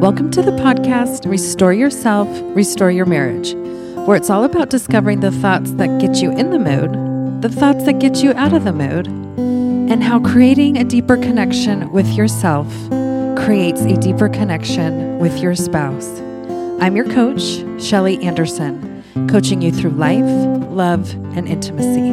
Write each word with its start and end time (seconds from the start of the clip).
Welcome 0.00 0.30
to 0.32 0.42
the 0.42 0.50
podcast 0.50 1.28
Restore 1.28 1.72
Yourself, 1.72 2.28
Restore 2.54 2.90
Your 2.90 3.06
Marriage, 3.06 3.54
where 4.06 4.14
it's 4.14 4.28
all 4.28 4.44
about 4.44 4.68
discovering 4.68 5.20
the 5.20 5.30
thoughts 5.30 5.70
that 5.72 5.98
get 5.98 6.16
you 6.16 6.30
in 6.32 6.50
the 6.50 6.58
mood, 6.58 7.40
the 7.40 7.48
thoughts 7.48 7.84
that 7.86 7.98
get 7.98 8.22
you 8.22 8.32
out 8.32 8.52
of 8.52 8.64
the 8.64 8.74
mood, 8.74 9.06
and 9.06 10.04
how 10.04 10.20
creating 10.20 10.76
a 10.76 10.84
deeper 10.84 11.16
connection 11.16 11.90
with 11.92 12.06
yourself 12.08 12.68
creates 13.38 13.80
a 13.80 13.96
deeper 13.96 14.28
connection 14.28 15.18
with 15.18 15.38
your 15.38 15.54
spouse. 15.54 16.20
I'm 16.78 16.94
your 16.94 17.10
coach, 17.10 17.64
Shelly 17.82 18.22
Anderson, 18.22 19.02
coaching 19.30 19.62
you 19.62 19.72
through 19.72 19.92
life, 19.92 20.22
love, 20.70 21.10
and 21.34 21.48
intimacy. 21.48 22.12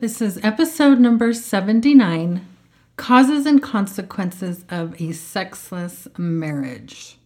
This 0.00 0.22
is 0.22 0.42
episode 0.42 0.98
number 0.98 1.34
79 1.34 2.46
Causes 3.02 3.46
and 3.46 3.60
Consequences 3.60 4.64
of 4.70 4.94
a 5.00 5.10
Sexless 5.10 6.06
Marriage. 6.16 7.18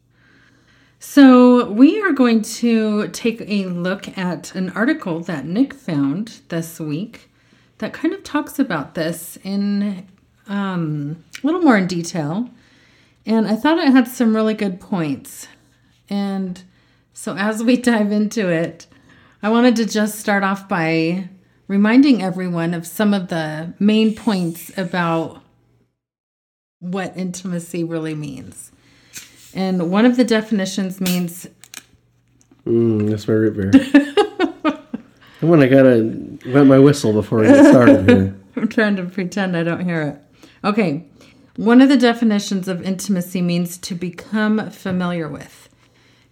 So, 1.01 1.71
we 1.71 2.01
are 2.01 2.12
going 2.12 2.41
to 2.41 3.09
take 3.09 3.43
a 3.43 3.67
look 3.67 4.17
at 4.17 4.55
an 4.55 4.70
article 4.70 5.20
that 5.20 5.45
Nick 5.45 5.75
found 5.75 6.41
this 6.48 6.81
week 6.81 7.29
that 7.77 7.93
kind 7.93 8.15
of 8.15 8.25
talks 8.25 8.59
about 8.59 8.95
this 8.95 9.37
in 9.45 10.09
um, 10.48 11.23
a 11.43 11.47
little 11.47 11.61
more 11.61 11.77
in 11.77 11.87
detail. 11.87 12.48
And 13.27 13.47
I 13.47 13.55
thought 13.55 13.77
it 13.77 13.93
had 13.93 14.09
some 14.09 14.34
really 14.34 14.55
good 14.55 14.81
points. 14.81 15.47
And 16.09 16.62
so, 17.12 17.37
as 17.37 17.62
we 17.62 17.77
dive 17.83 18.12
into 18.12 18.48
it, 18.48 18.87
I 19.43 19.51
wanted 19.51 19.77
to 19.77 19.84
just 19.84 20.19
start 20.19 20.43
off 20.43 20.70
by 20.70 21.29
reminding 21.69 22.23
everyone 22.23 22.73
of 22.73 22.87
some 22.87 23.12
of 23.12 23.29
the 23.29 23.75
main 23.79 24.15
points 24.15 24.73
about 24.79 25.43
what 26.93 27.17
intimacy 27.17 27.85
really 27.85 28.15
means. 28.15 28.73
And 29.55 29.91
one 29.91 30.05
of 30.05 30.17
the 30.17 30.25
definitions 30.25 31.01
means. 31.01 31.48
Mm, 32.67 33.09
that's 33.09 33.27
my 33.27 33.34
root 33.34 33.56
beer. 33.56 33.73
Come 35.41 35.51
on, 35.51 35.62
I 35.62 35.67
gotta 35.67 36.03
wet 36.47 36.67
my 36.67 36.78
whistle 36.78 37.12
before 37.12 37.41
we 37.41 37.47
get 37.47 37.67
started 37.67 38.09
here. 38.09 38.37
I'm 38.56 38.69
trying 38.69 38.97
to 38.97 39.05
pretend 39.05 39.56
I 39.56 39.62
don't 39.62 39.84
hear 39.84 40.03
it. 40.03 40.48
Okay. 40.65 41.05
One 41.56 41.81
of 41.81 41.89
the 41.89 41.97
definitions 41.97 42.69
of 42.69 42.83
intimacy 42.83 43.41
means 43.41 43.78
to 43.78 43.95
become 43.95 44.71
familiar 44.71 45.28
with. 45.28 45.69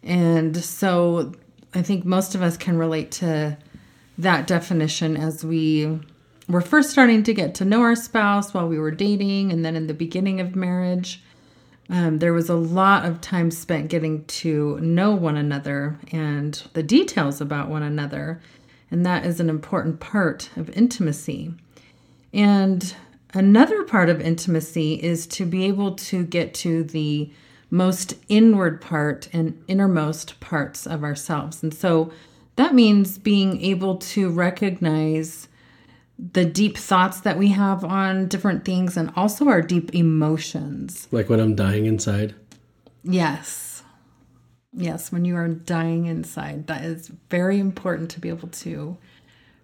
And 0.03 0.57
so 0.57 1.33
I 1.75 1.83
think 1.83 2.05
most 2.05 2.35
of 2.35 2.43
us 2.43 2.57
can 2.57 2.77
relate 2.77 3.11
to 3.13 3.57
that 4.19 4.47
definition 4.47 5.17
as 5.17 5.45
we 5.45 6.01
were 6.49 6.61
first 6.61 6.91
starting 6.91 7.23
to 7.23 7.35
get 7.35 7.55
to 7.57 7.65
know 7.65 7.81
our 7.81 7.97
spouse 7.97 8.53
while 8.53 8.69
we 8.69 8.79
were 8.79 8.91
dating 8.91 9.51
and 9.51 9.65
then 9.65 9.77
in 9.77 9.87
the 9.87 9.95
beginning 9.95 10.41
of 10.41 10.55
marriage. 10.55 11.23
Um, 11.91 12.19
there 12.19 12.33
was 12.33 12.49
a 12.49 12.55
lot 12.55 13.05
of 13.05 13.21
time 13.21 13.51
spent 13.51 13.89
getting 13.89 14.25
to 14.25 14.79
know 14.81 15.15
one 15.15 15.37
another 15.37 15.99
and 16.13 16.55
the 16.73 16.83
details 16.83 17.41
about 17.41 17.69
one 17.69 17.83
another. 17.83 18.41
And 18.91 19.05
that 19.05 19.27
is 19.27 19.41
an 19.41 19.51
important 19.51 20.01
part 20.01 20.51
of 20.57 20.71
intimacy. 20.71 21.55
And 22.33 22.95
another 23.33 23.83
part 23.85 24.09
of 24.09 24.21
intimacy 24.21 24.95
is 24.95 25.27
to 25.29 25.45
be 25.45 25.65
able 25.65 25.95
to 25.97 26.25
get 26.25 26.55
to 26.55 26.85
the 26.85 27.31
most 27.71 28.15
inward 28.29 28.81
part 28.81 29.29
and 29.33 29.63
innermost 29.67 30.39
parts 30.41 30.87
of 30.87 31.03
ourselves. 31.03 31.63
And 31.63 31.75
so 31.75 32.13
that 32.57 32.75
means 32.75 33.19
being 33.19 33.61
able 33.63 33.97
to 33.97 34.31
recognize 34.31 35.49
the 36.19 36.45
deep 36.45 36.77
thoughts 36.77 37.21
that 37.21 37.39
we 37.39 37.49
have 37.49 37.85
on 37.85 38.29
different 38.29 38.65
things 38.65 38.97
and 38.97 39.13
also 39.17 39.49
our 39.49 39.61
deep 39.61 39.95
emotions. 39.95 41.09
Like 41.11 41.29
when 41.29 41.41
I'm 41.41 41.55
dying 41.55 41.87
inside? 41.87 42.35
Yes. 43.03 43.83
Yes, 44.73 45.13
when 45.13 45.25
you 45.25 45.37
are 45.37 45.49
dying 45.49 46.07
inside, 46.07 46.67
that 46.67 46.85
is 46.85 47.09
very 47.31 47.61
important 47.61 48.11
to 48.13 48.21
be 48.21 48.29
able 48.29 48.49
to 48.49 48.97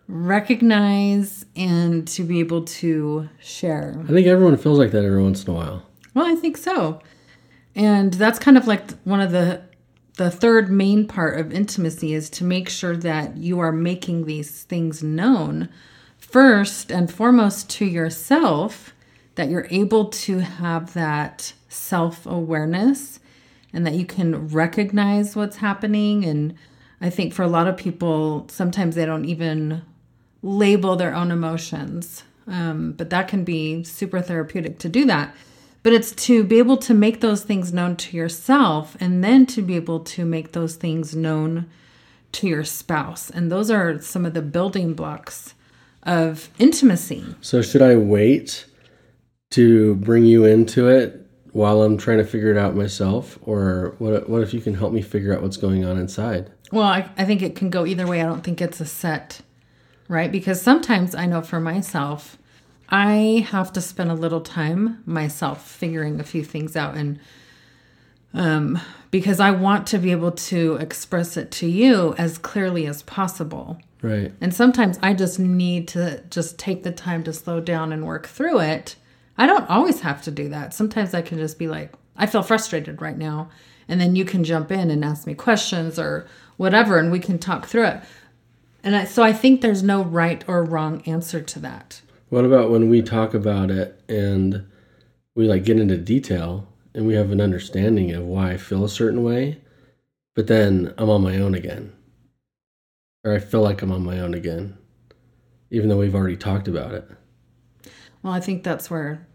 recognize 0.07 1.45
and 1.57 2.07
to 2.09 2.23
be 2.25 2.41
able 2.41 2.65
to 2.65 3.29
share. 3.41 3.97
I 4.05 4.13
think 4.13 4.27
everyone 4.27 4.57
feels 4.57 4.79
like 4.79 4.91
that 4.93 5.05
every 5.05 5.23
once 5.23 5.45
in 5.45 5.51
a 5.51 5.57
while. 5.57 5.87
Well, 6.15 6.27
I 6.27 6.35
think 6.35 6.57
so. 6.57 7.01
And 7.75 8.13
that's 8.15 8.39
kind 8.39 8.57
of 8.57 8.67
like 8.67 8.91
one 9.05 9.21
of 9.21 9.31
the 9.31 9.63
the 10.17 10.31
third 10.31 10.71
main 10.71 11.07
part 11.07 11.39
of 11.39 11.51
intimacy 11.51 12.13
is 12.13 12.29
to 12.29 12.45
make 12.45 12.69
sure 12.69 12.95
that 12.95 13.39
you 13.39 13.59
are 13.59 13.73
making 13.73 14.27
these 14.27 14.65
things 14.65 15.03
known 15.03 15.71
first 16.31 16.91
and 16.91 17.13
foremost 17.13 17.69
to 17.71 17.85
yourself, 17.85 18.95
that 19.35 19.49
you're 19.49 19.69
able 19.71 20.07
to 20.07 20.39
have 20.39 20.95
that 20.95 21.53
self 21.69 22.27
awareness 22.27 23.21
and 23.73 23.87
that 23.87 23.95
you 23.95 24.05
can 24.05 24.49
recognize 24.49 25.37
what's 25.37 25.57
happening. 25.57 26.25
And 26.25 26.55
I 27.01 27.11
think 27.11 27.33
for 27.33 27.43
a 27.43 27.49
lot 27.49 27.69
of 27.69 27.77
people, 27.77 28.47
sometimes 28.49 28.95
they 28.95 29.07
don't 29.07 29.25
even 29.25 29.83
label 30.43 30.97
their 30.97 31.15
own 31.15 31.31
emotions. 31.31 32.25
Um, 32.47 32.93
but 32.93 33.11
that 33.11 33.29
can 33.29 33.45
be 33.45 33.85
super 33.85 34.21
therapeutic 34.21 34.79
to 34.81 34.89
do 34.89 35.05
that. 35.07 35.35
But 35.83 35.93
it's 35.93 36.13
to 36.27 36.45
be 36.45 36.59
able 36.59 36.77
to 36.79 36.93
make 36.93 37.21
those 37.21 37.43
things 37.43 37.73
known 37.73 37.97
to 37.97 38.17
yourself 38.17 38.97
and 39.01 39.25
then 39.25 39.47
to 39.47 39.63
be 39.63 39.77
able 39.77 40.01
to 40.01 40.25
make 40.25 40.53
those 40.53 40.75
things 40.75 41.15
known 41.15 41.71
to 42.33 42.49
your 42.49 42.65
spouse. 42.65 43.31
And 43.31 43.51
those 43.51 43.71
are 43.71 44.01
some 44.01 44.27
of 44.27 44.35
the 44.35 44.43
building 44.43 44.95
blocks 44.95 45.55
of 46.05 46.49
intimacy. 46.59 47.25
So, 47.41 47.63
should 47.63 47.83
I 47.83 47.97
wait 47.97 48.67
to 49.51 49.97
bring 49.97 50.25
you 50.25 50.45
into 50.45 50.89
it 50.89 51.27
while 51.53 51.83
I'm 51.83 51.99
trying 51.99 52.19
to 52.19 52.25
figure 52.25 52.51
it 52.51 52.57
out 52.57 52.75
myself? 52.75 53.39
Or 53.43 53.95
what, 53.99 54.29
what 54.29 54.43
if 54.43 54.55
you 54.55 54.61
can 54.61 54.75
help 54.75 54.93
me 54.93 55.03
figure 55.03 55.35
out 55.35 55.43
what's 55.43 55.57
going 55.57 55.85
on 55.85 55.99
inside? 55.99 56.51
Well, 56.73 56.85
I, 56.85 57.11
I 57.19 57.25
think 57.25 57.43
it 57.43 57.57
can 57.57 57.71
go 57.71 57.85
either 57.85 58.07
way. 58.07 58.21
I 58.21 58.27
don't 58.27 58.43
think 58.43 58.61
it's 58.61 58.81
a 58.81 58.87
set, 58.87 59.41
right? 60.09 60.31
Because 60.31 60.63
sometimes 60.63 61.15
I 61.15 61.27
know 61.27 61.43
for 61.43 61.61
myself, 61.61 62.39
I 62.89 63.47
have 63.51 63.73
to 63.75 63.81
spend 63.81 64.11
a 64.11 64.15
little 64.15 64.41
time 64.41 65.03
myself 65.07 65.69
figuring 65.69 66.19
a 66.19 66.25
few 66.25 66.45
things 66.45 66.75
out 66.75 66.97
and 66.97 67.21
um 68.33 68.81
because 69.11 69.41
I 69.41 69.51
want 69.51 69.89
to 69.89 69.99
be 69.99 70.13
able 70.13 70.31
to 70.33 70.77
express 70.77 71.37
it 71.37 71.51
to 71.53 71.67
you 71.67 72.15
as 72.17 72.39
clearly 72.39 72.87
as 72.87 73.03
possible. 73.03 73.81
Right. 74.03 74.33
And 74.41 74.55
sometimes 74.55 74.99
I 75.03 75.15
just 75.15 75.39
need 75.39 75.89
to 75.89 76.23
just 76.31 76.59
take 76.59 76.83
the 76.83 76.93
time 76.93 77.23
to 77.25 77.33
slow 77.33 77.61
down 77.61 77.93
and 77.93 78.07
work 78.07 78.27
through 78.27 78.61
it. 78.61 78.97
I 79.37 79.47
don't 79.47 79.69
always 79.69 80.01
have 80.01 80.23
to 80.23 80.31
do 80.31 80.49
that. 80.49 80.75
Sometimes 80.75 81.15
I 81.15 81.23
can 81.23 81.39
just 81.39 81.59
be 81.59 81.69
like, 81.69 81.93
I 82.17 82.27
feel 82.27 82.43
frustrated 82.43 83.01
right 83.03 83.17
now. 83.17 83.51
And 83.89 84.01
then 84.01 84.15
you 84.17 84.25
can 84.25 84.45
jump 84.45 84.71
in 84.71 84.91
and 84.91 85.05
ask 85.05 85.27
me 85.27 85.35
questions 85.35 85.99
or 85.99 86.27
whatever, 86.57 86.99
and 86.99 87.11
we 87.11 87.19
can 87.19 87.39
talk 87.39 87.67
through 87.67 87.87
it. 87.87 88.03
And 88.85 88.95
I, 88.95 89.05
so 89.05 89.23
I 89.23 89.33
think 89.33 89.61
there's 89.61 89.83
no 89.83 90.05
right 90.05 90.45
or 90.47 90.63
wrong 90.63 91.03
answer 91.07 91.41
to 91.41 91.59
that. 91.61 92.01
What 92.29 92.45
about 92.45 92.71
when 92.71 92.89
we 92.89 93.03
talk 93.03 93.35
about 93.35 93.71
it 93.71 94.01
and 94.09 94.67
we 95.35 95.49
like 95.49 95.65
get 95.65 95.79
into 95.79 95.97
detail 95.97 96.69
and 96.95 97.07
we 97.07 97.15
have 97.15 97.33
an 97.33 97.41
understanding 97.41 98.13
of 98.13 98.25
why 98.25 98.53
I 98.53 98.57
feel 98.57 98.85
a 98.85 98.89
certain 98.89 99.25
way, 99.25 99.61
but 100.35 100.47
then 100.47 100.95
I'm 100.97 101.11
on 101.11 101.23
my 101.23 101.39
own 101.39 101.55
again? 101.55 101.93
Or 103.25 103.35
I 103.35 103.39
feel 103.39 103.61
like 103.61 103.83
I'm 103.83 103.93
on 103.93 104.05
my 104.05 104.19
own 104.21 104.35
again, 104.35 104.77
even 105.71 105.89
though 105.89 105.99
we've 105.99 106.15
already 106.15 106.37
talked 106.37 106.69
about 106.69 106.93
it. 106.93 107.09
Well, 108.23 108.33
I 108.33 108.41
think 108.41 108.63
that's 108.63 108.91
where, 108.91 109.27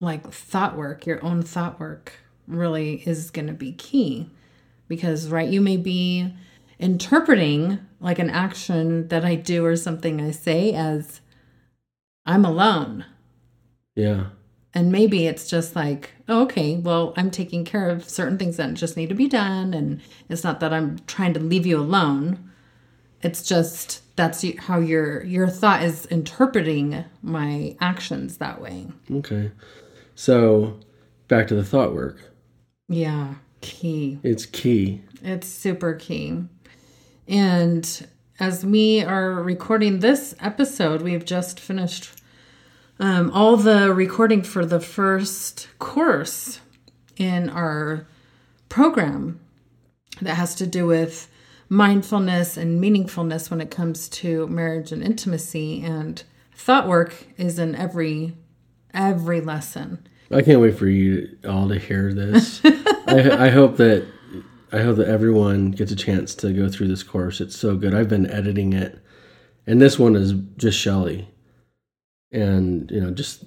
like, 0.00 0.30
thought 0.30 0.76
work, 0.76 1.06
your 1.06 1.24
own 1.24 1.42
thought 1.42 1.80
work, 1.80 2.12
really 2.46 3.02
is 3.06 3.30
going 3.30 3.46
to 3.46 3.52
be 3.52 3.72
key. 3.72 4.30
Because, 4.86 5.28
right, 5.28 5.48
you 5.48 5.60
may 5.60 5.76
be 5.76 6.32
interpreting 6.78 7.78
like 8.00 8.18
an 8.18 8.30
action 8.30 9.08
that 9.08 9.24
I 9.24 9.34
do 9.34 9.64
or 9.64 9.76
something 9.76 10.20
I 10.20 10.30
say 10.30 10.72
as 10.72 11.20
I'm 12.26 12.44
alone. 12.44 13.06
Yeah. 13.96 14.26
And 14.74 14.90
maybe 14.92 15.26
it's 15.26 15.48
just 15.48 15.74
like, 15.76 16.12
oh, 16.28 16.42
okay, 16.42 16.76
well, 16.76 17.14
I'm 17.16 17.30
taking 17.30 17.64
care 17.64 17.88
of 17.88 18.08
certain 18.08 18.36
things 18.36 18.56
that 18.56 18.74
just 18.74 18.96
need 18.96 19.08
to 19.08 19.14
be 19.14 19.28
done. 19.28 19.72
And 19.72 20.00
it's 20.28 20.44
not 20.44 20.60
that 20.60 20.72
I'm 20.72 20.98
trying 21.06 21.32
to 21.34 21.40
leave 21.40 21.64
you 21.64 21.78
alone 21.78 22.50
it's 23.24 23.42
just 23.42 24.02
that's 24.16 24.44
how 24.58 24.78
your 24.78 25.24
your 25.24 25.48
thought 25.48 25.82
is 25.82 26.06
interpreting 26.06 27.04
my 27.22 27.76
actions 27.80 28.36
that 28.36 28.60
way. 28.60 28.86
Okay. 29.10 29.50
So, 30.14 30.78
back 31.26 31.48
to 31.48 31.56
the 31.56 31.64
thought 31.64 31.94
work. 31.94 32.20
Yeah, 32.88 33.34
key. 33.62 34.20
It's 34.22 34.46
key. 34.46 35.02
It's 35.22 35.48
super 35.48 35.94
key. 35.94 36.44
And 37.26 38.08
as 38.38 38.64
we 38.64 39.02
are 39.02 39.42
recording 39.42 40.00
this 40.00 40.34
episode, 40.38 41.02
we've 41.02 41.24
just 41.24 41.58
finished 41.58 42.10
um, 43.00 43.30
all 43.32 43.56
the 43.56 43.92
recording 43.92 44.42
for 44.42 44.66
the 44.66 44.80
first 44.80 45.68
course 45.78 46.60
in 47.16 47.48
our 47.48 48.06
program 48.68 49.40
that 50.20 50.34
has 50.34 50.54
to 50.56 50.66
do 50.66 50.86
with 50.86 51.28
mindfulness 51.74 52.56
and 52.56 52.82
meaningfulness 52.82 53.50
when 53.50 53.60
it 53.60 53.70
comes 53.70 54.08
to 54.08 54.46
marriage 54.46 54.92
and 54.92 55.02
intimacy 55.02 55.82
and 55.82 56.22
thought 56.54 56.86
work 56.86 57.26
is 57.36 57.58
in 57.58 57.74
every 57.74 58.34
every 58.92 59.40
lesson 59.40 60.06
I 60.30 60.42
can't 60.42 60.60
wait 60.60 60.78
for 60.78 60.88
you 60.88 61.36
all 61.46 61.68
to 61.68 61.78
hear 61.78 62.12
this. 62.12 62.60
I, 62.64 63.46
I 63.46 63.50
hope 63.50 63.76
that 63.76 64.06
I 64.72 64.80
hope 64.80 64.96
that 64.96 65.08
everyone 65.08 65.70
gets 65.70 65.92
a 65.92 65.96
chance 65.96 66.34
to 66.36 66.52
go 66.52 66.68
through 66.68 66.88
this 66.88 67.02
course. 67.02 67.40
It's 67.40 67.56
so 67.56 67.76
good. 67.76 67.94
I've 67.94 68.08
been 68.08 68.28
editing 68.30 68.72
it, 68.72 68.98
and 69.66 69.80
this 69.80 69.98
one 69.98 70.16
is 70.16 70.32
just 70.56 70.78
Shelly, 70.78 71.28
and 72.32 72.90
you 72.90 73.00
know, 73.00 73.10
just 73.10 73.44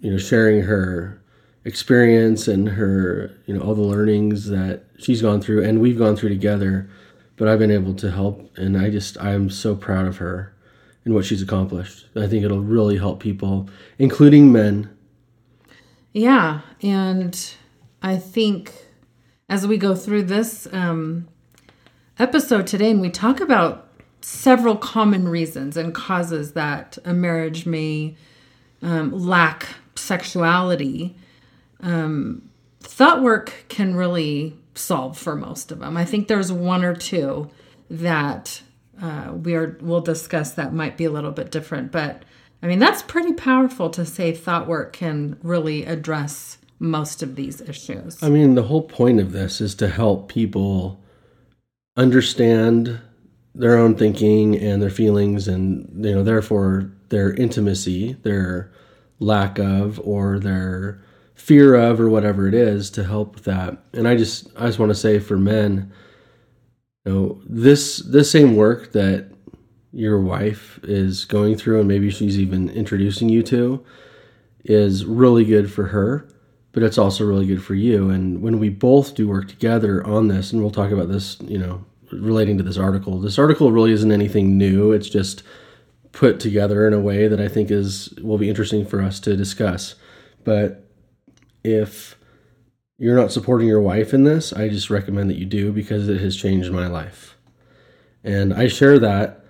you 0.00 0.10
know, 0.12 0.18
sharing 0.18 0.62
her 0.62 1.20
experience 1.64 2.46
and 2.46 2.68
her 2.68 3.32
you 3.46 3.56
know 3.56 3.62
all 3.62 3.74
the 3.74 3.82
learnings 3.82 4.48
that 4.50 4.84
she's 4.98 5.22
gone 5.22 5.40
through 5.40 5.64
and 5.64 5.80
we've 5.80 5.98
gone 5.98 6.16
through 6.16 6.28
together. 6.28 6.88
But 7.36 7.48
I've 7.48 7.58
been 7.58 7.70
able 7.70 7.94
to 7.94 8.10
help, 8.10 8.56
and 8.56 8.76
I 8.78 8.90
just 8.90 9.20
I'm 9.20 9.50
so 9.50 9.74
proud 9.74 10.06
of 10.06 10.18
her 10.18 10.54
and 11.04 11.14
what 11.14 11.24
she's 11.24 11.42
accomplished. 11.42 12.06
I 12.16 12.26
think 12.26 12.44
it'll 12.44 12.60
really 12.60 12.96
help 12.96 13.20
people, 13.20 13.68
including 13.98 14.52
men. 14.52 14.90
Yeah, 16.12 16.60
and 16.82 17.54
I 18.02 18.16
think 18.16 18.72
as 19.48 19.66
we 19.66 19.76
go 19.76 19.94
through 19.94 20.24
this 20.24 20.66
um, 20.72 21.28
episode 22.18 22.66
today 22.66 22.90
and 22.90 23.00
we 23.00 23.10
talk 23.10 23.40
about 23.40 23.88
several 24.20 24.76
common 24.76 25.28
reasons 25.28 25.76
and 25.76 25.94
causes 25.94 26.52
that 26.52 26.96
a 27.04 27.12
marriage 27.12 27.66
may 27.66 28.16
um, 28.80 29.12
lack 29.12 29.68
sexuality, 29.96 31.16
um, 31.80 32.48
thought 32.80 33.22
work 33.22 33.64
can 33.68 33.94
really 33.94 34.56
solve 34.74 35.18
for 35.18 35.36
most 35.36 35.70
of 35.72 35.78
them. 35.78 35.96
I 35.96 36.04
think 36.04 36.28
there's 36.28 36.52
one 36.52 36.84
or 36.84 36.94
two 36.94 37.50
that 37.90 38.62
uh, 39.00 39.32
we 39.34 39.54
are 39.54 39.78
we'll 39.80 40.00
discuss 40.00 40.52
that 40.52 40.72
might 40.72 40.96
be 40.96 41.04
a 41.04 41.10
little 41.10 41.32
bit 41.32 41.50
different, 41.50 41.92
but 41.92 42.24
I 42.62 42.66
mean 42.66 42.78
that's 42.78 43.02
pretty 43.02 43.32
powerful 43.32 43.90
to 43.90 44.06
say 44.06 44.32
thought 44.32 44.66
work 44.66 44.92
can 44.92 45.38
really 45.42 45.84
address 45.84 46.58
most 46.78 47.22
of 47.22 47.36
these 47.36 47.60
issues. 47.60 48.22
I 48.22 48.28
mean, 48.28 48.54
the 48.54 48.64
whole 48.64 48.82
point 48.82 49.20
of 49.20 49.32
this 49.32 49.60
is 49.60 49.74
to 49.76 49.88
help 49.88 50.28
people 50.28 51.00
understand 51.96 53.00
their 53.54 53.76
own 53.76 53.94
thinking 53.94 54.56
and 54.58 54.82
their 54.82 54.90
feelings 54.90 55.46
and 55.46 56.04
you 56.04 56.14
know 56.14 56.22
therefore 56.22 56.90
their 57.08 57.32
intimacy, 57.34 58.14
their 58.22 58.72
lack 59.20 59.58
of 59.58 60.00
or 60.00 60.38
their 60.38 61.00
fear 61.34 61.74
of 61.74 62.00
or 62.00 62.08
whatever 62.08 62.46
it 62.46 62.54
is 62.54 62.90
to 62.90 63.04
help 63.04 63.40
that. 63.40 63.78
And 63.92 64.08
I 64.08 64.16
just 64.16 64.48
I 64.56 64.66
just 64.66 64.78
want 64.78 64.90
to 64.90 64.94
say 64.94 65.18
for 65.18 65.36
men, 65.36 65.92
you 67.04 67.12
know, 67.12 67.42
this 67.46 67.98
this 67.98 68.30
same 68.30 68.56
work 68.56 68.92
that 68.92 69.30
your 69.92 70.20
wife 70.20 70.80
is 70.82 71.24
going 71.24 71.56
through 71.56 71.78
and 71.78 71.88
maybe 71.88 72.10
she's 72.10 72.38
even 72.38 72.68
introducing 72.70 73.28
you 73.28 73.42
to 73.44 73.84
is 74.64 75.04
really 75.04 75.44
good 75.44 75.72
for 75.72 75.86
her 75.88 76.28
but 76.74 76.82
it's 76.82 76.98
also 76.98 77.24
really 77.24 77.46
good 77.46 77.62
for 77.62 77.74
you. 77.74 78.10
And 78.10 78.42
when 78.42 78.58
we 78.58 78.68
both 78.68 79.14
do 79.14 79.28
work 79.28 79.48
together 79.48 80.04
on 80.04 80.26
this, 80.26 80.52
and 80.52 80.60
we'll 80.60 80.72
talk 80.72 80.90
about 80.90 81.08
this, 81.08 81.38
you 81.42 81.56
know, 81.56 81.84
relating 82.10 82.58
to 82.58 82.64
this 82.64 82.76
article, 82.76 83.20
this 83.20 83.38
article 83.38 83.70
really 83.70 83.92
isn't 83.92 84.10
anything 84.10 84.58
new. 84.58 84.90
It's 84.90 85.08
just 85.08 85.44
put 86.10 86.40
together 86.40 86.86
in 86.86 86.92
a 86.92 87.00
way 87.00 87.28
that 87.28 87.40
I 87.40 87.48
think 87.48 87.70
is 87.70 88.12
will 88.20 88.38
be 88.38 88.48
interesting 88.48 88.84
for 88.84 89.00
us 89.00 89.20
to 89.20 89.36
discuss. 89.36 89.94
But 90.42 90.83
if 91.64 92.16
you're 92.98 93.16
not 93.16 93.32
supporting 93.32 93.66
your 93.66 93.80
wife 93.80 94.14
in 94.14 94.24
this, 94.24 94.52
I 94.52 94.68
just 94.68 94.90
recommend 94.90 95.30
that 95.30 95.38
you 95.38 95.46
do 95.46 95.72
because 95.72 96.08
it 96.08 96.20
has 96.20 96.36
changed 96.36 96.70
my 96.70 96.86
life. 96.86 97.36
And 98.22 98.54
I 98.54 98.68
share 98.68 98.98
that 99.00 99.44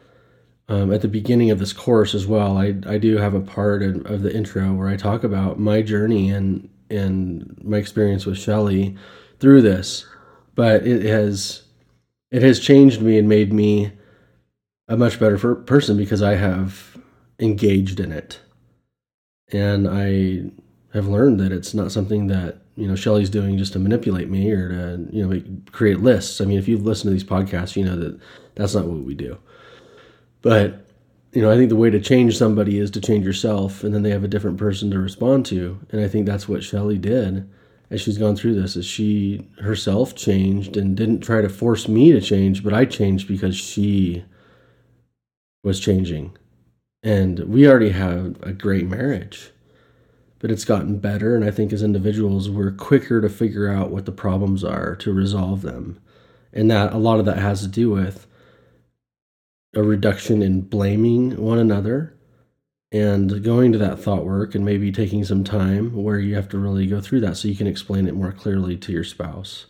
um, 0.68 0.92
at 0.92 1.02
the 1.02 1.08
beginning 1.08 1.50
of 1.50 1.58
this 1.58 1.72
course 1.72 2.14
as 2.14 2.26
well. 2.26 2.56
I, 2.56 2.74
I 2.86 2.98
do 2.98 3.16
have 3.18 3.34
a 3.34 3.40
part 3.40 3.82
of, 3.82 4.06
of 4.06 4.22
the 4.22 4.34
intro 4.34 4.72
where 4.72 4.88
I 4.88 4.96
talk 4.96 5.24
about 5.24 5.58
my 5.58 5.82
journey 5.82 6.30
and 6.30 6.70
and 6.90 7.58
my 7.64 7.78
experience 7.78 8.26
with 8.26 8.38
Shelly 8.38 8.96
through 9.40 9.62
this, 9.62 10.06
but 10.54 10.86
it 10.86 11.02
has 11.02 11.62
it 12.30 12.42
has 12.42 12.60
changed 12.60 13.00
me 13.00 13.18
and 13.18 13.28
made 13.28 13.52
me 13.52 13.92
a 14.88 14.96
much 14.96 15.18
better 15.18 15.54
person 15.54 15.96
because 15.96 16.22
I 16.22 16.34
have 16.34 16.98
engaged 17.38 18.00
in 18.00 18.12
it, 18.12 18.40
and 19.52 19.88
I 19.88 20.50
have 20.94 21.08
learned 21.08 21.40
that 21.40 21.52
it's 21.52 21.74
not 21.74 21.92
something 21.92 22.28
that 22.28 22.58
you 22.76 22.88
know 22.88 22.96
Shelly's 22.96 23.30
doing 23.30 23.58
just 23.58 23.72
to 23.74 23.78
manipulate 23.78 24.30
me 24.30 24.50
or 24.50 24.68
to 24.68 25.08
you 25.12 25.22
know 25.22 25.28
make, 25.28 25.72
create 25.72 26.00
lists. 26.00 26.40
I 26.40 26.44
mean, 26.44 26.58
if 26.58 26.68
you've 26.68 26.86
listened 26.86 27.10
to 27.10 27.12
these 27.12 27.24
podcasts, 27.24 27.76
you 27.76 27.84
know 27.84 27.96
that 27.96 28.18
that's 28.54 28.74
not 28.74 28.86
what 28.86 29.04
we 29.04 29.14
do. 29.14 29.38
But 30.40 30.86
you 31.32 31.42
know, 31.42 31.50
I 31.50 31.56
think 31.56 31.68
the 31.68 31.76
way 31.76 31.90
to 31.90 32.00
change 32.00 32.38
somebody 32.38 32.78
is 32.78 32.90
to 32.92 33.00
change 33.00 33.24
yourself, 33.24 33.82
and 33.82 33.92
then 33.92 34.02
they 34.02 34.10
have 34.10 34.24
a 34.24 34.28
different 34.28 34.56
person 34.56 34.90
to 34.92 34.98
respond 35.00 35.46
to. 35.46 35.80
And 35.90 36.00
I 36.00 36.08
think 36.08 36.26
that's 36.26 36.48
what 36.48 36.62
Shelly 36.62 36.96
did 36.96 37.48
as 37.90 38.00
she's 38.00 38.18
gone 38.18 38.36
through 38.36 38.60
this. 38.60 38.76
Is 38.76 38.86
she 38.86 39.48
herself 39.60 40.14
changed 40.14 40.76
and 40.76 40.96
didn't 40.96 41.20
try 41.20 41.40
to 41.40 41.48
force 41.48 41.88
me 41.88 42.12
to 42.12 42.20
change, 42.20 42.62
but 42.62 42.72
I 42.72 42.84
changed 42.84 43.26
because 43.26 43.56
she 43.56 44.24
was 45.64 45.80
changing. 45.80 46.36
And 47.02 47.40
we 47.40 47.68
already 47.68 47.90
have 47.90 48.36
a 48.42 48.52
great 48.52 48.86
marriage, 48.86 49.50
but 50.44 50.50
it's 50.50 50.66
gotten 50.66 50.98
better. 50.98 51.34
And 51.34 51.42
I 51.42 51.50
think 51.50 51.72
as 51.72 51.82
individuals, 51.82 52.50
we're 52.50 52.70
quicker 52.70 53.22
to 53.22 53.30
figure 53.30 53.66
out 53.66 53.90
what 53.90 54.04
the 54.04 54.12
problems 54.12 54.62
are 54.62 54.94
to 54.96 55.10
resolve 55.10 55.62
them. 55.62 55.98
And 56.52 56.70
that 56.70 56.92
a 56.92 56.98
lot 56.98 57.18
of 57.18 57.24
that 57.24 57.38
has 57.38 57.62
to 57.62 57.66
do 57.66 57.88
with 57.88 58.26
a 59.74 59.82
reduction 59.82 60.42
in 60.42 60.60
blaming 60.60 61.42
one 61.42 61.58
another 61.58 62.14
and 62.92 63.42
going 63.42 63.72
to 63.72 63.78
that 63.78 63.98
thought 63.98 64.26
work 64.26 64.54
and 64.54 64.66
maybe 64.66 64.92
taking 64.92 65.24
some 65.24 65.44
time 65.44 65.96
where 65.96 66.18
you 66.18 66.34
have 66.34 66.50
to 66.50 66.58
really 66.58 66.86
go 66.86 67.00
through 67.00 67.20
that 67.20 67.38
so 67.38 67.48
you 67.48 67.56
can 67.56 67.66
explain 67.66 68.06
it 68.06 68.14
more 68.14 68.30
clearly 68.30 68.76
to 68.76 68.92
your 68.92 69.02
spouse. 69.02 69.64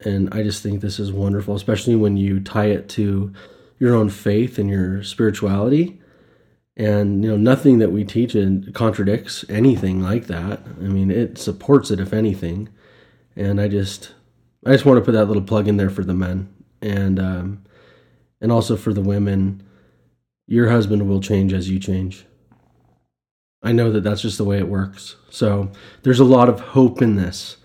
And 0.00 0.32
I 0.32 0.42
just 0.42 0.62
think 0.62 0.80
this 0.80 0.98
is 0.98 1.12
wonderful, 1.12 1.56
especially 1.56 1.96
when 1.96 2.16
you 2.16 2.40
tie 2.40 2.68
it 2.68 2.88
to 2.88 3.34
your 3.78 3.94
own 3.94 4.08
faith 4.08 4.58
and 4.58 4.70
your 4.70 5.02
spirituality. 5.02 6.00
And 6.76 7.22
you 7.22 7.30
know, 7.30 7.36
nothing 7.36 7.78
that 7.78 7.92
we 7.92 8.04
teach 8.04 8.36
contradicts 8.72 9.44
anything 9.48 10.02
like 10.02 10.26
that. 10.26 10.60
I 10.80 10.84
mean, 10.84 11.10
it 11.10 11.38
supports 11.38 11.90
it 11.90 12.00
if 12.00 12.12
anything. 12.12 12.68
And 13.36 13.60
I 13.60 13.68
just, 13.68 14.12
I 14.66 14.72
just 14.72 14.84
want 14.84 14.98
to 14.98 15.04
put 15.04 15.12
that 15.12 15.26
little 15.26 15.42
plug 15.42 15.68
in 15.68 15.76
there 15.76 15.90
for 15.90 16.02
the 16.02 16.14
men. 16.14 16.52
And 16.82 17.20
um, 17.20 17.64
and 18.40 18.52
also 18.52 18.76
for 18.76 18.92
the 18.92 19.00
women, 19.00 19.62
your 20.46 20.68
husband 20.68 21.08
will 21.08 21.20
change 21.20 21.52
as 21.52 21.70
you 21.70 21.78
change. 21.78 22.26
I 23.62 23.72
know 23.72 23.90
that 23.92 24.02
that's 24.02 24.20
just 24.20 24.36
the 24.36 24.44
way 24.44 24.58
it 24.58 24.68
works. 24.68 25.16
So 25.30 25.70
there's 26.02 26.20
a 26.20 26.24
lot 26.24 26.50
of 26.50 26.60
hope 26.60 27.00
in 27.00 27.16
this. 27.16 27.56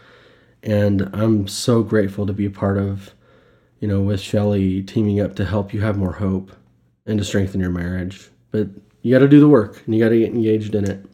And 0.63 1.09
I'm 1.13 1.47
so 1.47 1.83
grateful 1.83 2.25
to 2.25 2.33
be 2.33 2.45
a 2.45 2.49
part 2.49 2.77
of, 2.77 3.13
you 3.79 3.87
know, 3.87 3.99
with 3.99 4.21
Shelly 4.21 4.81
teaming 4.81 5.19
up 5.19 5.35
to 5.35 5.45
help 5.45 5.73
you 5.73 5.81
have 5.81 5.97
more 5.97 6.13
hope 6.13 6.53
and 7.05 7.19
to 7.19 7.25
strengthen 7.25 7.59
your 7.59 7.69
marriage. 7.69 8.29
But 8.51 8.69
you 9.01 9.13
got 9.13 9.19
to 9.19 9.27
do 9.27 9.39
the 9.39 9.49
work 9.49 9.81
and 9.85 9.95
you 9.95 10.03
got 10.03 10.09
to 10.09 10.19
get 10.19 10.33
engaged 10.33 10.75
in 10.75 10.89
it. 10.89 11.05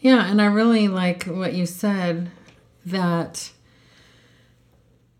Yeah. 0.00 0.26
And 0.26 0.40
I 0.40 0.46
really 0.46 0.88
like 0.88 1.24
what 1.24 1.54
you 1.54 1.66
said 1.66 2.30
that 2.86 3.50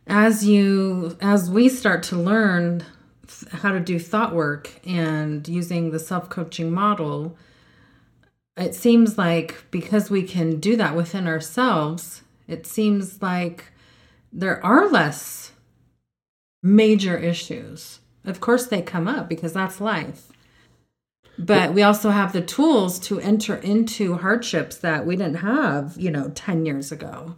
as 0.06 0.44
you, 0.44 1.16
as 1.20 1.50
we 1.50 1.68
start 1.68 2.02
to 2.04 2.16
learn 2.16 2.84
how 3.52 3.72
to 3.72 3.80
do 3.80 3.98
thought 3.98 4.34
work 4.34 4.72
and 4.86 5.46
using 5.46 5.90
the 5.90 5.98
self 5.98 6.28
coaching 6.28 6.70
model, 6.70 7.36
it 8.56 8.74
seems 8.74 9.16
like 9.16 9.64
because 9.70 10.10
we 10.10 10.22
can 10.22 10.58
do 10.58 10.76
that 10.76 10.96
within 10.96 11.26
ourselves, 11.26 12.22
it 12.48 12.66
seems 12.66 13.22
like 13.22 13.66
there 14.32 14.64
are 14.64 14.88
less 14.88 15.52
major 16.62 17.16
issues. 17.16 18.00
Of 18.24 18.40
course, 18.40 18.66
they 18.66 18.82
come 18.82 19.08
up 19.08 19.28
because 19.28 19.52
that's 19.52 19.80
life. 19.80 20.29
But 21.44 21.72
we 21.74 21.82
also 21.82 22.10
have 22.10 22.32
the 22.32 22.42
tools 22.42 22.98
to 23.00 23.18
enter 23.20 23.56
into 23.56 24.14
hardships 24.14 24.76
that 24.78 25.06
we 25.06 25.16
didn't 25.16 25.36
have, 25.36 25.96
you 25.96 26.10
know, 26.10 26.30
10 26.34 26.66
years 26.66 26.92
ago. 26.92 27.36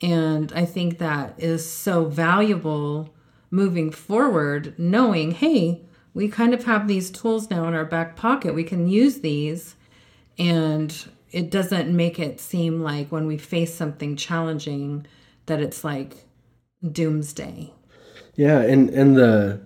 And 0.00 0.52
I 0.54 0.64
think 0.64 0.98
that 0.98 1.34
is 1.38 1.68
so 1.68 2.04
valuable 2.04 3.14
moving 3.50 3.90
forward, 3.90 4.74
knowing, 4.78 5.32
hey, 5.32 5.82
we 6.12 6.28
kind 6.28 6.54
of 6.54 6.64
have 6.64 6.86
these 6.86 7.10
tools 7.10 7.50
now 7.50 7.66
in 7.66 7.74
our 7.74 7.84
back 7.84 8.16
pocket. 8.16 8.54
We 8.54 8.64
can 8.64 8.88
use 8.88 9.20
these, 9.20 9.74
and 10.38 10.94
it 11.30 11.50
doesn't 11.50 11.94
make 11.94 12.18
it 12.18 12.40
seem 12.40 12.82
like 12.82 13.10
when 13.10 13.26
we 13.26 13.38
face 13.38 13.74
something 13.74 14.16
challenging 14.16 15.06
that 15.46 15.60
it's 15.60 15.82
like 15.82 16.26
doomsday. 16.92 17.72
Yeah, 18.36 18.60
and 18.60 18.90
and 18.90 19.16
the 19.16 19.60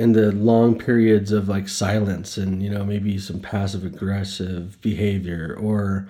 and 0.00 0.14
the 0.14 0.32
long 0.32 0.78
periods 0.78 1.32
of 1.32 1.48
like 1.48 1.68
silence 1.68 2.36
and 2.36 2.62
you 2.62 2.70
know 2.70 2.84
maybe 2.84 3.18
some 3.18 3.40
passive 3.40 3.84
aggressive 3.84 4.80
behavior 4.80 5.56
or 5.60 6.08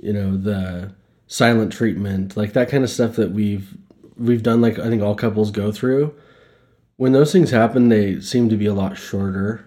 you 0.00 0.12
know 0.12 0.36
the 0.36 0.92
silent 1.26 1.72
treatment 1.72 2.36
like 2.36 2.52
that 2.52 2.68
kind 2.68 2.84
of 2.84 2.90
stuff 2.90 3.16
that 3.16 3.32
we've 3.32 3.76
we've 4.16 4.42
done 4.42 4.60
like 4.60 4.78
I 4.78 4.88
think 4.88 5.02
all 5.02 5.14
couples 5.14 5.50
go 5.50 5.72
through 5.72 6.14
when 7.00 7.12
those 7.12 7.32
things 7.32 7.50
happen, 7.50 7.88
they 7.88 8.20
seem 8.20 8.50
to 8.50 8.58
be 8.58 8.66
a 8.66 8.74
lot 8.74 8.98
shorter 8.98 9.64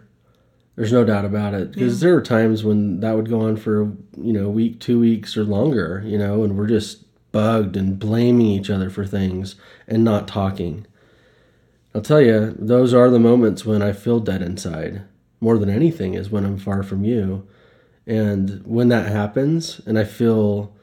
There's 0.75 0.93
no 0.93 1.03
doubt 1.03 1.25
about 1.25 1.55
it 1.55 1.71
because 1.71 1.99
there 1.99 2.15
are 2.15 2.21
times 2.21 2.63
when 2.63 2.99
that 2.99 3.15
would 3.15 3.27
go 3.27 3.41
on 3.41 3.57
for 3.57 3.85
you 4.17 4.33
know 4.33 4.45
a 4.45 4.51
week, 4.51 4.79
two 4.79 4.99
weeks, 4.99 5.35
or 5.35 5.43
longer. 5.43 6.03
You 6.05 6.19
know, 6.19 6.43
and 6.43 6.55
we're 6.55 6.67
just 6.67 7.05
bugged 7.31 7.75
and 7.75 7.97
blaming 7.97 8.45
each 8.45 8.69
other 8.69 8.91
for 8.91 9.07
things 9.07 9.55
and 9.87 10.03
not 10.03 10.27
talking. 10.27 10.85
I'll 11.95 12.01
tell 12.01 12.21
you, 12.21 12.55
those 12.57 12.93
are 12.93 13.09
the 13.09 13.19
moments 13.19 13.65
when 13.65 13.81
I 13.81 13.93
feel 13.93 14.19
dead 14.19 14.41
inside. 14.41 15.03
More 15.39 15.57
than 15.57 15.69
anything 15.69 16.15
is 16.15 16.29
when 16.29 16.45
I'm 16.45 16.57
far 16.57 16.83
from 16.83 17.03
you. 17.03 17.47
And 18.07 18.61
when 18.65 18.89
that 18.89 19.11
happens 19.11 19.79
and 19.85 19.99
I 19.99 20.03
feel 20.03 20.75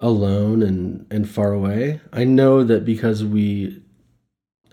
alone 0.00 0.62
and, 0.62 1.06
and 1.10 1.28
far 1.28 1.52
away, 1.52 2.00
I 2.12 2.24
know 2.24 2.64
that 2.64 2.84
because 2.84 3.22
we 3.22 3.82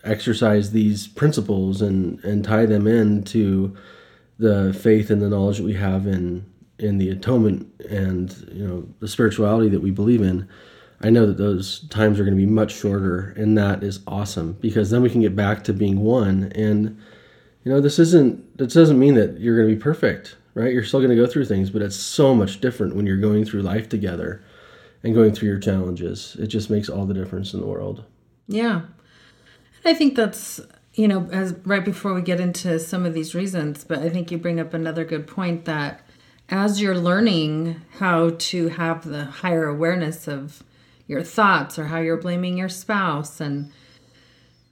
exercise 0.03 0.71
these 0.71 1.07
principles 1.07 1.81
and, 1.81 2.23
and 2.23 2.43
tie 2.43 2.65
them 2.65 2.87
into 2.87 3.75
the 4.39 4.73
faith 4.73 5.09
and 5.09 5.21
the 5.21 5.29
knowledge 5.29 5.57
that 5.57 5.63
we 5.63 5.73
have 5.75 6.07
in 6.07 6.45
in 6.79 6.97
the 6.97 7.09
atonement 7.09 7.71
and 7.89 8.49
you 8.51 8.67
know 8.67 8.87
the 8.99 9.07
spirituality 9.07 9.69
that 9.69 9.81
we 9.81 9.91
believe 9.91 10.21
in 10.21 10.49
i 11.03 11.09
know 11.09 11.25
that 11.25 11.37
those 11.37 11.81
times 11.89 12.19
are 12.19 12.23
going 12.23 12.35
to 12.35 12.45
be 12.45 12.51
much 12.51 12.73
shorter 12.73 13.33
and 13.37 13.57
that 13.57 13.83
is 13.83 13.99
awesome 14.07 14.53
because 14.61 14.89
then 14.89 15.01
we 15.01 15.09
can 15.09 15.21
get 15.21 15.35
back 15.35 15.63
to 15.63 15.73
being 15.73 16.01
one 16.01 16.51
and 16.55 16.99
you 17.63 17.71
know 17.71 17.81
this 17.81 17.99
isn't 17.99 18.57
this 18.57 18.73
doesn't 18.73 18.99
mean 18.99 19.15
that 19.15 19.39
you're 19.39 19.55
going 19.55 19.69
to 19.69 19.75
be 19.75 19.81
perfect 19.81 20.35
right? 20.53 20.73
You're 20.73 20.83
still 20.83 20.99
going 20.99 21.11
to 21.11 21.15
go 21.15 21.27
through 21.27 21.45
things 21.45 21.69
but 21.69 21.81
it's 21.81 21.95
so 21.95 22.35
much 22.35 22.61
different 22.61 22.95
when 22.95 23.05
you're 23.05 23.17
going 23.17 23.45
through 23.45 23.61
life 23.61 23.89
together 23.89 24.43
and 25.03 25.15
going 25.15 25.33
through 25.33 25.49
your 25.49 25.59
challenges. 25.59 26.35
It 26.39 26.47
just 26.47 26.69
makes 26.69 26.89
all 26.89 27.05
the 27.05 27.13
difference 27.13 27.53
in 27.53 27.59
the 27.59 27.65
world. 27.65 28.03
Yeah. 28.47 28.81
I 29.83 29.93
think 29.93 30.15
that's, 30.15 30.61
you 30.93 31.07
know, 31.07 31.27
as 31.31 31.53
right 31.65 31.83
before 31.83 32.13
we 32.13 32.21
get 32.21 32.39
into 32.39 32.79
some 32.79 33.05
of 33.05 33.13
these 33.13 33.33
reasons, 33.33 33.83
but 33.83 33.99
I 33.99 34.09
think 34.09 34.31
you 34.31 34.37
bring 34.37 34.59
up 34.59 34.73
another 34.73 35.03
good 35.03 35.25
point 35.27 35.65
that 35.65 36.05
as 36.49 36.81
you're 36.81 36.97
learning 36.97 37.81
how 37.97 38.31
to 38.37 38.67
have 38.69 39.05
the 39.05 39.25
higher 39.25 39.65
awareness 39.65 40.27
of 40.27 40.63
your 41.07 41.23
thoughts 41.23 41.77
or 41.77 41.85
how 41.85 41.99
you're 41.99 42.17
blaming 42.17 42.57
your 42.57 42.69
spouse. 42.69 43.39
And 43.39 43.71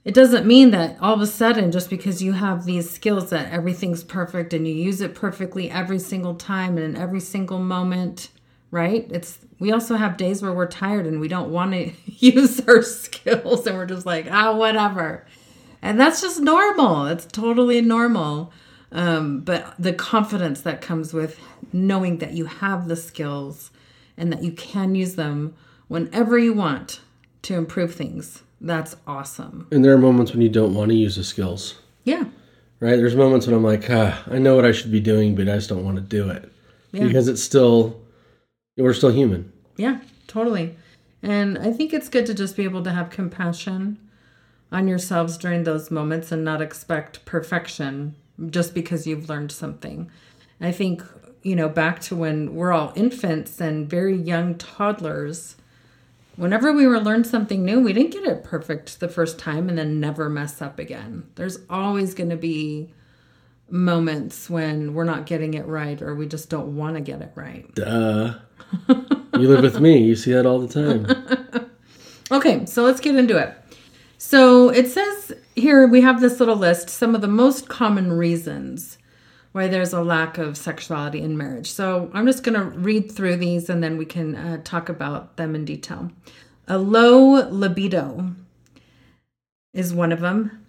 it 0.04 0.14
doesn't 0.14 0.46
mean 0.46 0.70
that 0.70 0.96
all 1.00 1.14
of 1.14 1.20
a 1.20 1.26
sudden 1.26 1.70
just 1.72 1.90
because 1.90 2.22
you 2.22 2.32
have 2.32 2.64
these 2.64 2.90
skills 2.90 3.30
that 3.30 3.52
everything's 3.52 4.04
perfect 4.04 4.54
and 4.54 4.66
you 4.66 4.74
use 4.74 5.00
it 5.00 5.14
perfectly 5.14 5.70
every 5.70 5.98
single 5.98 6.34
time 6.34 6.76
and 6.78 6.96
in 6.96 7.02
every 7.02 7.20
single 7.20 7.58
moment 7.58 8.30
right? 8.70 9.06
It's 9.10 9.38
we 9.58 9.72
also 9.72 9.96
have 9.96 10.16
days 10.16 10.42
where 10.42 10.52
we're 10.52 10.66
tired 10.66 11.06
and 11.06 11.20
we 11.20 11.28
don't 11.28 11.50
want 11.50 11.72
to 11.72 11.92
use 12.06 12.60
our 12.68 12.82
skills 12.82 13.66
and 13.66 13.76
we're 13.76 13.86
just 13.86 14.06
like 14.06 14.26
ah 14.30 14.54
whatever. 14.54 15.26
And 15.82 15.98
that's 15.98 16.20
just 16.20 16.40
normal. 16.40 17.06
It's 17.06 17.26
totally 17.26 17.80
normal. 17.80 18.52
Um, 18.92 19.40
but 19.40 19.74
the 19.78 19.92
confidence 19.92 20.62
that 20.62 20.80
comes 20.80 21.14
with 21.14 21.40
knowing 21.72 22.18
that 22.18 22.32
you 22.32 22.46
have 22.46 22.88
the 22.88 22.96
skills 22.96 23.70
and 24.16 24.32
that 24.32 24.42
you 24.42 24.52
can 24.52 24.94
use 24.94 25.14
them 25.14 25.54
whenever 25.90 26.38
you 26.38 26.52
want 26.52 27.00
to 27.42 27.54
improve 27.54 27.92
things. 27.92 28.44
That's 28.60 28.94
awesome. 29.08 29.66
And 29.72 29.84
there 29.84 29.92
are 29.92 29.98
moments 29.98 30.30
when 30.30 30.40
you 30.40 30.48
don't 30.48 30.72
want 30.72 30.90
to 30.90 30.94
use 30.94 31.16
the 31.16 31.24
skills. 31.24 31.80
Yeah. 32.04 32.26
Right? 32.78 32.96
There's 32.96 33.16
moments 33.16 33.46
when 33.46 33.56
i'm 33.56 33.64
like 33.64 33.90
ah, 33.90 34.22
i 34.30 34.38
know 34.38 34.56
what 34.56 34.64
i 34.64 34.72
should 34.72 34.90
be 34.90 35.00
doing 35.00 35.34
but 35.34 35.48
i 35.50 35.56
just 35.56 35.68
don't 35.68 35.84
want 35.84 35.96
to 35.96 36.02
do 36.02 36.30
it. 36.30 36.50
Yeah. 36.92 37.06
because 37.06 37.28
it's 37.28 37.42
still 37.42 38.00
we're 38.76 38.94
still 38.94 39.10
human. 39.10 39.52
Yeah, 39.76 40.00
totally. 40.28 40.76
And 41.22 41.58
I 41.58 41.72
think 41.72 41.92
it's 41.92 42.08
good 42.08 42.24
to 42.26 42.34
just 42.34 42.56
be 42.56 42.64
able 42.64 42.82
to 42.84 42.92
have 42.92 43.10
compassion 43.10 43.98
on 44.72 44.86
yourselves 44.88 45.36
during 45.36 45.64
those 45.64 45.90
moments 45.90 46.30
and 46.32 46.44
not 46.44 46.62
expect 46.62 47.24
perfection 47.24 48.14
just 48.48 48.74
because 48.74 49.06
you've 49.06 49.28
learned 49.28 49.52
something. 49.52 50.10
I 50.60 50.72
think, 50.72 51.02
you 51.42 51.56
know, 51.56 51.68
back 51.68 52.00
to 52.02 52.16
when 52.16 52.54
we're 52.54 52.72
all 52.72 52.92
infants 52.94 53.60
and 53.60 53.90
very 53.90 54.16
young 54.16 54.54
toddlers, 54.54 55.56
whenever 56.36 56.72
we 56.72 56.86
were 56.86 57.00
learn 57.00 57.24
something 57.24 57.64
new, 57.64 57.80
we 57.80 57.92
didn't 57.92 58.12
get 58.12 58.24
it 58.24 58.44
perfect 58.44 59.00
the 59.00 59.08
first 59.08 59.38
time 59.38 59.68
and 59.68 59.78
then 59.78 60.00
never 60.00 60.28
mess 60.28 60.60
up 60.60 60.78
again. 60.78 61.28
There's 61.34 61.58
always 61.68 62.14
going 62.14 62.30
to 62.30 62.36
be 62.36 62.92
moments 63.68 64.50
when 64.50 64.94
we're 64.94 65.04
not 65.04 65.26
getting 65.26 65.54
it 65.54 65.66
right 65.66 66.02
or 66.02 66.14
we 66.14 66.26
just 66.26 66.50
don't 66.50 66.76
want 66.76 66.96
to 66.96 67.00
get 67.00 67.22
it 67.22 67.30
right. 67.36 67.72
duh 67.76 68.34
you 68.88 69.48
live 69.48 69.62
with 69.62 69.78
me 69.80 69.98
you 69.98 70.16
see 70.16 70.32
that 70.32 70.44
all 70.44 70.58
the 70.58 70.66
time 70.66 71.06
Okay, 72.32 72.64
so 72.66 72.84
let's 72.84 73.00
get 73.00 73.16
into 73.16 73.36
it. 73.36 73.54
So 74.18 74.68
it 74.68 74.86
says 74.86 75.32
here 75.56 75.86
we 75.86 76.00
have 76.02 76.20
this 76.20 76.38
little 76.38 76.56
list 76.56 76.88
some 76.88 77.14
of 77.14 77.22
the 77.22 77.28
most 77.28 77.68
common 77.68 78.12
reasons 78.12 78.98
why 79.52 79.66
there's 79.66 79.92
a 79.92 80.02
lack 80.02 80.38
of 80.38 80.56
sexuality 80.56 81.20
in 81.20 81.36
marriage. 81.36 81.70
So 81.70 82.10
I'm 82.14 82.26
just 82.26 82.44
going 82.44 82.58
to 82.58 82.78
read 82.78 83.10
through 83.10 83.36
these 83.36 83.68
and 83.68 83.82
then 83.82 83.96
we 83.98 84.04
can 84.04 84.36
uh, 84.36 84.60
talk 84.62 84.88
about 84.88 85.36
them 85.36 85.54
in 85.54 85.64
detail. 85.64 86.10
A 86.68 86.78
low 86.78 87.48
libido 87.50 88.32
is 89.72 89.92
one 89.92 90.12
of 90.12 90.20
them. 90.20 90.64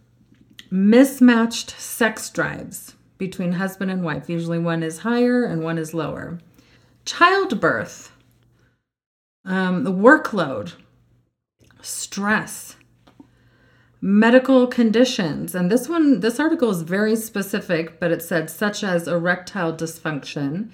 Mismatched 0.72 1.80
sex 1.80 2.30
drives 2.30 2.96
between 3.18 3.54
husband 3.54 3.92
and 3.92 4.04
wife. 4.04 4.30
Usually 4.30 4.58
one 4.58 4.82
is 4.82 5.00
higher 5.00 5.44
and 5.44 5.64
one 5.64 5.78
is 5.78 5.94
lower. 5.94 6.40
Childbirth. 7.06 8.12
Um, 9.46 9.84
the 9.84 9.92
workload 9.92 10.74
stress 11.82 12.78
medical 14.02 14.66
conditions. 14.66 15.54
And 15.54 15.72
this 15.72 15.88
one 15.88 16.20
this 16.20 16.40
article 16.40 16.72
is 16.72 16.82
very 16.82 17.16
specific 17.16 18.00
but 18.00 18.12
it 18.12 18.24
said 18.24 18.50
such 18.50 18.84
as 18.84 19.08
erectile 19.08 19.74
dysfunction. 19.74 20.72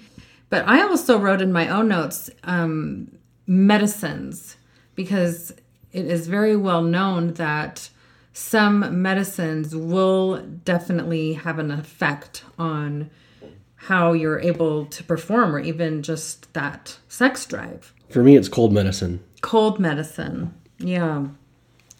But 0.50 0.66
i 0.66 0.82
also 0.82 1.18
wrote 1.18 1.42
in 1.42 1.52
my 1.52 1.68
own 1.68 1.88
notes 1.88 2.30
um, 2.44 3.12
medicines 3.46 4.56
because 4.94 5.52
it 5.92 6.06
is 6.06 6.26
very 6.26 6.56
well 6.56 6.82
known 6.82 7.34
that 7.34 7.90
some 8.32 9.02
medicines 9.02 9.74
will 9.74 10.38
definitely 10.64 11.34
have 11.34 11.58
an 11.58 11.70
effect 11.70 12.44
on 12.58 13.10
how 13.74 14.12
you're 14.12 14.40
able 14.40 14.86
to 14.86 15.04
perform 15.04 15.54
or 15.54 15.60
even 15.60 16.02
just 16.02 16.52
that 16.54 16.98
sex 17.08 17.44
drive. 17.46 17.92
For 18.08 18.22
me 18.22 18.36
it's 18.36 18.48
cold 18.48 18.72
medicine. 18.72 19.22
Cold 19.40 19.78
medicine. 19.78 20.54
Yeah. 20.78 21.26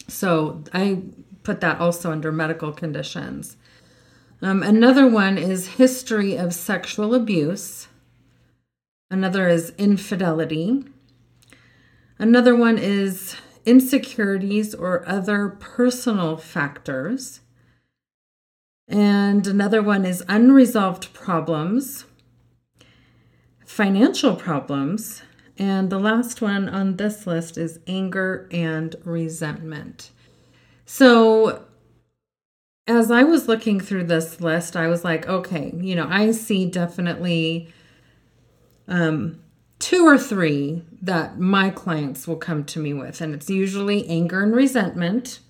So 0.08 0.64
I 0.72 1.02
put 1.42 1.60
that 1.60 1.80
also 1.80 2.10
under 2.10 2.32
medical 2.32 2.72
conditions. 2.72 3.56
Um, 4.40 4.62
another 4.62 5.06
one 5.06 5.36
is 5.38 5.66
history 5.66 6.36
of 6.36 6.54
sexual 6.54 7.14
abuse. 7.14 7.88
Another 9.10 9.48
is 9.48 9.72
infidelity. 9.78 10.84
Another 12.18 12.54
one 12.54 12.78
is 12.78 13.36
insecurities 13.64 14.74
or 14.74 15.08
other 15.08 15.48
personal 15.60 16.36
factors. 16.36 17.40
And 18.88 19.46
another 19.46 19.82
one 19.82 20.04
is 20.04 20.24
unresolved 20.28 21.12
problems, 21.12 22.06
financial 23.66 24.34
problems, 24.34 25.22
and 25.58 25.90
the 25.90 25.98
last 25.98 26.40
one 26.40 26.68
on 26.68 26.96
this 26.96 27.26
list 27.26 27.58
is 27.58 27.80
anger 27.88 28.48
and 28.52 28.94
resentment. 29.04 30.10
So, 30.86 31.64
as 32.86 33.10
I 33.10 33.24
was 33.24 33.48
looking 33.48 33.80
through 33.80 34.04
this 34.04 34.40
list, 34.40 34.76
I 34.76 34.86
was 34.86 35.04
like, 35.04 35.28
okay, 35.28 35.74
you 35.76 35.94
know, 35.94 36.06
I 36.08 36.30
see 36.30 36.64
definitely 36.64 37.70
um, 38.86 39.40
two 39.78 40.06
or 40.06 40.16
three 40.16 40.82
that 41.02 41.38
my 41.38 41.70
clients 41.70 42.26
will 42.26 42.36
come 42.36 42.64
to 42.64 42.78
me 42.78 42.94
with, 42.94 43.20
and 43.20 43.34
it's 43.34 43.50
usually 43.50 44.08
anger 44.08 44.42
and 44.42 44.54
resentment. 44.54 45.40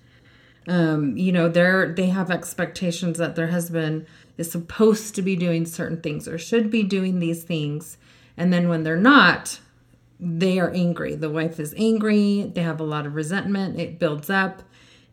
Um, 0.67 1.15
you 1.17 1.31
know, 1.31 1.47
they're 1.49 1.93
they 1.93 2.07
have 2.07 2.29
expectations 2.29 3.17
that 3.19 3.35
their 3.35 3.47
husband 3.47 4.05
is 4.37 4.51
supposed 4.51 5.15
to 5.15 5.21
be 5.21 5.35
doing 5.35 5.65
certain 5.65 6.01
things 6.01 6.27
or 6.27 6.37
should 6.37 6.69
be 6.69 6.83
doing 6.83 7.19
these 7.19 7.43
things, 7.43 7.97
and 8.35 8.51
then 8.51 8.69
when 8.69 8.83
they're 8.83 8.97
not, 8.97 9.59
they 10.19 10.59
are 10.59 10.71
angry. 10.71 11.15
The 11.15 11.29
wife 11.29 11.59
is 11.59 11.73
angry. 11.77 12.51
They 12.53 12.61
have 12.61 12.79
a 12.79 12.83
lot 12.83 13.05
of 13.05 13.15
resentment. 13.15 13.79
It 13.79 13.99
builds 13.99 14.29
up 14.29 14.63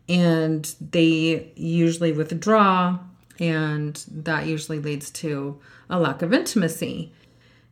and 0.09 0.73
they 0.79 1.51
usually 1.55 2.13
withdraw, 2.13 2.99
and 3.39 4.03
that 4.09 4.47
usually 4.47 4.79
leads 4.79 5.11
to 5.11 5.59
a 5.89 5.99
lack 5.99 6.21
of 6.21 6.33
intimacy. 6.33 7.13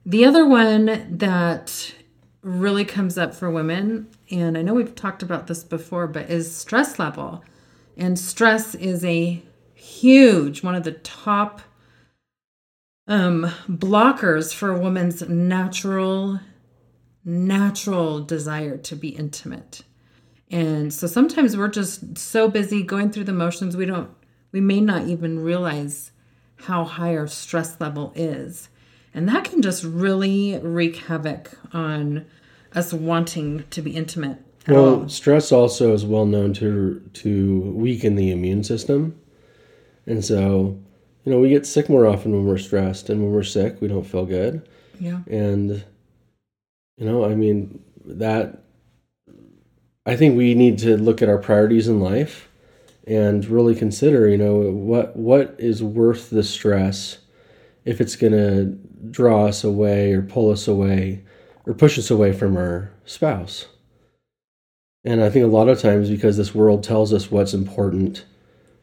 The 0.06 0.26
other 0.26 0.46
one 0.46 1.18
that 1.18 1.94
really 2.42 2.86
comes 2.86 3.18
up 3.18 3.34
for 3.34 3.50
women, 3.50 4.08
and 4.30 4.58
I 4.58 4.62
know 4.62 4.74
we've 4.74 4.96
talked 4.96 5.24
about 5.24 5.48
this 5.48 5.64
before, 5.64 6.08
but 6.08 6.30
is 6.30 6.56
stress 6.56 7.00
level. 7.00 7.44
And 7.98 8.20
stress 8.20 8.76
is 8.76 9.04
a 9.06 9.42
huge, 9.74 10.62
one 10.62 10.76
of 10.76 10.84
the 10.84 10.92
top 10.92 11.62
um, 13.08 13.52
blockers 13.70 14.54
for 14.54 14.72
a 14.72 14.80
woman's 14.80 15.22
natural 15.28 16.40
natural 17.26 18.24
desire 18.24 18.78
to 18.78 18.96
be 18.96 19.10
intimate. 19.10 19.84
And 20.52 20.94
so 20.94 21.08
sometimes 21.08 21.58
we're 21.58 21.68
just 21.68 22.18
so 22.18 22.48
busy 22.48 22.84
going 22.84 23.12
through 23.12 23.24
the 23.24 23.34
motions 23.34 23.76
we 23.76 23.86
don't 23.86 24.12
we 24.52 24.62
may 24.62 24.80
not 24.80 25.08
even 25.10 25.40
realize 25.44 26.12
how 26.56 26.86
high 26.86 27.14
our 27.18 27.28
stress 27.28 27.82
level 27.82 28.14
is. 28.16 28.70
And 29.14 29.28
that 29.28 29.44
can 29.44 29.62
just 29.62 29.84
really 29.84 30.58
wreak 30.60 30.96
havoc 30.96 31.52
on 31.74 32.26
us 32.74 32.94
wanting 32.94 33.66
to 33.72 33.82
be 33.82 33.92
intimate. 33.92 34.38
Well, 34.68 35.02
all. 35.02 35.10
stress 35.10 35.52
also 35.52 35.94
is 35.94 36.06
well 36.06 36.26
known 36.26 36.54
to 36.54 37.02
to 37.14 37.60
weaken 37.62 38.16
the 38.16 38.32
immune 38.32 38.64
system, 38.64 39.20
and 40.06 40.24
so 40.24 40.80
you 41.24 41.32
know 41.32 41.40
we 41.40 41.50
get 41.50 41.66
sick 41.66 41.88
more 41.88 42.08
often 42.08 42.32
when 42.32 42.46
we're 42.46 42.58
stressed, 42.58 43.10
and 43.10 43.22
when 43.22 43.32
we're 43.32 43.44
sick, 43.44 43.80
we 43.82 43.88
don't 43.88 44.08
feel 44.08 44.26
good. 44.26 44.68
Yeah. 45.00 45.20
And 45.28 45.84
you 46.98 47.06
know, 47.06 47.26
I 47.26 47.36
mean 47.36 47.84
that. 48.06 48.62
I 50.08 50.16
think 50.16 50.38
we 50.38 50.54
need 50.54 50.78
to 50.80 50.98
look 50.98 51.24
at 51.24 51.30
our 51.30 51.40
priorities 51.40 51.88
in 51.88 52.00
life, 52.00 52.48
and 53.08 53.44
really 53.46 53.74
consider, 53.76 54.28
you 54.28 54.38
know, 54.38 54.70
what 54.72 55.16
what 55.16 55.56
is 55.58 55.82
worth 55.82 56.30
the 56.30 56.44
stress, 56.44 57.18
if 57.86 58.00
it's 58.00 58.16
going 58.16 58.34
to 58.34 58.78
draw 59.10 59.48
us 59.48 59.64
away 59.64 60.14
or 60.14 60.22
pull 60.22 60.52
us 60.52 60.68
away, 60.68 61.24
or 61.66 61.74
push 61.74 61.98
us 61.98 62.12
away 62.12 62.34
from 62.34 62.56
our 62.56 62.92
spouse. 63.06 63.66
And 65.04 65.24
I 65.24 65.30
think 65.30 65.46
a 65.46 65.48
lot 65.48 65.70
of 65.70 65.80
times 65.80 66.10
because 66.10 66.38
this 66.38 66.56
world 66.56 66.84
tells 66.84 67.14
us 67.14 67.30
what's 67.32 67.54
important, 67.54 68.26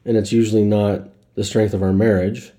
and 0.04 0.16
it's 0.16 0.32
usually 0.32 0.64
not 0.64 1.08
the 1.34 1.44
strength 1.44 1.74
of 1.74 1.82
our 1.82 1.92
marriage, 1.92 2.52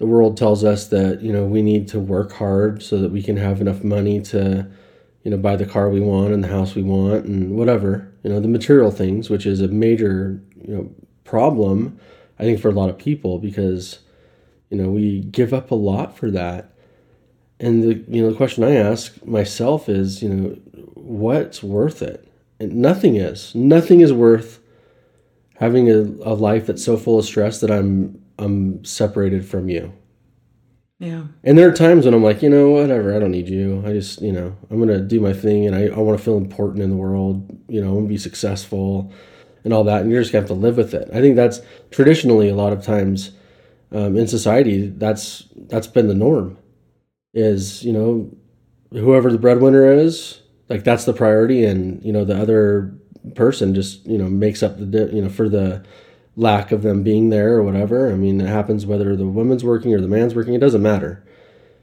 the 0.00 0.06
world 0.06 0.38
tells 0.38 0.64
us 0.64 0.88
that, 0.88 1.20
you 1.20 1.30
know, 1.30 1.44
we 1.44 1.60
need 1.60 1.86
to 1.88 2.00
work 2.00 2.32
hard 2.32 2.82
so 2.82 2.96
that 2.96 3.10
we 3.10 3.22
can 3.22 3.36
have 3.36 3.60
enough 3.60 3.84
money 3.84 4.18
to, 4.18 4.66
you 5.24 5.30
know, 5.30 5.36
buy 5.36 5.56
the 5.56 5.66
car 5.66 5.90
we 5.90 6.00
want 6.00 6.32
and 6.32 6.42
the 6.42 6.48
house 6.48 6.74
we 6.74 6.82
want 6.82 7.26
and 7.26 7.54
whatever, 7.54 8.10
you 8.22 8.30
know, 8.30 8.40
the 8.40 8.48
material 8.48 8.90
things, 8.90 9.28
which 9.28 9.44
is 9.44 9.60
a 9.60 9.68
major, 9.68 10.40
you 10.56 10.74
know, 10.74 10.90
problem, 11.24 12.00
I 12.38 12.44
think, 12.44 12.60
for 12.60 12.70
a 12.70 12.72
lot 12.72 12.88
of 12.88 12.96
people 12.96 13.38
because, 13.38 13.98
you 14.70 14.78
know, 14.78 14.88
we 14.88 15.20
give 15.20 15.52
up 15.52 15.70
a 15.70 15.74
lot 15.74 16.16
for 16.16 16.30
that. 16.30 16.72
And 17.60 17.82
the 17.82 17.94
you 18.08 18.22
know 18.22 18.30
the 18.30 18.36
question 18.38 18.64
I 18.64 18.76
ask 18.76 19.22
myself 19.26 19.86
is 19.86 20.22
you 20.22 20.30
know 20.30 20.48
what's 20.94 21.62
worth 21.62 22.00
it? 22.00 22.26
And 22.58 22.76
nothing 22.76 23.16
is. 23.16 23.54
Nothing 23.54 24.00
is 24.00 24.14
worth 24.14 24.60
having 25.56 25.90
a, 25.90 25.98
a 26.24 26.32
life 26.32 26.64
that's 26.64 26.82
so 26.82 26.96
full 26.96 27.18
of 27.18 27.26
stress 27.26 27.60
that 27.60 27.70
I'm 27.70 28.19
I'm 28.40 28.84
separated 28.84 29.44
from 29.44 29.68
you. 29.68 29.92
Yeah. 30.98 31.24
And 31.44 31.56
there 31.56 31.68
are 31.68 31.72
times 31.72 32.04
when 32.04 32.12
I'm 32.12 32.22
like, 32.22 32.42
you 32.42 32.50
know, 32.50 32.70
whatever, 32.70 33.16
I 33.16 33.18
don't 33.18 33.30
need 33.30 33.48
you. 33.48 33.82
I 33.86 33.92
just, 33.92 34.20
you 34.20 34.32
know, 34.32 34.54
I'm 34.70 34.78
gonna 34.78 35.00
do 35.00 35.18
my 35.18 35.32
thing 35.32 35.66
and 35.66 35.74
I, 35.74 35.86
I 35.86 35.98
wanna 35.98 36.18
feel 36.18 36.36
important 36.36 36.82
in 36.82 36.90
the 36.90 36.96
world, 36.96 37.50
you 37.68 37.80
know, 37.80 37.88
I 37.88 37.92
wanna 37.92 38.08
be 38.08 38.18
successful 38.18 39.10
and 39.64 39.72
all 39.72 39.84
that, 39.84 40.02
and 40.02 40.10
you're 40.10 40.20
just 40.20 40.32
gonna 40.32 40.42
have 40.42 40.48
to 40.48 40.54
live 40.54 40.76
with 40.76 40.92
it. 40.92 41.08
I 41.12 41.20
think 41.20 41.36
that's 41.36 41.60
traditionally 41.90 42.48
a 42.48 42.54
lot 42.54 42.72
of 42.72 42.84
times 42.84 43.32
um, 43.92 44.16
in 44.16 44.26
society, 44.26 44.88
that's 44.88 45.48
that's 45.68 45.86
been 45.86 46.08
the 46.08 46.14
norm. 46.14 46.58
Is, 47.32 47.82
you 47.82 47.92
know, 47.92 48.30
whoever 48.92 49.32
the 49.32 49.38
breadwinner 49.38 49.90
is, 49.90 50.42
like 50.68 50.84
that's 50.84 51.04
the 51.04 51.12
priority 51.12 51.64
and, 51.64 52.02
you 52.04 52.12
know, 52.12 52.24
the 52.24 52.40
other 52.40 52.94
person 53.34 53.74
just, 53.74 54.06
you 54.06 54.18
know, 54.18 54.28
makes 54.28 54.62
up 54.62 54.76
the 54.78 55.10
you 55.12 55.22
know, 55.22 55.28
for 55.28 55.48
the 55.48 55.84
lack 56.36 56.72
of 56.72 56.82
them 56.82 57.02
being 57.02 57.30
there 57.30 57.54
or 57.54 57.62
whatever. 57.62 58.10
I 58.10 58.14
mean, 58.14 58.40
it 58.40 58.48
happens 58.48 58.86
whether 58.86 59.16
the 59.16 59.26
woman's 59.26 59.64
working 59.64 59.94
or 59.94 60.00
the 60.00 60.08
man's 60.08 60.34
working, 60.34 60.54
it 60.54 60.60
doesn't 60.60 60.82
matter. 60.82 61.24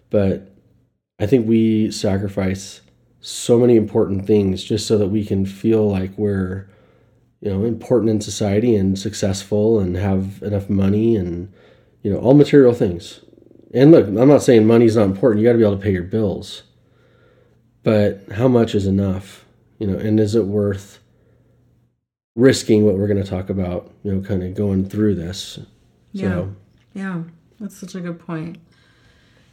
But 0.09 0.51
I 1.19 1.25
think 1.25 1.47
we 1.47 1.91
sacrifice 1.91 2.81
so 3.19 3.59
many 3.59 3.75
important 3.75 4.25
things 4.25 4.63
just 4.63 4.87
so 4.87 4.97
that 4.97 5.07
we 5.07 5.25
can 5.25 5.45
feel 5.45 5.89
like 5.89 6.17
we're, 6.17 6.69
you 7.41 7.51
know, 7.51 7.65
important 7.65 8.09
in 8.09 8.21
society 8.21 8.75
and 8.75 8.97
successful 8.97 9.79
and 9.79 9.97
have 9.97 10.41
enough 10.43 10.69
money 10.69 11.15
and, 11.15 11.51
you 12.03 12.11
know, 12.11 12.19
all 12.19 12.33
material 12.33 12.73
things. 12.73 13.21
And 13.73 13.91
look, 13.91 14.07
I'm 14.07 14.29
not 14.29 14.43
saying 14.43 14.65
money's 14.65 14.95
not 14.95 15.05
important. 15.05 15.41
You 15.41 15.47
got 15.47 15.53
to 15.53 15.57
be 15.57 15.65
able 15.65 15.77
to 15.77 15.83
pay 15.83 15.91
your 15.91 16.03
bills. 16.03 16.63
But 17.83 18.23
how 18.31 18.47
much 18.47 18.75
is 18.75 18.85
enough? 18.85 19.45
You 19.79 19.87
know, 19.87 19.97
and 19.97 20.19
is 20.19 20.35
it 20.35 20.45
worth 20.45 20.99
risking 22.37 22.85
what 22.85 22.95
we're 22.95 23.07
going 23.07 23.21
to 23.21 23.29
talk 23.29 23.49
about, 23.49 23.91
you 24.03 24.13
know, 24.13 24.21
kind 24.21 24.43
of 24.43 24.53
going 24.53 24.87
through 24.87 25.15
this. 25.15 25.59
Yeah. 26.13 26.29
So, 26.29 26.55
Yeah, 26.93 27.23
that's 27.59 27.75
such 27.75 27.95
a 27.95 27.99
good 27.99 28.19
point. 28.19 28.59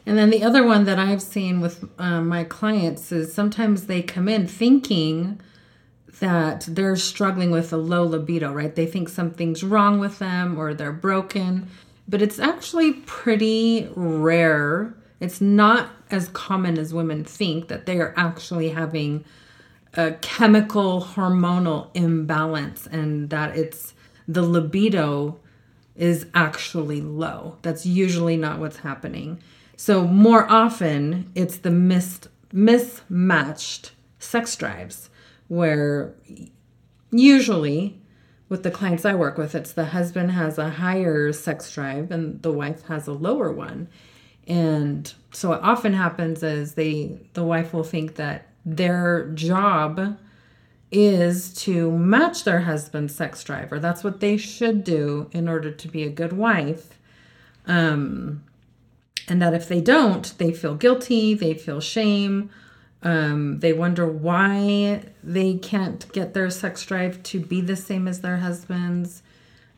And 0.06 0.18
then 0.18 0.28
the 0.28 0.44
other 0.44 0.64
one 0.64 0.84
that 0.84 0.98
I've 0.98 1.22
seen 1.22 1.60
with 1.60 1.88
um, 1.98 2.28
my 2.28 2.44
clients 2.44 3.10
is 3.10 3.32
sometimes 3.32 3.86
they 3.86 4.02
come 4.02 4.28
in 4.28 4.46
thinking 4.46 5.40
that 6.20 6.66
they're 6.68 6.94
struggling 6.96 7.50
with 7.50 7.72
a 7.72 7.78
low 7.78 8.04
libido, 8.04 8.52
right? 8.52 8.74
They 8.74 8.86
think 8.86 9.08
something's 9.08 9.64
wrong 9.64 9.98
with 9.98 10.18
them 10.18 10.58
or 10.58 10.74
they're 10.74 10.92
broken, 10.92 11.68
but 12.06 12.20
it's 12.20 12.38
actually 12.38 12.92
pretty 12.92 13.88
rare. 13.96 14.94
It's 15.20 15.40
not 15.40 15.88
as 16.10 16.28
common 16.28 16.78
as 16.78 16.92
women 16.92 17.24
think 17.24 17.68
that 17.68 17.86
they 17.86 17.98
are 17.98 18.12
actually 18.16 18.68
having 18.68 19.24
a 19.96 20.12
chemical 20.20 21.00
hormonal 21.00 21.90
imbalance 21.94 22.86
and 22.86 23.30
that 23.30 23.56
it's 23.56 23.94
the 24.26 24.42
libido 24.42 25.38
is 25.94 26.26
actually 26.34 27.00
low. 27.00 27.58
That's 27.62 27.86
usually 27.86 28.36
not 28.36 28.58
what's 28.58 28.78
happening. 28.78 29.40
So 29.76 30.06
more 30.06 30.50
often 30.50 31.30
it's 31.34 31.58
the 31.58 31.70
missed 31.70 32.28
mismatched 32.52 33.92
sex 34.18 34.54
drives 34.54 35.10
where 35.48 36.14
usually 37.10 38.00
with 38.48 38.62
the 38.62 38.70
clients 38.70 39.04
I 39.04 39.14
work 39.14 39.38
with 39.38 39.54
it's 39.54 39.72
the 39.72 39.86
husband 39.86 40.32
has 40.32 40.58
a 40.58 40.70
higher 40.70 41.32
sex 41.32 41.72
drive 41.72 42.10
and 42.10 42.40
the 42.42 42.52
wife 42.52 42.82
has 42.86 43.06
a 43.06 43.12
lower 43.12 43.52
one. 43.52 43.88
And 44.46 45.12
so 45.32 45.50
what 45.50 45.62
often 45.62 45.94
happens 45.94 46.42
is 46.42 46.74
they 46.74 47.18
the 47.34 47.44
wife 47.44 47.72
will 47.72 47.84
think 47.84 48.16
that 48.16 48.48
their 48.64 49.28
job 49.30 50.18
is 50.90 51.52
to 51.54 51.90
match 51.90 52.44
their 52.44 52.60
husband's 52.60 53.14
sex 53.14 53.42
drive, 53.42 53.72
or 53.72 53.78
that's 53.78 54.04
what 54.04 54.20
they 54.20 54.36
should 54.36 54.84
do 54.84 55.28
in 55.32 55.48
order 55.48 55.70
to 55.70 55.88
be 55.88 56.04
a 56.04 56.10
good 56.10 56.32
wife. 56.32 56.98
Um, 57.66 58.44
and 59.28 59.40
that 59.42 59.54
if 59.54 59.68
they 59.68 59.80
don't, 59.80 60.36
they 60.38 60.52
feel 60.52 60.74
guilty, 60.74 61.34
they 61.34 61.54
feel 61.54 61.80
shame, 61.80 62.50
um, 63.02 63.60
they 63.60 63.72
wonder 63.72 64.06
why 64.06 65.02
they 65.22 65.54
can't 65.54 66.10
get 66.12 66.32
their 66.32 66.48
sex 66.48 66.84
drive 66.84 67.22
to 67.24 67.40
be 67.40 67.60
the 67.60 67.76
same 67.76 68.08
as 68.08 68.20
their 68.20 68.38
husband's. 68.38 69.22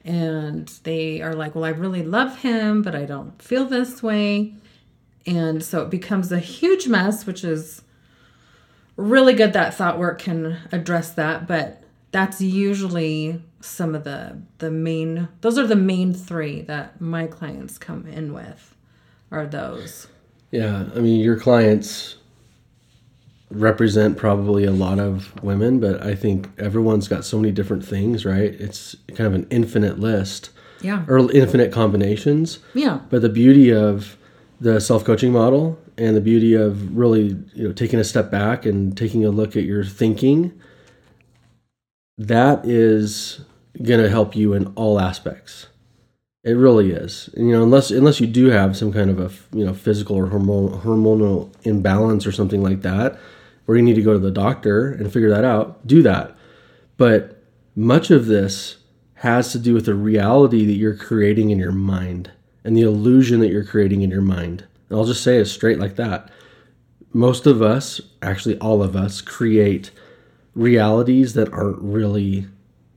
And 0.05 0.69
they 0.85 1.21
are 1.21 1.35
like, 1.35 1.57
well, 1.57 1.65
I 1.65 1.71
really 1.71 2.05
love 2.05 2.39
him, 2.39 2.83
but 2.83 2.95
I 2.95 3.05
don't 3.05 3.41
feel 3.43 3.65
this 3.65 4.03
way. 4.03 4.55
And 5.27 5.65
so 5.65 5.83
it 5.83 5.91
becomes 5.91 6.31
a 6.31 6.39
huge 6.39 6.87
mess, 6.87 7.27
which 7.27 7.43
is 7.43 7.83
really 8.97 9.35
good 9.35 9.53
that 9.53 9.75
thought 9.75 9.99
work 9.99 10.19
can 10.19 10.59
address 10.73 11.11
that 11.13 11.47
but 11.47 11.83
that's 12.13 12.41
usually 12.41 13.43
some 13.61 13.95
of 13.95 14.05
the 14.05 14.41
the 14.59 14.71
main 14.71 15.29
those 15.41 15.59
are 15.59 15.67
the 15.67 15.77
main 15.77 16.15
three 16.15 16.63
that 16.63 17.01
my 17.01 17.27
clients 17.27 17.79
come 17.79 18.07
in 18.07 18.33
with 18.33 18.75
are 19.31 19.47
those 19.47 20.07
yeah, 20.51 20.85
I 20.95 21.01
mean, 21.01 21.21
your 21.21 21.39
clients 21.39 22.17
represent 23.51 24.17
probably 24.17 24.65
a 24.65 24.71
lot 24.73 24.99
of 24.99 25.33
women, 25.43 25.81
but 25.81 26.03
I 26.03 26.15
think 26.15 26.49
everyone's 26.59 27.09
got 27.09 27.25
so 27.25 27.39
many 27.39 27.53
different 27.53 27.85
things, 27.85 28.25
right? 28.25 28.53
It's 28.55 28.97
kind 29.09 29.27
of 29.27 29.35
an 29.35 29.47
infinite 29.51 29.99
list 29.99 30.51
yeah 30.83 31.05
or 31.09 31.31
infinite 31.33 31.73
combinations. 31.73 32.59
yeah 32.75 33.01
But 33.11 33.23
the 33.23 33.29
beauty 33.29 33.73
of 33.73 34.17
the 34.61 34.81
self 34.81 35.05
coaching 35.05 35.33
model 35.33 35.79
and 35.99 36.17
the 36.17 36.21
beauty 36.21 36.55
of 36.55 36.97
really 36.97 37.37
you 37.55 37.67
know 37.67 37.73
taking 37.73 37.99
a 37.99 38.05
step 38.05 38.31
back 38.31 38.67
and 38.67 38.97
taking 38.97 39.25
a 39.25 39.31
look 39.31 39.57
at 39.57 39.65
your 39.65 39.85
thinking, 39.85 40.59
that 42.19 42.65
is 42.65 43.41
going 43.83 44.03
to 44.03 44.09
help 44.09 44.35
you 44.35 44.53
in 44.53 44.67
all 44.75 45.01
aspects. 45.01 45.67
It 46.45 46.53
really 46.53 46.93
is. 46.93 47.29
And, 47.35 47.49
you 47.49 47.57
know, 47.57 47.63
unless 47.63 47.91
unless 47.91 48.21
you 48.21 48.27
do 48.27 48.51
have 48.51 48.77
some 48.77 48.93
kind 48.93 49.11
of 49.11 49.19
a 49.19 49.57
you 49.57 49.65
know 49.65 49.75
physical 49.75 50.17
or 50.17 50.29
hormonal 50.29 50.83
hormonal 50.83 51.53
imbalance 51.65 52.27
or 52.27 52.33
something 52.33 52.63
like 52.63 52.83
that, 52.83 53.19
where 53.65 53.77
you 53.77 53.83
need 53.83 53.97
to 53.97 54.03
go 54.03 54.13
to 54.13 54.19
the 54.19 54.31
doctor 54.31 54.93
and 54.93 55.13
figure 55.13 55.31
that 55.31 55.45
out, 55.45 55.87
do 55.87 56.03
that. 56.03 56.37
But 56.97 57.43
much 57.75 58.11
of 58.11 58.27
this 58.27 58.77
has 59.17 59.53
to 59.53 59.59
do 59.59 59.75
with 59.75 59.87
the 59.87 59.95
reality 59.95 60.65
that 60.67 60.75
you're 60.75 60.97
creating 60.97 61.51
in 61.51 61.59
your 61.59 61.73
mind 61.73 62.31
and 62.65 62.77
the 62.77 62.83
illusion 62.83 63.41
that 63.41 63.51
you're 63.51 63.65
creating 63.65 64.03
in 64.03 64.11
your 64.11 64.23
mind. 64.23 64.65
I'll 64.91 65.05
just 65.05 65.23
say 65.23 65.39
it 65.39 65.47
straight 65.47 65.79
like 65.79 65.97
that. 65.97 66.31
Most 67.13 67.47
of 67.47 67.63
us, 67.63 68.01
actually 68.23 68.59
all 68.59 68.83
of 68.83 68.95
us, 68.95 69.21
create 69.21 69.91
realities 70.55 71.35
that 71.35 71.53
aren't 71.53 71.81
really 71.81 72.47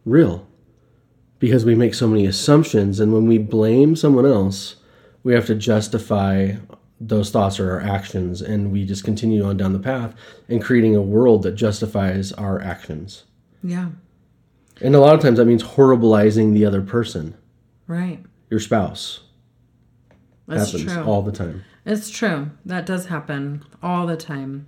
real 0.06 0.47
because 1.39 1.65
we 1.65 1.75
make 1.75 1.93
so 1.93 2.08
many 2.08 2.25
assumptions. 2.25 2.99
And 2.99 3.13
when 3.13 3.28
we 3.28 3.38
blame 3.38 3.95
someone 3.95 4.25
else, 4.25 4.75
we 5.23 5.34
have 5.34 5.45
to 5.47 5.56
justify 5.56 6.54
those 6.99 7.32
thoughts 7.32 7.60
or 7.60 7.71
our 7.71 7.80
actions. 7.80 8.41
And 8.41 8.71
we 8.71 8.86
just 8.86 9.04
continue 9.04 9.43
on 9.43 9.58
down 9.58 9.73
the 9.73 9.80
path 9.80 10.13
and 10.47 10.62
creating 10.62 10.95
a 10.95 11.02
world 11.02 11.43
that 11.43 11.54
justifies 11.54 12.32
our 12.34 12.62
actions. 12.62 13.23
yeah 13.63 13.89
And 14.82 14.95
a 14.95 14.99
lot 14.99 15.15
of 15.15 15.21
times 15.21 15.38
that 15.38 15.45
means 15.45 15.63
horribilizing 15.63 16.54
the 16.54 16.65
other 16.65 16.82
person, 16.82 17.36
right 17.88 18.23
your 18.49 18.60
spouse. 18.60 19.21
That's 20.47 20.71
happens 20.71 20.93
true. 20.93 21.04
all 21.04 21.21
the 21.21 21.32
time. 21.32 21.63
It's 21.89 22.12
true. 22.12 22.52
That 22.67 22.86
does 22.86 23.08
happen 23.08 23.65
all 23.82 24.06
the 24.06 24.15
time. 24.15 24.67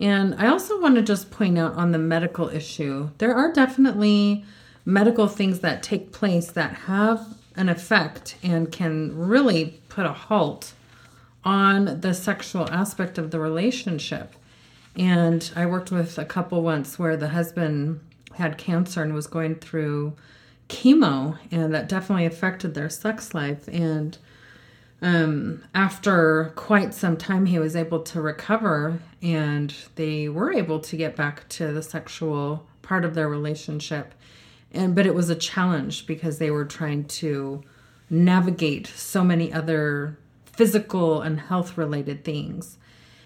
And 0.00 0.34
I 0.36 0.46
also 0.46 0.80
want 0.80 0.94
to 0.94 1.02
just 1.02 1.30
point 1.30 1.58
out 1.58 1.74
on 1.74 1.92
the 1.92 1.98
medical 1.98 2.48
issue, 2.48 3.10
there 3.18 3.34
are 3.34 3.52
definitely 3.52 4.46
medical 4.86 5.28
things 5.28 5.60
that 5.60 5.82
take 5.82 6.10
place 6.10 6.50
that 6.52 6.74
have 6.86 7.36
an 7.54 7.68
effect 7.68 8.36
and 8.42 8.72
can 8.72 9.14
really 9.14 9.78
put 9.90 10.06
a 10.06 10.14
halt 10.14 10.72
on 11.44 12.00
the 12.00 12.14
sexual 12.14 12.66
aspect 12.70 13.18
of 13.18 13.30
the 13.30 13.38
relationship. 13.38 14.34
And 14.96 15.52
I 15.54 15.66
worked 15.66 15.90
with 15.90 16.16
a 16.16 16.24
couple 16.24 16.62
once 16.62 16.98
where 16.98 17.18
the 17.18 17.28
husband 17.28 18.00
had 18.36 18.56
cancer 18.56 19.02
and 19.02 19.12
was 19.12 19.26
going 19.26 19.56
through 19.56 20.14
chemo, 20.70 21.36
and 21.50 21.74
that 21.74 21.90
definitely 21.90 22.24
affected 22.24 22.72
their 22.72 22.88
sex 22.88 23.34
life. 23.34 23.68
And 23.68 24.16
um, 25.02 25.64
after 25.74 26.52
quite 26.56 26.94
some 26.94 27.16
time, 27.16 27.46
he 27.46 27.58
was 27.58 27.76
able 27.76 28.02
to 28.04 28.20
recover 28.20 29.00
and 29.22 29.74
they 29.96 30.28
were 30.28 30.52
able 30.52 30.80
to 30.80 30.96
get 30.96 31.16
back 31.16 31.48
to 31.50 31.72
the 31.72 31.82
sexual 31.82 32.66
part 32.82 33.04
of 33.04 33.14
their 33.14 33.28
relationship. 33.28 34.14
And 34.72 34.94
but 34.94 35.06
it 35.06 35.14
was 35.14 35.30
a 35.30 35.36
challenge 35.36 36.06
because 36.06 36.38
they 36.38 36.50
were 36.50 36.64
trying 36.64 37.04
to 37.04 37.62
navigate 38.10 38.86
so 38.86 39.24
many 39.24 39.52
other 39.52 40.18
physical 40.44 41.22
and 41.22 41.40
health 41.40 41.76
related 41.76 42.24
things. 42.24 42.78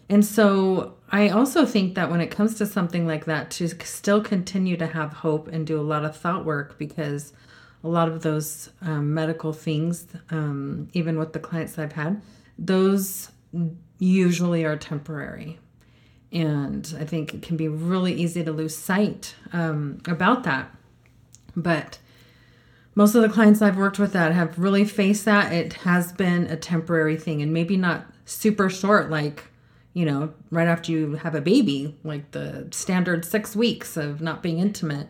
And 0.08 0.24
so 0.24 0.94
I 1.10 1.28
also 1.28 1.66
think 1.66 1.94
that 1.94 2.10
when 2.10 2.20
it 2.20 2.30
comes 2.30 2.54
to 2.56 2.66
something 2.66 3.06
like 3.06 3.26
that, 3.26 3.50
to 3.52 3.68
still 3.84 4.22
continue 4.22 4.76
to 4.78 4.86
have 4.86 5.12
hope 5.12 5.48
and 5.48 5.66
do 5.66 5.78
a 5.78 5.82
lot 5.82 6.04
of 6.04 6.16
thought 6.16 6.44
work 6.44 6.78
because 6.78 7.32
a 7.84 7.88
lot 7.88 8.08
of 8.08 8.22
those 8.22 8.70
um, 8.82 9.14
medical 9.14 9.52
things, 9.52 10.06
um, 10.30 10.88
even 10.92 11.18
with 11.18 11.32
the 11.32 11.38
clients 11.38 11.78
I've 11.78 11.92
had, 11.92 12.20
those 12.58 13.30
usually 13.98 14.64
are 14.64 14.76
temporary. 14.76 15.58
And 16.32 16.94
I 17.00 17.04
think 17.04 17.34
it 17.34 17.42
can 17.42 17.56
be 17.56 17.68
really 17.68 18.12
easy 18.12 18.44
to 18.44 18.52
lose 18.52 18.76
sight 18.76 19.34
um, 19.52 20.00
about 20.06 20.44
that. 20.44 20.74
But 21.56 21.98
most 22.94 23.14
of 23.14 23.22
the 23.22 23.28
clients 23.28 23.62
I've 23.62 23.78
worked 23.78 23.98
with 23.98 24.12
that 24.12 24.32
have 24.32 24.58
really 24.58 24.84
faced 24.84 25.24
that. 25.24 25.52
It 25.52 25.72
has 25.74 26.12
been 26.12 26.44
a 26.46 26.56
temporary 26.56 27.16
thing 27.16 27.40
and 27.40 27.52
maybe 27.52 27.76
not 27.76 28.06
super 28.24 28.68
short, 28.68 29.08
like, 29.08 29.44
you 29.94 30.04
know, 30.04 30.34
right 30.50 30.68
after 30.68 30.92
you 30.92 31.14
have 31.14 31.34
a 31.34 31.40
baby, 31.40 31.96
like 32.04 32.32
the 32.32 32.68
standard 32.72 33.24
six 33.24 33.56
weeks 33.56 33.96
of 33.96 34.20
not 34.20 34.42
being 34.42 34.58
intimate 34.58 35.08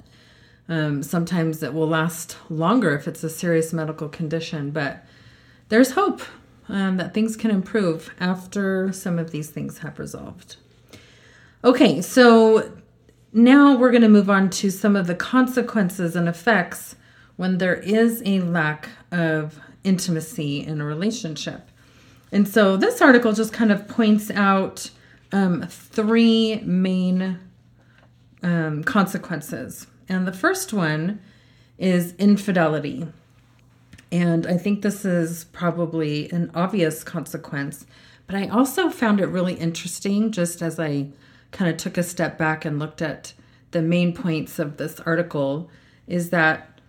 um, 0.68 1.02
sometimes 1.02 1.62
it 1.62 1.72
will 1.72 1.88
last 1.88 2.36
longer 2.50 2.94
if 2.94 3.08
it's 3.08 3.24
a 3.24 3.30
serious 3.30 3.72
medical 3.72 4.08
condition, 4.08 4.70
but 4.70 5.04
there's 5.68 5.92
hope 5.92 6.20
um, 6.68 6.98
that 6.98 7.14
things 7.14 7.36
can 7.36 7.50
improve 7.50 8.10
after 8.20 8.92
some 8.92 9.18
of 9.18 9.30
these 9.30 9.50
things 9.50 9.78
have 9.78 9.98
resolved. 9.98 10.56
Okay, 11.64 12.02
so 12.02 12.72
now 13.32 13.76
we're 13.76 13.90
going 13.90 14.02
to 14.02 14.08
move 14.08 14.28
on 14.28 14.50
to 14.50 14.70
some 14.70 14.94
of 14.94 15.06
the 15.06 15.14
consequences 15.14 16.14
and 16.14 16.28
effects 16.28 16.96
when 17.36 17.58
there 17.58 17.76
is 17.76 18.22
a 18.26 18.40
lack 18.40 18.88
of 19.10 19.58
intimacy 19.84 20.64
in 20.64 20.80
a 20.80 20.84
relationship. 20.84 21.70
And 22.30 22.46
so 22.46 22.76
this 22.76 23.00
article 23.00 23.32
just 23.32 23.52
kind 23.52 23.72
of 23.72 23.88
points 23.88 24.30
out 24.30 24.90
um, 25.32 25.66
three 25.68 26.60
main 26.64 27.38
um, 28.42 28.84
consequences 28.84 29.86
and 30.08 30.26
the 30.26 30.32
first 30.32 30.72
one 30.72 31.20
is 31.76 32.14
infidelity. 32.18 33.06
And 34.10 34.46
I 34.46 34.56
think 34.56 34.82
this 34.82 35.04
is 35.04 35.44
probably 35.44 36.30
an 36.30 36.50
obvious 36.54 37.04
consequence, 37.04 37.86
but 38.26 38.36
I 38.36 38.48
also 38.48 38.90
found 38.90 39.20
it 39.20 39.26
really 39.26 39.54
interesting 39.54 40.32
just 40.32 40.62
as 40.62 40.80
I 40.80 41.08
kind 41.50 41.70
of 41.70 41.76
took 41.76 41.98
a 41.98 42.02
step 42.02 42.38
back 42.38 42.64
and 42.64 42.78
looked 42.78 43.02
at 43.02 43.34
the 43.70 43.82
main 43.82 44.14
points 44.14 44.58
of 44.58 44.76
this 44.76 45.00
article 45.00 45.70
is 46.06 46.30
that 46.30 46.80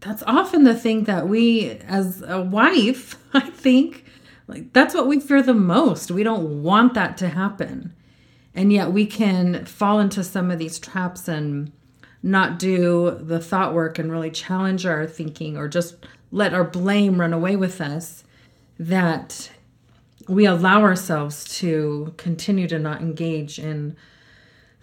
that's 0.00 0.22
often 0.26 0.64
the 0.64 0.74
thing 0.74 1.04
that 1.04 1.28
we 1.28 1.70
as 1.86 2.22
a 2.22 2.40
wife, 2.40 3.16
I 3.32 3.48
think, 3.50 4.04
like 4.46 4.72
that's 4.72 4.94
what 4.94 5.06
we 5.06 5.20
fear 5.20 5.42
the 5.42 5.54
most. 5.54 6.10
We 6.10 6.22
don't 6.22 6.62
want 6.62 6.94
that 6.94 7.16
to 7.18 7.28
happen. 7.28 7.94
And 8.54 8.72
yet 8.72 8.92
we 8.92 9.06
can 9.06 9.64
fall 9.64 10.00
into 10.00 10.24
some 10.24 10.50
of 10.50 10.58
these 10.58 10.78
traps 10.78 11.28
and 11.28 11.72
not 12.22 12.58
do 12.58 13.16
the 13.20 13.40
thought 13.40 13.74
work 13.74 13.98
and 13.98 14.10
really 14.10 14.30
challenge 14.30 14.84
our 14.86 15.06
thinking 15.06 15.56
or 15.56 15.68
just 15.68 15.96
let 16.30 16.52
our 16.52 16.64
blame 16.64 17.20
run 17.20 17.32
away 17.32 17.56
with 17.56 17.80
us, 17.80 18.24
that 18.78 19.50
we 20.28 20.44
allow 20.44 20.82
ourselves 20.82 21.44
to 21.58 22.12
continue 22.16 22.68
to 22.68 22.78
not 22.78 23.00
engage 23.00 23.58
in 23.58 23.96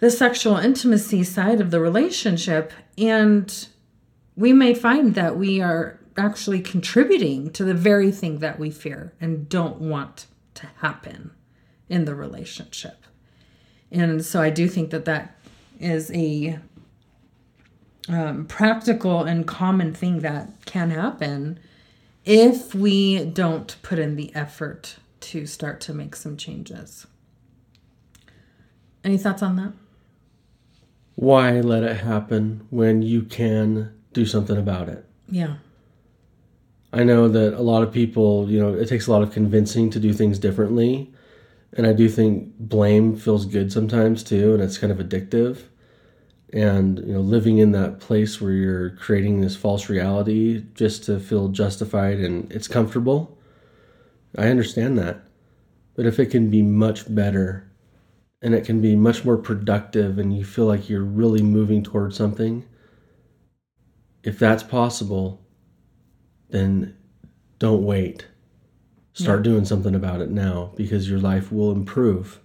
the 0.00 0.10
sexual 0.10 0.56
intimacy 0.56 1.22
side 1.22 1.60
of 1.60 1.70
the 1.70 1.80
relationship. 1.80 2.72
And 2.98 3.68
we 4.34 4.52
may 4.52 4.74
find 4.74 5.14
that 5.14 5.36
we 5.36 5.60
are 5.60 5.98
actually 6.16 6.60
contributing 6.60 7.50
to 7.52 7.64
the 7.64 7.74
very 7.74 8.10
thing 8.10 8.38
that 8.38 8.58
we 8.58 8.70
fear 8.70 9.12
and 9.20 9.48
don't 9.48 9.80
want 9.80 10.26
to 10.54 10.66
happen 10.78 11.30
in 11.88 12.06
the 12.06 12.14
relationship. 12.14 13.04
And 13.90 14.24
so 14.24 14.42
I 14.42 14.50
do 14.50 14.68
think 14.68 14.90
that 14.90 15.04
that 15.04 15.38
is 15.78 16.10
a 16.12 16.58
um, 18.08 18.44
practical 18.46 19.22
and 19.22 19.46
common 19.46 19.92
thing 19.92 20.20
that 20.20 20.50
can 20.64 20.90
happen 20.90 21.58
if 22.24 22.74
we 22.74 23.24
don't 23.24 23.76
put 23.82 23.98
in 23.98 24.16
the 24.16 24.34
effort 24.34 24.96
to 25.20 25.46
start 25.46 25.80
to 25.82 25.94
make 25.94 26.14
some 26.14 26.36
changes. 26.36 27.06
Any 29.04 29.18
thoughts 29.18 29.42
on 29.42 29.56
that? 29.56 29.72
Why 31.14 31.60
let 31.60 31.82
it 31.82 31.98
happen 31.98 32.66
when 32.70 33.02
you 33.02 33.22
can 33.22 33.94
do 34.12 34.26
something 34.26 34.56
about 34.56 34.88
it? 34.88 35.04
Yeah. 35.28 35.56
I 36.92 37.04
know 37.04 37.28
that 37.28 37.54
a 37.54 37.62
lot 37.62 37.82
of 37.82 37.92
people, 37.92 38.50
you 38.50 38.60
know, 38.60 38.74
it 38.74 38.88
takes 38.88 39.06
a 39.06 39.12
lot 39.12 39.22
of 39.22 39.32
convincing 39.32 39.90
to 39.90 40.00
do 40.00 40.12
things 40.12 40.38
differently. 40.38 41.12
And 41.72 41.86
I 41.86 41.92
do 41.92 42.08
think 42.08 42.54
blame 42.58 43.16
feels 43.16 43.46
good 43.46 43.72
sometimes 43.72 44.22
too, 44.22 44.54
and 44.54 44.62
it's 44.62 44.78
kind 44.78 44.92
of 44.92 44.98
addictive 44.98 45.64
and 46.52 47.00
you 47.00 47.12
know 47.12 47.20
living 47.20 47.58
in 47.58 47.72
that 47.72 47.98
place 48.00 48.40
where 48.40 48.52
you're 48.52 48.90
creating 48.90 49.40
this 49.40 49.56
false 49.56 49.88
reality 49.88 50.64
just 50.74 51.04
to 51.04 51.18
feel 51.18 51.48
justified 51.48 52.18
and 52.18 52.50
it's 52.52 52.68
comfortable 52.68 53.36
i 54.38 54.48
understand 54.48 54.98
that. 54.98 55.22
But 55.94 56.04
if 56.04 56.18
it 56.18 56.26
can 56.26 56.50
be 56.50 56.60
much 56.60 57.12
better 57.12 57.72
and 58.42 58.54
it 58.54 58.66
can 58.66 58.82
be 58.82 58.94
much 58.94 59.24
more 59.24 59.38
productive 59.38 60.18
and 60.18 60.36
you 60.36 60.44
feel 60.44 60.66
like 60.66 60.90
you're 60.90 61.02
really 61.02 61.42
moving 61.42 61.82
towards 61.82 62.16
something 62.16 62.64
if 64.22 64.38
that's 64.38 64.62
possible 64.62 65.42
then 66.50 66.96
don't 67.58 67.82
wait. 67.82 68.26
Start 69.14 69.38
yeah. 69.40 69.44
doing 69.44 69.64
something 69.64 69.94
about 69.94 70.20
it 70.20 70.30
now 70.30 70.72
because 70.76 71.08
your 71.08 71.18
life 71.18 71.50
will 71.50 71.72
improve. 71.72 72.40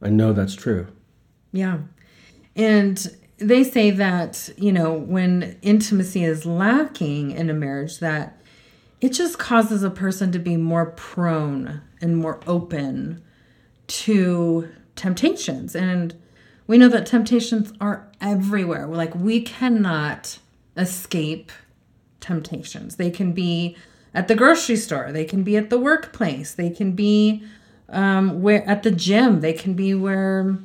I 0.00 0.08
know 0.08 0.32
that's 0.32 0.54
true. 0.54 0.86
Yeah 1.52 1.80
and 2.56 3.16
they 3.38 3.62
say 3.62 3.90
that, 3.90 4.48
you 4.56 4.72
know, 4.72 4.94
when 4.94 5.58
intimacy 5.60 6.24
is 6.24 6.46
lacking 6.46 7.32
in 7.32 7.50
a 7.50 7.54
marriage, 7.54 7.98
that 7.98 8.40
it 9.00 9.10
just 9.10 9.38
causes 9.38 9.82
a 9.82 9.90
person 9.90 10.32
to 10.32 10.38
be 10.38 10.56
more 10.56 10.86
prone 10.86 11.82
and 12.00 12.16
more 12.16 12.40
open 12.46 13.22
to 13.88 14.68
temptations. 14.96 15.76
And 15.76 16.14
we 16.66 16.78
know 16.78 16.88
that 16.88 17.06
temptations 17.06 17.72
are 17.78 18.08
everywhere. 18.20 18.86
Like, 18.86 19.14
we 19.14 19.42
cannot 19.42 20.38
escape 20.76 21.52
temptations. 22.20 22.96
They 22.96 23.10
can 23.10 23.32
be 23.32 23.76
at 24.14 24.28
the 24.28 24.34
grocery 24.34 24.76
store, 24.76 25.12
they 25.12 25.26
can 25.26 25.42
be 25.42 25.58
at 25.58 25.68
the 25.68 25.78
workplace, 25.78 26.54
they 26.54 26.70
can 26.70 26.92
be 26.92 27.44
um, 27.90 28.40
where 28.40 28.66
at 28.66 28.82
the 28.82 28.90
gym, 28.90 29.42
they 29.42 29.52
can 29.52 29.74
be 29.74 29.94
where 29.94 30.56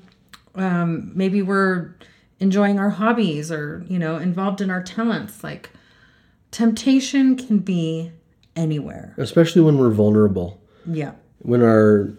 um, 0.55 1.11
maybe 1.15 1.41
we're 1.41 1.93
enjoying 2.39 2.79
our 2.79 2.89
hobbies 2.89 3.51
or 3.51 3.85
you 3.87 3.99
know 3.99 4.17
involved 4.17 4.61
in 4.61 4.69
our 4.69 4.83
talents. 4.83 5.43
Like 5.43 5.69
temptation 6.51 7.35
can 7.37 7.59
be 7.59 8.11
anywhere. 8.55 9.13
Especially 9.17 9.61
when 9.61 9.77
we're 9.77 9.91
vulnerable. 9.91 10.59
Yeah. 10.85 11.13
When 11.39 11.61
our 11.61 12.11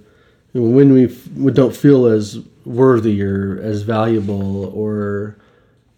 when 0.55 0.93
we 0.95 1.53
don't 1.53 1.77
feel 1.77 2.07
as 2.07 2.39
worthy 2.65 3.23
or 3.23 3.59
as 3.61 3.83
valuable 3.83 4.67
or 4.67 5.37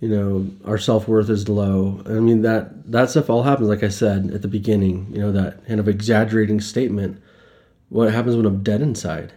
you 0.00 0.08
know 0.08 0.48
our 0.64 0.78
self-worth 0.78 1.28
is 1.30 1.48
low. 1.48 2.02
I 2.06 2.12
mean 2.20 2.42
that 2.42 2.90
that 2.90 3.10
stuff 3.10 3.30
all 3.30 3.42
happens 3.42 3.68
like 3.68 3.82
i 3.82 3.88
said 3.88 4.30
at 4.32 4.42
the 4.42 4.48
beginning 4.48 5.08
you 5.10 5.18
know 5.18 5.32
that 5.32 5.66
kind 5.66 5.80
of 5.80 5.88
exaggerating 5.88 6.60
statement. 6.60 7.22
What 7.90 8.12
happens 8.12 8.36
when 8.36 8.46
i'm 8.46 8.62
dead 8.62 8.80
inside? 8.80 9.32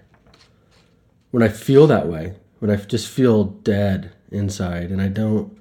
When 1.31 1.43
i 1.43 1.49
feel 1.49 1.88
that 1.88 2.07
way 2.07 2.36
when 2.60 2.72
I 2.72 2.76
just 2.76 3.08
feel 3.08 3.43
dead 3.43 4.12
inside 4.32 4.89
and 4.91 5.02
I 5.02 5.08
don't 5.08 5.58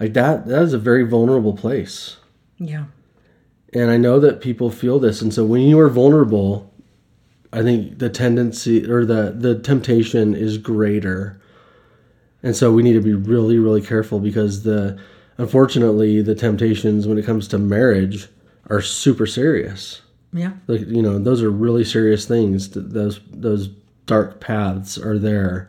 like 0.00 0.14
that 0.14 0.46
that 0.46 0.62
is 0.62 0.72
a 0.72 0.78
very 0.78 1.04
vulnerable 1.04 1.54
place. 1.54 2.16
Yeah. 2.58 2.86
And 3.72 3.90
I 3.90 3.96
know 3.96 4.20
that 4.20 4.40
people 4.40 4.70
feel 4.70 4.98
this 4.98 5.22
and 5.22 5.32
so 5.32 5.44
when 5.44 5.62
you 5.62 5.78
are 5.78 5.88
vulnerable, 5.88 6.72
I 7.52 7.62
think 7.62 7.98
the 7.98 8.10
tendency 8.10 8.88
or 8.88 9.04
the 9.04 9.34
the 9.36 9.58
temptation 9.58 10.34
is 10.34 10.58
greater. 10.58 11.40
And 12.42 12.54
so 12.54 12.72
we 12.72 12.82
need 12.82 12.94
to 12.94 13.00
be 13.00 13.14
really 13.14 13.58
really 13.58 13.82
careful 13.82 14.20
because 14.20 14.62
the 14.62 14.98
unfortunately 15.38 16.22
the 16.22 16.34
temptations 16.34 17.06
when 17.06 17.18
it 17.18 17.26
comes 17.26 17.48
to 17.48 17.58
marriage 17.58 18.28
are 18.68 18.80
super 18.80 19.26
serious. 19.26 20.02
Yeah. 20.32 20.52
Like 20.66 20.86
you 20.86 21.02
know, 21.02 21.18
those 21.18 21.42
are 21.42 21.50
really 21.50 21.84
serious 21.84 22.26
things. 22.26 22.70
Those 22.70 23.20
those 23.30 23.68
dark 24.06 24.40
paths 24.40 24.96
are 24.98 25.18
there 25.18 25.68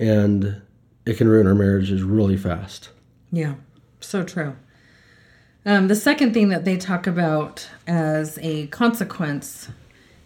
and 0.00 0.62
it 1.04 1.18
can 1.18 1.28
ruin 1.28 1.46
our 1.46 1.54
marriages 1.54 2.02
really 2.02 2.36
fast. 2.36 2.88
Yeah. 3.30 3.54
So 4.00 4.24
true. 4.24 4.56
Um, 5.66 5.88
the 5.88 5.94
second 5.94 6.32
thing 6.32 6.48
that 6.48 6.64
they 6.64 6.78
talk 6.78 7.06
about 7.06 7.68
as 7.86 8.38
a 8.40 8.66
consequence 8.68 9.68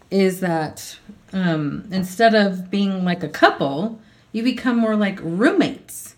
is 0.09 0.39
that 0.39 0.97
um, 1.33 1.87
instead 1.91 2.33
of 2.33 2.71
being 2.71 3.03
like 3.03 3.21
a 3.21 3.27
couple, 3.27 3.99
you 4.31 4.43
become 4.43 4.77
more 4.77 4.95
like 4.95 5.19
roommates, 5.21 6.15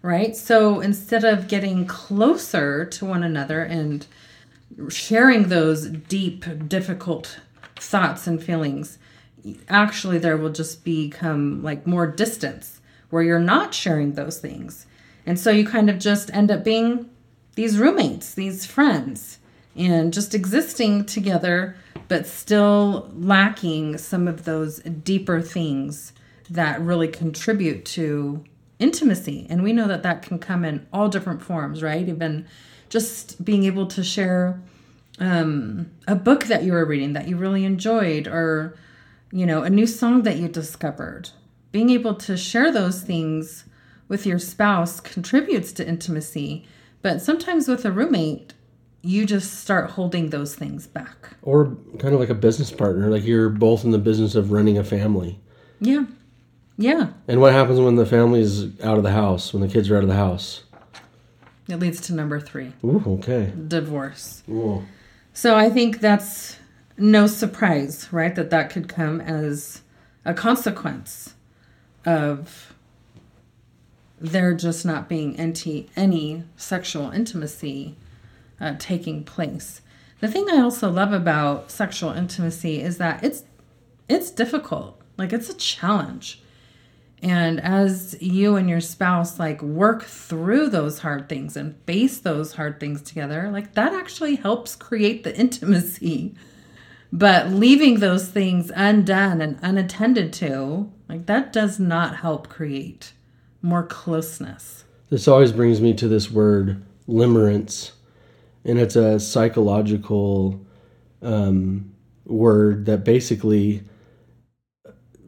right? 0.00 0.34
So 0.34 0.80
instead 0.80 1.22
of 1.22 1.48
getting 1.48 1.86
closer 1.86 2.86
to 2.86 3.04
one 3.04 3.22
another 3.22 3.62
and 3.62 4.06
sharing 4.88 5.48
those 5.48 5.88
deep, 5.88 6.46
difficult 6.66 7.40
thoughts 7.76 8.26
and 8.26 8.42
feelings, 8.42 8.98
actually 9.68 10.18
there 10.18 10.38
will 10.38 10.50
just 10.50 10.82
become 10.82 11.62
like 11.62 11.86
more 11.86 12.06
distance 12.06 12.75
where 13.10 13.22
you're 13.22 13.38
not 13.38 13.74
sharing 13.74 14.12
those 14.12 14.38
things. 14.38 14.86
And 15.24 15.38
so 15.38 15.50
you 15.50 15.66
kind 15.66 15.90
of 15.90 15.98
just 15.98 16.32
end 16.34 16.50
up 16.50 16.64
being 16.64 17.10
these 17.54 17.78
roommates, 17.78 18.34
these 18.34 18.66
friends, 18.66 19.38
and 19.74 20.12
just 20.12 20.34
existing 20.34 21.04
together, 21.04 21.76
but 22.08 22.26
still 22.26 23.10
lacking 23.14 23.98
some 23.98 24.28
of 24.28 24.44
those 24.44 24.78
deeper 24.80 25.40
things 25.40 26.12
that 26.48 26.80
really 26.80 27.08
contribute 27.08 27.84
to 27.84 28.44
intimacy. 28.78 29.46
And 29.50 29.62
we 29.62 29.72
know 29.72 29.88
that 29.88 30.02
that 30.02 30.22
can 30.22 30.38
come 30.38 30.64
in 30.64 30.86
all 30.92 31.08
different 31.08 31.42
forms, 31.42 31.82
right? 31.82 32.08
Even 32.08 32.46
just 32.88 33.44
being 33.44 33.64
able 33.64 33.86
to 33.86 34.04
share 34.04 34.60
um, 35.18 35.90
a 36.06 36.14
book 36.14 36.44
that 36.44 36.62
you 36.62 36.72
were 36.72 36.84
reading 36.84 37.14
that 37.14 37.26
you 37.26 37.36
really 37.36 37.64
enjoyed, 37.64 38.28
or, 38.28 38.76
you 39.32 39.46
know, 39.46 39.62
a 39.62 39.70
new 39.70 39.86
song 39.86 40.22
that 40.22 40.36
you 40.36 40.46
discovered. 40.46 41.30
Being 41.76 41.90
able 41.90 42.14
to 42.14 42.38
share 42.38 42.72
those 42.72 43.02
things 43.02 43.66
with 44.08 44.24
your 44.24 44.38
spouse 44.38 44.98
contributes 44.98 45.72
to 45.72 45.86
intimacy 45.86 46.66
but 47.06 47.22
sometimes 47.22 47.68
with 47.68 47.84
a 47.84 47.92
roommate, 47.92 48.52
you 49.00 49.26
just 49.26 49.60
start 49.60 49.90
holding 49.90 50.30
those 50.30 50.56
things 50.56 50.88
back. 50.88 51.36
Or 51.42 51.76
kind 52.00 52.12
of 52.12 52.18
like 52.18 52.30
a 52.30 52.34
business 52.34 52.72
partner, 52.72 53.08
like 53.10 53.24
you're 53.24 53.48
both 53.48 53.84
in 53.84 53.92
the 53.92 53.98
business 53.98 54.34
of 54.34 54.50
running 54.50 54.76
a 54.76 54.82
family. 54.82 55.38
Yeah. 55.80 56.06
Yeah. 56.76 57.10
And 57.28 57.40
what 57.40 57.52
happens 57.52 57.78
when 57.78 57.94
the 57.94 58.06
family 58.06 58.40
is 58.40 58.80
out 58.82 58.96
of 58.96 59.04
the 59.04 59.12
house, 59.12 59.54
when 59.54 59.62
the 59.62 59.68
kids 59.68 59.88
are 59.88 59.96
out 59.96 60.02
of 60.02 60.08
the 60.08 60.16
house? 60.16 60.64
It 61.68 61.76
leads 61.76 62.00
to 62.08 62.12
number 62.12 62.40
three. 62.40 62.72
Ooh, 62.82 63.20
okay. 63.20 63.52
Divorce. 63.68 64.42
Ooh. 64.48 64.84
So 65.32 65.54
I 65.54 65.70
think 65.70 66.00
that's 66.00 66.56
no 66.98 67.28
surprise, 67.28 68.12
right? 68.12 68.34
That 68.34 68.50
that 68.50 68.70
could 68.70 68.88
come 68.88 69.20
as 69.20 69.82
a 70.24 70.34
consequence 70.34 71.34
of 72.06 72.74
there 74.18 74.54
just 74.54 74.86
not 74.86 75.08
being 75.08 75.38
any, 75.38 75.90
any 75.94 76.44
sexual 76.56 77.10
intimacy 77.10 77.96
uh, 78.60 78.74
taking 78.78 79.24
place. 79.24 79.82
The 80.20 80.28
thing 80.28 80.46
I 80.50 80.60
also 80.60 80.90
love 80.90 81.12
about 81.12 81.70
sexual 81.70 82.12
intimacy 82.12 82.80
is 82.80 82.98
that 82.98 83.22
it's 83.22 83.44
it's 84.08 84.30
difficult. 84.30 85.00
Like 85.18 85.32
it's 85.32 85.50
a 85.50 85.54
challenge. 85.54 86.40
And 87.22 87.60
as 87.60 88.16
you 88.20 88.56
and 88.56 88.68
your 88.68 88.80
spouse 88.80 89.38
like 89.38 89.60
work 89.62 90.04
through 90.04 90.68
those 90.70 91.00
hard 91.00 91.28
things 91.28 91.56
and 91.56 91.76
face 91.86 92.18
those 92.18 92.54
hard 92.54 92.78
things 92.78 93.02
together, 93.02 93.50
like 93.50 93.74
that 93.74 93.92
actually 93.92 94.36
helps 94.36 94.76
create 94.76 95.24
the 95.24 95.36
intimacy. 95.36 96.34
But 97.12 97.50
leaving 97.50 98.00
those 98.00 98.28
things 98.28 98.70
undone 98.74 99.40
and 99.40 99.58
unattended 99.62 100.32
to, 100.34 100.90
like 101.08 101.26
that 101.26 101.52
does 101.52 101.78
not 101.78 102.16
help 102.16 102.48
create 102.48 103.12
more 103.62 103.84
closeness. 103.84 104.84
This 105.10 105.28
always 105.28 105.52
brings 105.52 105.80
me 105.80 105.94
to 105.94 106.08
this 106.08 106.30
word 106.30 106.82
limerence, 107.08 107.92
and 108.64 108.78
it's 108.78 108.96
a 108.96 109.20
psychological 109.20 110.60
um, 111.22 111.92
word 112.24 112.86
that 112.86 113.04
basically 113.04 113.82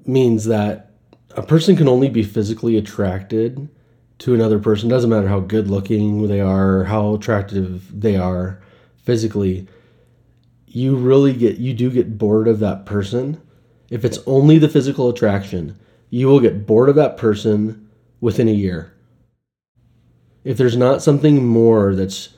means 0.05 0.47
that 0.47 0.91
a 1.37 1.43
person 1.43 1.77
can 1.77 1.89
only 1.89 2.09
be 2.09 2.23
physically 2.23 2.77
attracted 2.77 3.69
to 4.19 4.35
another 4.35 4.59
person. 4.59 4.89
Doesn't 4.89 5.11
matter 5.11 5.29
how 5.29 5.41
good 5.41 5.69
looking 5.69 6.27
they 6.27 6.41
are, 6.41 6.85
how 6.85 7.15
attractive 7.15 8.01
they 8.01 8.17
are 8.17 8.61
physically. 8.97 9.69
You 10.67 10.97
really 10.97 11.33
get 11.33 11.59
you 11.59 11.73
do 11.75 11.91
get 11.91 12.19
bored 12.19 12.49
of 12.49 12.59
that 12.61 12.87
person. 12.87 13.41
If 13.91 14.05
it's 14.05 14.19
only 14.27 14.59
the 14.59 14.69
physical 14.69 15.09
attraction, 15.09 15.79
you 16.11 16.27
will 16.27 16.41
get 16.41 16.67
bored 16.67 16.89
of 16.89 16.97
that 16.97 17.17
person 17.17 17.89
within 18.21 18.49
a 18.49 18.53
year. 18.53 18.93
If 20.45 20.57
there's 20.57 20.77
not 20.77 21.03
something 21.03 21.47
more 21.47 21.95
that's 21.95 22.31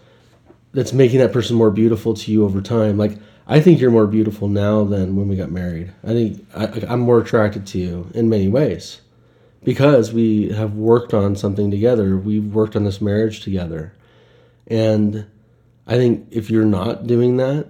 that's 0.73 0.93
making 0.93 1.19
that 1.19 1.33
person 1.33 1.57
more 1.57 1.71
beautiful 1.71 2.15
to 2.15 2.31
you 2.31 2.45
over 2.45 2.61
time, 2.61 2.97
like 2.97 3.19
I 3.47 3.61
think 3.61 3.81
you're 3.81 3.91
more 3.91 4.07
beautiful 4.07 4.47
now 4.49 4.85
than 4.85 5.17
when 5.17 5.27
we 5.29 5.37
got 5.37 5.51
married. 5.51 5.93
I 6.05 6.09
think 6.09 6.47
I, 6.55 6.85
I'm 6.89 7.01
more 7.01 7.21
attracted 7.21 7.67
to 7.69 7.79
you 7.79 8.11
in 8.15 8.29
many 8.29 8.49
ways 8.49 9.01
because 9.65 10.13
we 10.13 10.51
have 10.51 10.75
worked 10.75 11.13
on 11.13 11.37
something 11.37 11.71
together. 11.71 12.17
We've 12.17 12.55
worked 12.55 12.77
on 12.77 12.85
this 12.85 13.01
marriage 13.01 13.41
together. 13.41 13.93
And 14.67 15.27
I 15.87 15.97
think 15.97 16.29
if 16.31 16.51
you're 16.51 16.65
not 16.65 17.07
doing 17.07 17.37
that, 17.39 17.69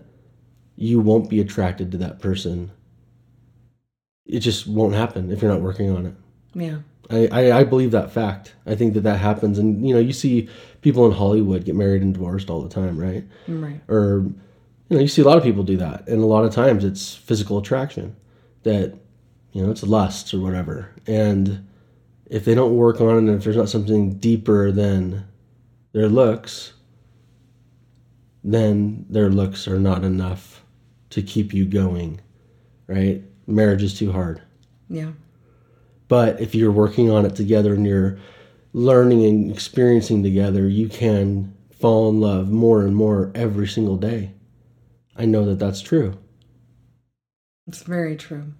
you 0.76 1.00
won't 1.00 1.30
be 1.30 1.40
attracted 1.40 1.90
to 1.92 1.98
that 1.98 2.20
person. 2.20 2.70
It 4.26 4.40
just 4.40 4.66
won't 4.66 4.94
happen 4.94 5.30
if 5.30 5.42
you're 5.42 5.50
not 5.50 5.62
working 5.62 5.90
on 5.90 6.06
it. 6.06 6.14
Yeah. 6.54 6.78
I, 7.10 7.28
I, 7.32 7.58
I 7.58 7.64
believe 7.64 7.90
that 7.90 8.12
fact. 8.12 8.54
I 8.66 8.74
think 8.76 8.94
that 8.94 9.00
that 9.00 9.18
happens, 9.18 9.58
and 9.58 9.86
you 9.86 9.94
know, 9.94 10.00
you 10.00 10.12
see 10.12 10.48
people 10.80 11.06
in 11.06 11.12
Hollywood 11.12 11.64
get 11.64 11.74
married 11.74 12.02
and 12.02 12.14
divorced 12.14 12.48
all 12.48 12.62
the 12.62 12.68
time, 12.68 12.98
right? 12.98 13.24
Right. 13.48 13.80
Or, 13.88 14.26
you 14.88 14.96
know, 14.96 15.00
you 15.00 15.08
see 15.08 15.22
a 15.22 15.24
lot 15.24 15.36
of 15.36 15.42
people 15.42 15.64
do 15.64 15.76
that, 15.78 16.06
and 16.08 16.22
a 16.22 16.26
lot 16.26 16.44
of 16.44 16.52
times 16.54 16.84
it's 16.84 17.14
physical 17.14 17.58
attraction, 17.58 18.14
that, 18.62 18.96
you 19.52 19.64
know, 19.64 19.72
it's 19.72 19.82
lust 19.82 20.32
or 20.32 20.40
whatever, 20.40 20.94
and 21.06 21.66
if 22.26 22.44
they 22.44 22.54
don't 22.54 22.76
work 22.76 23.00
on 23.00 23.16
it, 23.16 23.18
and 23.18 23.30
if 23.30 23.42
there's 23.42 23.56
not 23.56 23.68
something 23.68 24.14
deeper 24.14 24.70
than 24.70 25.26
their 25.92 26.08
looks, 26.08 26.74
then 28.44 29.04
their 29.10 29.30
looks 29.30 29.66
are 29.66 29.80
not 29.80 30.04
enough 30.04 30.62
to 31.10 31.22
keep 31.22 31.52
you 31.52 31.66
going, 31.66 32.20
right? 32.86 33.24
Marriage 33.50 33.82
is 33.82 33.98
too 33.98 34.12
hard. 34.12 34.42
Yeah. 34.88 35.12
But 36.08 36.40
if 36.40 36.54
you're 36.54 36.72
working 36.72 37.10
on 37.10 37.24
it 37.24 37.36
together 37.36 37.74
and 37.74 37.86
you're 37.86 38.18
learning 38.72 39.24
and 39.24 39.50
experiencing 39.50 40.22
together, 40.22 40.68
you 40.68 40.88
can 40.88 41.54
fall 41.70 42.08
in 42.08 42.20
love 42.20 42.50
more 42.50 42.82
and 42.82 42.94
more 42.94 43.30
every 43.34 43.66
single 43.66 43.96
day. 43.96 44.32
I 45.16 45.24
know 45.24 45.44
that 45.46 45.58
that's 45.58 45.80
true. 45.80 46.18
It's 47.66 47.82
very 47.82 48.16
true. 48.16 48.52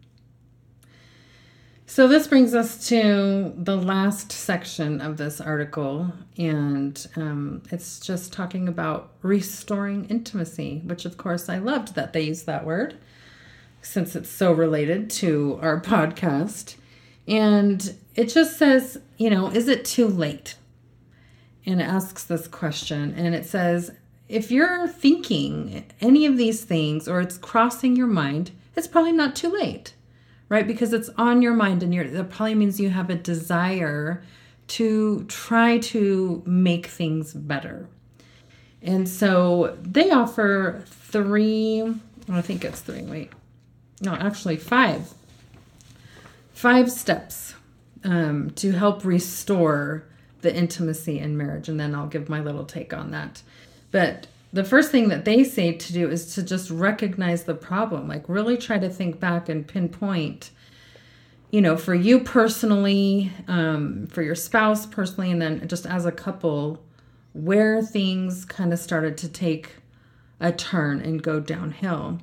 So, 1.87 2.07
this 2.07 2.29
brings 2.29 2.55
us 2.55 2.87
to 2.89 3.53
the 3.57 3.77
last 3.77 4.31
section 4.31 5.01
of 5.01 5.17
this 5.17 5.41
article, 5.41 6.13
and 6.39 7.05
um, 7.17 7.65
it's 7.73 7.99
just 7.99 8.33
talking 8.33 8.69
about 8.69 9.15
restoring 9.23 10.05
intimacy, 10.05 10.83
which, 10.85 11.05
of 11.05 11.17
course, 11.17 11.49
I 11.49 11.59
loved 11.59 11.97
that 11.97 12.13
they 12.13 12.21
used 12.23 12.47
that 12.47 12.65
word 12.65 12.97
since 13.83 14.15
it's 14.15 14.31
so 14.31 14.53
related 14.53 15.11
to 15.11 15.59
our 15.63 15.81
podcast. 15.81 16.77
And 17.27 17.97
it 18.15 18.27
just 18.27 18.59
says, 18.59 18.99
you 19.17 19.31
know, 19.31 19.49
is 19.49 19.69
it 19.69 19.85
too 19.85 20.07
late? 20.07 20.57
And 21.67 21.81
it 21.81 21.85
asks 21.85 22.25
this 22.25 22.49
question. 22.49 23.15
And 23.17 23.35
it 23.35 23.47
says, 23.47 23.93
if 24.29 24.51
you're 24.51 24.87
thinking 24.89 25.85
any 26.01 26.27
of 26.27 26.37
these 26.37 26.65
things 26.65 27.09
or 27.09 27.21
it's 27.21 27.39
crossing 27.39 27.97
your 27.97 28.07
mind, 28.07 28.53
it's 28.77 28.87
probably 28.87 29.13
not 29.13 29.37
too 29.37 29.51
late, 29.51 29.95
right? 30.49 30.67
Because 30.67 30.93
it's 30.93 31.11
on 31.17 31.43
your 31.43 31.55
mind 31.55 31.83
and 31.83 31.93
you're, 31.93 32.09
that 32.09 32.31
probably 32.31 32.55
means 32.55 32.81
you 32.81 32.91
have 32.91 33.11
a 33.11 33.15
desire 33.15 34.23
to 34.69 35.25
try 35.25 35.79
to 35.79 36.43
make 36.47 36.87
things 36.87 37.35
better. 37.35 37.89
And 38.83 39.09
so 39.09 39.77
they 39.83 40.11
offer 40.11 40.85
three, 40.87 41.83
I 42.29 42.41
think 42.41 42.65
it's 42.65 42.81
three, 42.81 43.03
wait, 43.03 43.33
no, 44.01 44.15
actually 44.15 44.57
five 44.57 45.13
five 46.53 46.91
steps 46.91 47.55
um, 48.05 48.51
to 48.51 48.73
help 48.73 49.05
restore 49.05 50.05
the 50.43 50.55
intimacy 50.55 51.19
in 51.19 51.37
marriage. 51.37 51.69
And 51.69 51.79
then 51.79 51.95
I'll 51.95 52.07
give 52.07 52.29
my 52.29 52.41
little 52.41 52.65
take 52.65 52.93
on 52.93 53.11
that. 53.13 53.43
But 53.91 54.27
the 54.53 54.65
first 54.65 54.91
thing 54.91 55.09
that 55.09 55.25
they 55.25 55.45
say 55.45 55.73
to 55.73 55.93
do 55.93 56.11
is 56.11 56.35
to 56.35 56.43
just 56.43 56.71
recognize 56.71 57.45
the 57.45 57.55
problem 57.55 58.09
like 58.09 58.29
really 58.29 58.57
try 58.57 58.79
to 58.79 58.89
think 58.89 59.21
back 59.21 59.49
and 59.49 59.67
pinpoint 59.67 60.51
you 61.51 61.61
know 61.61 61.77
for 61.77 61.95
you 61.95 62.21
personally 62.21 63.31
um, 63.49 64.07
for 64.09 64.23
your 64.23 64.35
spouse 64.35 64.87
personally 64.87 65.31
and 65.31 65.41
then 65.41 65.67
just 65.69 65.87
as 65.87 66.05
a 66.05 66.13
couple 66.13 66.83
where 67.33 67.81
things 67.81 68.45
kind 68.45 68.73
of 68.73 68.79
started 68.79 69.17
to 69.17 69.29
take 69.29 69.77
a 70.41 70.51
turn 70.51 71.01
and 71.01 71.23
go 71.23 71.39
downhill 71.39 72.19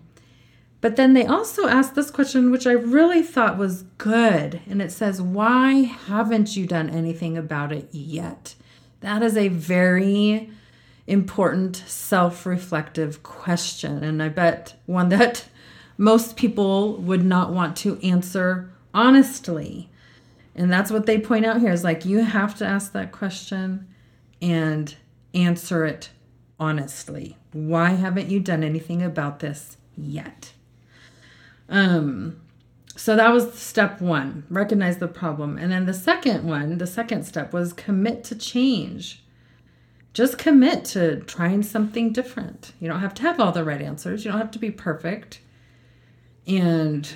but 0.80 0.96
then 0.96 1.14
they 1.14 1.26
also 1.26 1.68
asked 1.68 1.96
this 1.96 2.12
question 2.12 2.52
which 2.52 2.68
i 2.68 2.72
really 2.72 3.24
thought 3.24 3.58
was 3.58 3.84
good 3.98 4.62
and 4.70 4.82
it 4.82 4.92
says 4.92 5.22
why 5.22 5.74
haven't 5.84 6.56
you 6.56 6.66
done 6.66 6.90
anything 6.90 7.38
about 7.38 7.72
it 7.72 7.88
yet 7.92 8.56
that 9.02 9.22
is 9.22 9.38
a 9.38 9.48
very 9.48 10.50
important 11.08 11.78
self 11.88 12.46
reflective 12.46 13.24
question. 13.24 14.04
And 14.04 14.22
I 14.22 14.30
bet 14.30 14.76
one 14.86 15.10
that 15.10 15.46
most 15.98 16.36
people 16.36 16.98
would 16.98 17.24
not 17.24 17.52
want 17.52 17.76
to 17.78 18.00
answer 18.02 18.72
honestly. 18.94 19.90
And 20.56 20.72
that's 20.72 20.92
what 20.92 21.06
they 21.06 21.20
point 21.20 21.46
out 21.46 21.62
here 21.62 21.72
is 21.72 21.84
like 21.84 22.06
you 22.06 22.24
have 22.24 22.56
to 22.58 22.66
ask 22.66 22.92
that 22.92 23.12
question 23.12 23.88
and 24.42 24.94
answer 25.34 25.86
it 25.86 26.10
honestly. 26.60 27.38
Why 27.54 27.92
haven't 27.92 28.30
you 28.30 28.40
done 28.40 28.64
anything 28.64 29.02
about 29.02 29.40
this 29.40 29.78
yet? 29.96 30.54
Um 31.70 32.42
so 32.96 33.16
that 33.16 33.32
was 33.32 33.54
step 33.54 34.02
1, 34.02 34.46
recognize 34.50 34.98
the 34.98 35.08
problem. 35.08 35.58
And 35.58 35.72
then 35.72 35.86
the 35.86 35.94
second 35.94 36.46
one, 36.46 36.80
the 36.80 36.88
second 36.88 37.26
step 37.26 37.54
was 37.54 37.72
commit 37.72 38.24
to 38.26 38.36
change 38.36 39.24
just 40.18 40.40
commit 40.40 40.84
to 40.84 41.20
trying 41.20 41.62
something 41.62 42.12
different. 42.12 42.74
You 42.80 42.88
don't 42.88 43.02
have 43.02 43.14
to 43.14 43.22
have 43.22 43.40
all 43.40 43.52
the 43.52 43.64
right 43.64 43.80
answers. 43.80 44.26
You 44.26 44.32
don't 44.32 44.42
have 44.42 44.50
to 44.50 44.58
be 44.58 44.72
perfect. 44.72 45.42
And 46.48 47.08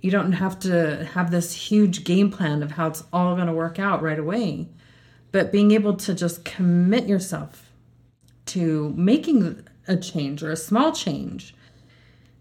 you 0.00 0.10
don't 0.10 0.32
have 0.32 0.58
to 0.60 1.04
have 1.12 1.30
this 1.30 1.52
huge 1.52 2.04
game 2.04 2.30
plan 2.30 2.62
of 2.62 2.70
how 2.70 2.86
it's 2.86 3.04
all 3.12 3.34
going 3.34 3.48
to 3.48 3.52
work 3.52 3.78
out 3.78 4.00
right 4.00 4.18
away. 4.18 4.70
But 5.30 5.52
being 5.52 5.72
able 5.72 5.94
to 5.96 6.14
just 6.14 6.46
commit 6.46 7.06
yourself 7.06 7.70
to 8.46 8.94
making 8.96 9.68
a 9.86 9.98
change 9.98 10.42
or 10.42 10.50
a 10.50 10.56
small 10.56 10.92
change, 10.92 11.54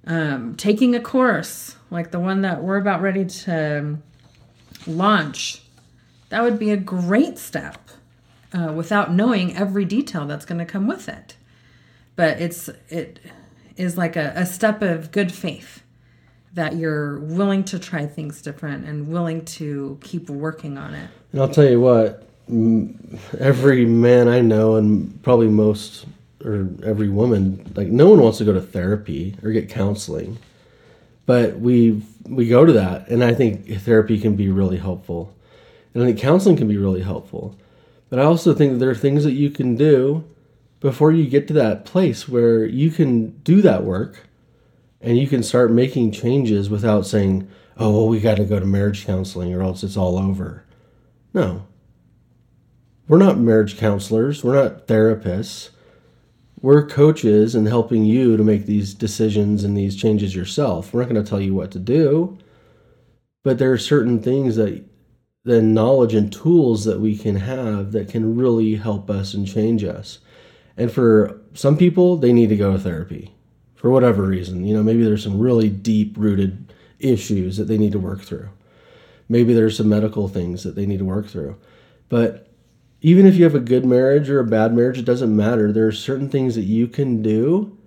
um, 0.08 0.56
taking 0.56 0.96
a 0.96 1.00
course 1.00 1.76
like 1.92 2.12
the 2.12 2.20
one 2.20 2.42
that 2.42 2.64
we're 2.64 2.78
about 2.78 3.02
ready 3.02 3.26
to 3.26 3.98
launch, 4.86 5.62
that 6.30 6.42
would 6.42 6.58
be 6.58 6.72
a 6.72 6.78
great 6.78 7.38
step 7.38 7.90
uh, 8.54 8.74
without 8.74 9.14
knowing 9.14 9.56
every 9.56 9.86
detail 9.86 10.26
that's 10.26 10.46
going 10.46 10.60
to 10.60 10.66
come 10.66 10.88
with 10.88 11.08
it. 11.08 11.36
But 12.16 12.42
it's 12.42 12.70
it 12.90 13.20
is 13.76 13.98
like 13.98 14.16
a, 14.16 14.34
a 14.36 14.46
step 14.46 14.82
of 14.82 15.12
good 15.12 15.32
faith 15.32 15.84
that 16.54 16.76
you're 16.76 17.20
willing 17.20 17.64
to 17.66 17.78
try 17.78 18.08
things 18.08 18.42
different 18.42 18.86
and 18.86 19.10
willing 19.10 19.46
to 19.46 20.00
keep 20.02 20.30
working 20.30 20.78
on 20.78 20.96
it. 20.96 21.10
And 21.32 21.42
I'll 21.42 21.50
tell 21.50 21.70
you 21.70 21.80
what, 21.80 22.28
every 23.40 23.86
man 23.86 24.28
I 24.28 24.42
know, 24.42 24.76
and 24.76 25.22
probably 25.22 25.48
most 25.48 26.08
or 26.44 26.70
every 26.84 27.10
woman, 27.10 27.72
like 27.76 27.88
no 27.88 28.10
one 28.10 28.22
wants 28.22 28.38
to 28.40 28.46
go 28.46 28.54
to 28.54 28.62
therapy 28.62 29.36
or 29.44 29.52
get 29.52 29.70
counseling, 29.70 30.38
but 31.26 31.60
we 31.60 32.02
we 32.28 32.48
go 32.48 32.66
to 32.66 32.74
that, 32.74 33.08
and 33.10 33.24
I 33.24 33.34
think 33.34 33.68
therapy 33.82 34.20
can 34.20 34.36
be 34.36 34.50
really 34.50 34.78
helpful, 34.78 35.36
and 35.94 36.04
I 36.04 36.08
think 36.08 36.20
counseling 36.20 36.58
can 36.58 36.68
be 36.68 36.78
really 36.78 37.02
helpful. 37.02 37.58
But 38.10 38.20
I 38.20 38.24
also 38.24 38.54
think 38.54 38.74
that 38.74 38.80
there 38.80 38.90
are 38.90 38.96
things 38.96 39.24
that 39.24 39.34
you 39.34 39.50
can 39.50 39.76
do 39.76 40.24
before 40.80 41.12
you 41.12 41.28
get 41.28 41.48
to 41.48 41.54
that 41.56 41.86
place 41.86 42.28
where 42.28 42.66
you 42.66 42.92
can 42.92 43.32
do 43.40 43.62
that 43.62 43.84
work 43.84 44.28
and 45.02 45.18
you 45.18 45.28
can 45.28 45.44
start 45.44 45.72
making 45.72 46.12
changes 46.12 46.70
without 46.70 47.06
saying, 47.06 47.50
oh, 47.78 47.92
well, 47.92 48.08
we 48.08 48.20
got 48.20 48.38
to 48.38 48.46
go 48.46 48.60
to 48.60 48.66
marriage 48.66 49.06
counseling 49.06 49.54
or 49.54 49.62
else 49.62 49.84
it's 49.84 49.98
all 49.98 50.18
over. 50.18 50.64
No. 51.34 51.66
We're 53.08 53.18
not 53.18 53.38
marriage 53.38 53.78
counselors, 53.78 54.44
we're 54.44 54.62
not 54.62 54.88
therapists. 54.88 55.70
We're 56.62 56.88
coaches 56.88 57.54
and 57.54 57.68
helping 57.68 58.04
you 58.04 58.36
to 58.36 58.44
make 58.44 58.66
these 58.66 58.94
decisions 58.94 59.64
and 59.64 59.78
these 59.78 59.96
changes 59.96 60.36
yourself. 60.36 60.94
We're 60.94 61.02
not 61.02 61.10
going 61.10 61.24
to 61.24 61.30
tell 61.30 61.42
you 61.42 61.54
what 61.54 61.72
to 61.72 61.80
do, 61.80 62.38
but 63.44 63.60
there 63.60 63.72
are 63.72 63.78
certain 63.78 64.22
things 64.22 64.56
that 64.56 64.84
the 65.44 65.62
knowledge 65.62 66.14
and 66.14 66.34
tools 66.34 66.84
that 66.86 67.00
we 67.00 67.18
can 67.18 67.36
have 67.38 67.92
that 67.92 68.10
can 68.10 68.36
really 68.36 68.76
help 68.76 69.10
us 69.10 69.34
and 69.34 69.48
change 69.48 69.84
us. 69.84 70.20
And 70.76 70.92
for 70.92 71.40
some 71.54 71.78
people, 71.78 72.18
they 72.18 72.34
need 72.34 72.50
to 72.50 72.58
go 72.58 72.74
to 72.74 72.80
therapy 72.80 73.34
for 73.76 73.90
whatever 73.90 74.24
reason. 74.24 74.66
You 74.66 74.76
know, 74.76 74.84
maybe 74.84 75.04
there's 75.04 75.24
some 75.24 75.40
really 75.40 75.70
deep 75.70 76.16
rooted 76.18 76.74
issues 77.00 77.58
that 77.58 77.66
they 77.66 77.78
need 77.78 77.92
to 77.94 78.00
work 78.00 78.24
through. 78.24 78.50
Maybe 79.30 79.54
there's 79.54 79.78
some 79.78 79.90
medical 79.90 80.28
things 80.28 80.64
that 80.64 80.76
they 80.76 80.86
need 80.86 81.00
to 81.00 81.06
work 81.06 81.28
through. 81.28 81.56
But 82.10 82.47
even 83.08 83.26
if 83.26 83.38
you 83.38 83.46
have 83.46 83.56
a 83.56 83.60
good 83.62 83.86
marriage 83.86 84.30
or 84.30 84.42
a 84.42 84.46
bad 84.46 84.74
marriage, 84.74 85.00
it 85.00 85.06
doesn't 85.06 85.34
matter. 85.34 85.72
There 85.72 85.88
are 85.88 85.94
certain 85.94 86.28
things 86.28 86.56
that 86.56 86.64
you 86.64 86.90
can 86.90 87.22
do 87.22 87.78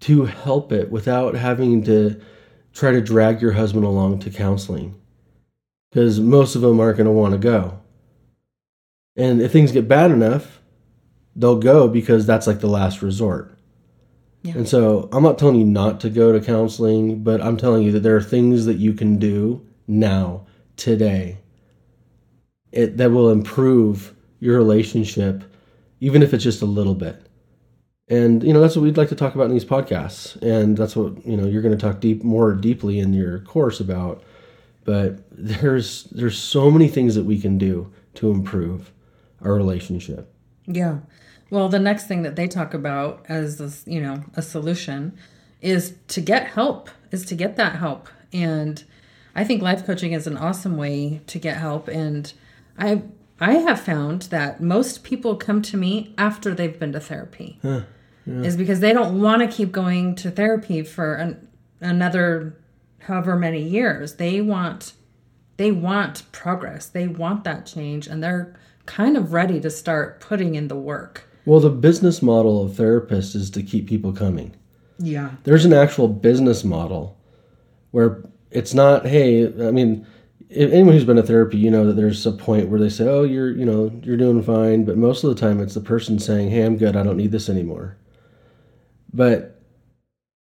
to 0.00 0.24
help 0.24 0.72
it 0.72 0.90
without 0.90 1.36
having 1.36 1.84
to 1.84 2.20
try 2.72 2.90
to 2.90 3.00
drag 3.00 3.40
your 3.40 3.52
husband 3.52 3.84
along 3.84 4.18
to 4.18 4.30
counseling 4.30 5.00
because 5.88 6.18
most 6.18 6.56
of 6.56 6.62
them 6.62 6.80
aren't 6.80 6.96
going 6.96 7.06
to 7.06 7.12
want 7.12 7.30
to 7.30 7.38
go. 7.38 7.78
And 9.14 9.40
if 9.40 9.52
things 9.52 9.70
get 9.70 9.86
bad 9.86 10.10
enough, 10.10 10.60
they'll 11.36 11.60
go 11.60 11.86
because 11.86 12.26
that's 12.26 12.48
like 12.48 12.58
the 12.58 12.66
last 12.66 13.02
resort. 13.02 13.56
Yeah. 14.42 14.54
And 14.54 14.68
so 14.68 15.08
I'm 15.12 15.22
not 15.22 15.38
telling 15.38 15.60
you 15.60 15.64
not 15.64 16.00
to 16.00 16.10
go 16.10 16.32
to 16.32 16.44
counseling, 16.44 17.22
but 17.22 17.40
I'm 17.40 17.56
telling 17.56 17.84
you 17.84 17.92
that 17.92 18.00
there 18.00 18.16
are 18.16 18.22
things 18.22 18.64
that 18.64 18.78
you 18.78 18.94
can 18.94 19.16
do 19.16 19.64
now, 19.86 20.48
today, 20.76 21.38
it, 22.72 22.96
that 22.96 23.12
will 23.12 23.30
improve 23.30 24.16
your 24.40 24.56
relationship, 24.56 25.44
even 26.00 26.22
if 26.22 26.34
it's 26.34 26.44
just 26.44 26.62
a 26.62 26.66
little 26.66 26.94
bit. 26.94 27.26
And 28.08 28.42
you 28.42 28.52
know 28.52 28.60
that's 28.60 28.74
what 28.74 28.82
we'd 28.82 28.96
like 28.96 29.10
to 29.10 29.14
talk 29.14 29.36
about 29.36 29.44
in 29.44 29.52
these 29.52 29.64
podcasts, 29.64 30.34
and 30.42 30.76
that's 30.76 30.96
what 30.96 31.24
you 31.24 31.36
know 31.36 31.46
you're 31.46 31.62
going 31.62 31.76
to 31.76 31.80
talk 31.80 32.00
deep 32.00 32.24
more 32.24 32.52
deeply 32.54 32.98
in 32.98 33.14
your 33.14 33.38
course 33.40 33.78
about. 33.78 34.24
But 34.84 35.20
there's 35.30 36.04
there's 36.04 36.36
so 36.36 36.70
many 36.72 36.88
things 36.88 37.14
that 37.14 37.24
we 37.24 37.40
can 37.40 37.56
do 37.56 37.92
to 38.14 38.32
improve 38.32 38.90
our 39.42 39.54
relationship. 39.54 40.34
Yeah. 40.66 40.98
Well 41.50 41.68
the 41.68 41.78
next 41.78 42.08
thing 42.08 42.22
that 42.22 42.34
they 42.34 42.48
talk 42.48 42.74
about 42.74 43.24
as 43.28 43.58
this 43.58 43.84
you 43.86 44.00
know 44.00 44.24
a 44.34 44.42
solution 44.42 45.16
is 45.60 45.94
to 46.08 46.20
get 46.20 46.48
help 46.48 46.90
is 47.12 47.24
to 47.26 47.36
get 47.36 47.56
that 47.56 47.76
help. 47.76 48.08
And 48.32 48.82
i 49.36 49.44
think 49.44 49.62
life 49.62 49.86
coaching 49.86 50.12
is 50.12 50.26
an 50.26 50.36
awesome 50.36 50.76
way 50.76 51.20
to 51.28 51.38
get 51.38 51.58
help. 51.58 51.86
And 51.86 52.32
i 52.76 53.02
i 53.40 53.54
have 53.54 53.80
found 53.80 54.22
that 54.22 54.60
most 54.60 55.02
people 55.02 55.36
come 55.36 55.60
to 55.62 55.76
me 55.76 56.14
after 56.16 56.54
they've 56.54 56.78
been 56.78 56.92
to 56.92 57.00
therapy 57.00 57.58
huh, 57.62 57.80
yeah. 58.26 58.42
is 58.42 58.56
because 58.56 58.80
they 58.80 58.92
don't 58.92 59.20
want 59.20 59.42
to 59.42 59.48
keep 59.48 59.72
going 59.72 60.14
to 60.14 60.30
therapy 60.30 60.82
for 60.82 61.14
an, 61.14 61.48
another 61.80 62.56
however 63.00 63.36
many 63.36 63.62
years. 63.62 64.14
They 64.14 64.40
want 64.40 64.94
they 65.56 65.70
want 65.70 66.22
progress. 66.32 66.86
They 66.86 67.06
want 67.06 67.44
that 67.44 67.66
change 67.66 68.06
and 68.06 68.22
they're 68.22 68.56
kind 68.86 69.16
of 69.16 69.32
ready 69.32 69.60
to 69.60 69.70
start 69.70 70.20
putting 70.20 70.54
in 70.54 70.68
the 70.68 70.76
work. 70.76 71.24
Well, 71.44 71.60
the 71.60 71.70
business 71.70 72.22
model 72.22 72.64
of 72.64 72.72
therapists 72.72 73.36
is 73.36 73.50
to 73.50 73.62
keep 73.62 73.86
people 73.86 74.12
coming. 74.12 74.56
Yeah. 74.98 75.32
There's 75.44 75.66
an 75.66 75.74
actual 75.74 76.08
business 76.08 76.64
model 76.64 77.18
where 77.90 78.22
it's 78.50 78.72
not, 78.72 79.06
hey, 79.06 79.46
I 79.46 79.70
mean, 79.70 80.06
anyone 80.50 80.94
who's 80.94 81.04
been 81.04 81.16
to 81.16 81.22
therapy, 81.22 81.58
you 81.58 81.70
know 81.70 81.86
that 81.86 81.94
there's 81.94 82.26
a 82.26 82.32
point 82.32 82.68
where 82.68 82.80
they 82.80 82.88
say, 82.88 83.06
"Oh, 83.06 83.22
you're, 83.22 83.50
you 83.50 83.64
know, 83.64 83.90
you're 84.02 84.16
doing 84.16 84.42
fine," 84.42 84.84
but 84.84 84.96
most 84.96 85.24
of 85.24 85.30
the 85.30 85.40
time 85.40 85.60
it's 85.60 85.74
the 85.74 85.80
person 85.80 86.18
saying, 86.18 86.50
"Hey, 86.50 86.62
I'm 86.62 86.76
good. 86.76 86.96
I 86.96 87.02
don't 87.02 87.16
need 87.16 87.32
this 87.32 87.48
anymore." 87.48 87.96
But 89.12 89.60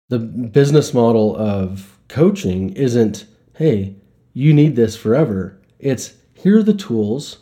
the 0.10 0.20
business 0.20 0.94
model 0.94 1.36
of 1.38 2.00
coaching 2.08 2.72
isn't, 2.74 3.26
hey, 3.56 3.96
you 4.34 4.54
need 4.54 4.76
this 4.76 4.96
forever. 4.96 5.60
It's 5.80 6.16
here 6.34 6.60
are 6.60 6.64
the 6.64 6.74
tools. 6.74 7.38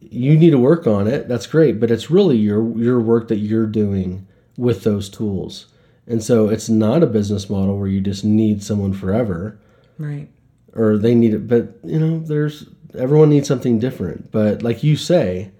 You 0.00 0.36
need 0.36 0.50
to 0.50 0.58
work 0.58 0.86
on 0.86 1.08
it. 1.08 1.28
That's 1.28 1.46
great, 1.46 1.80
but 1.80 1.90
it's 1.90 2.10
really 2.10 2.36
your 2.36 2.78
your 2.78 3.00
work 3.00 3.28
that 3.28 3.38
you're 3.38 3.66
doing 3.66 4.26
with 4.56 4.84
those 4.84 5.08
tools. 5.08 5.66
And 6.06 6.22
so 6.22 6.48
it's 6.48 6.68
not 6.68 7.02
a 7.02 7.06
business 7.06 7.50
model 7.50 7.78
where 7.78 7.88
you 7.88 8.00
just 8.00 8.24
need 8.24 8.62
someone 8.62 8.92
forever. 8.92 9.58
Right. 9.98 10.28
Or 10.76 10.98
they 10.98 11.14
need 11.14 11.34
it, 11.34 11.48
but 11.48 11.78
you 11.84 11.98
know, 11.98 12.18
there's 12.18 12.66
everyone 12.98 13.30
needs 13.30 13.48
something 13.48 13.78
different. 13.78 14.30
But 14.30 14.62
like 14.62 14.82
you 14.82 14.96
say, 14.96 15.50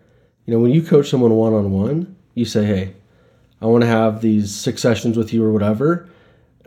you 0.45 0.55
know, 0.55 0.61
when 0.61 0.73
you 0.73 0.83
coach 0.83 1.09
someone 1.09 1.33
one 1.33 1.55
on 1.55 1.71
one, 1.71 2.17
you 2.35 2.45
say, 2.45 2.65
"Hey, 2.67 2.95
I 3.63 3.67
want 3.67 3.83
to 3.83 3.89
have 3.89 4.21
these 4.21 4.55
six 4.55 4.83
sessions 4.83 5.17
with 5.17 5.33
you 5.33 5.45
or 5.45 5.53
whatever." 5.53 6.09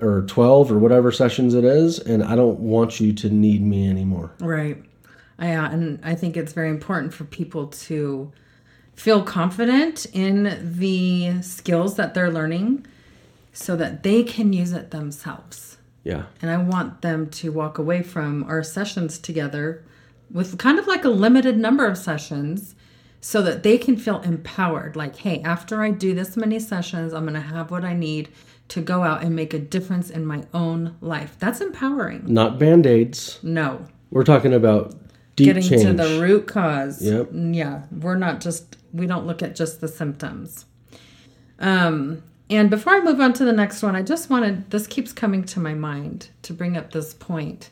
or 0.02 0.22
12 0.22 0.72
or 0.72 0.80
whatever 0.80 1.12
sessions 1.12 1.54
it 1.54 1.66
is 1.66 2.00
and 2.00 2.24
i 2.24 2.34
don't 2.34 2.58
want 2.58 3.02
you 3.02 3.12
to 3.12 3.30
need 3.30 3.62
me 3.62 3.90
anymore 3.90 4.32
right 4.40 4.82
yeah 5.42 5.66
uh, 5.66 5.70
and 5.72 6.00
i 6.04 6.16
think 6.16 6.38
it's 6.38 6.54
very 6.54 6.70
important 6.70 7.14
for 7.14 7.26
people 7.26 7.68
to 7.68 8.32
feel 9.00 9.24
confident 9.24 10.06
in 10.12 10.58
the 10.78 11.42
skills 11.42 11.96
that 11.96 12.14
they're 12.14 12.32
learning 12.32 12.86
so 13.54 13.76
that 13.78 14.04
they 14.04 14.24
can 14.24 14.52
use 14.52 14.74
it 14.74 14.92
themselves. 14.92 15.78
Yeah. 16.04 16.26
And 16.42 16.50
I 16.50 16.58
want 16.58 17.02
them 17.02 17.30
to 17.30 17.52
walk 17.52 17.78
away 17.78 18.02
from 18.04 18.44
our 18.46 18.64
sessions 18.64 19.20
together 19.20 19.84
with 20.32 20.58
kind 20.58 20.80
of 20.80 20.88
like 20.88 21.04
a 21.04 21.10
limited 21.10 21.58
number 21.58 21.86
of 21.86 21.98
sessions 21.98 22.76
so 23.22 23.42
that 23.42 23.64
they 23.64 23.78
can 23.78 23.98
feel 23.98 24.22
empowered. 24.22 24.96
Like, 24.96 25.18
hey, 25.18 25.42
after 25.42 25.82
I 25.82 25.92
do 25.92 26.14
this 26.14 26.38
many 26.38 26.60
sessions, 26.60 27.14
I'm 27.14 27.24
going 27.24 27.34
to 27.34 27.42
have 27.42 27.72
what 27.72 27.84
I 27.84 27.94
need 27.94 28.30
to 28.70 28.82
go 28.82 29.04
out 29.04 29.24
and 29.24 29.36
make 29.36 29.54
a 29.54 29.60
difference 29.60 30.10
in 30.10 30.26
my 30.26 30.44
own 30.54 30.96
life. 31.02 31.36
That's 31.40 31.60
empowering. 31.60 32.24
Not 32.28 32.60
band 32.60 32.86
aids. 32.86 33.40
No. 33.42 33.86
We're 34.12 34.24
talking 34.24 34.54
about 34.54 34.92
deep 35.36 35.48
Getting 35.48 35.64
change. 35.64 35.84
to 35.84 35.94
the 35.94 36.22
root 36.22 36.48
cause. 36.48 37.02
Yep. 37.02 37.30
Yeah. 37.34 37.84
We're 37.92 38.16
not 38.16 38.42
just, 38.42 38.78
we 38.94 39.08
don't 39.08 39.26
look 39.26 39.42
at 39.42 39.56
just 39.56 39.82
the 39.82 39.88
symptoms. 39.88 40.66
Um, 41.60 42.24
and 42.50 42.70
before 42.70 42.94
I 42.94 43.02
move 43.02 43.20
on 43.20 43.34
to 43.34 43.46
the 43.46 43.54
next 43.54 43.84
one, 43.84 43.96
I 43.96 44.02
just 44.02 44.30
wanted, 44.30 44.72
this 44.72 44.88
keeps 44.88 45.14
coming 45.14 45.44
to 45.46 45.60
my 45.60 45.76
mind 45.76 46.30
to 46.42 46.54
bring 46.54 46.76
up 46.76 46.92
this 46.92 47.14
point. 47.14 47.70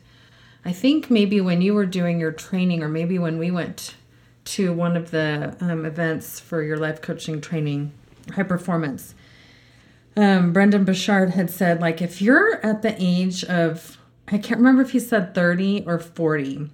I 0.64 0.72
think 0.72 1.10
maybe 1.10 1.40
when 1.40 1.62
you 1.62 1.74
were 1.74 1.86
doing 1.86 2.20
your 2.20 2.30
training, 2.30 2.82
or 2.82 2.88
maybe 2.88 3.18
when 3.18 3.38
we 3.38 3.50
went 3.50 3.94
to 4.44 4.72
one 4.72 4.96
of 4.96 5.10
the 5.10 5.56
um, 5.60 5.84
events 5.84 6.38
for 6.38 6.62
your 6.62 6.76
life 6.76 7.02
coaching 7.02 7.40
training, 7.40 7.92
high 8.34 8.44
performance, 8.44 9.14
um, 10.16 10.52
Brendon 10.52 10.84
Burchard 10.84 11.30
had 11.30 11.50
said, 11.50 11.80
like, 11.80 12.00
if 12.00 12.22
you're 12.22 12.64
at 12.64 12.82
the 12.82 12.94
age 12.98 13.44
of, 13.44 13.98
I 14.28 14.38
can't 14.38 14.58
remember 14.58 14.82
if 14.82 14.90
he 14.90 15.00
said 15.00 15.34
30 15.34 15.84
or 15.86 15.98
40, 15.98 16.70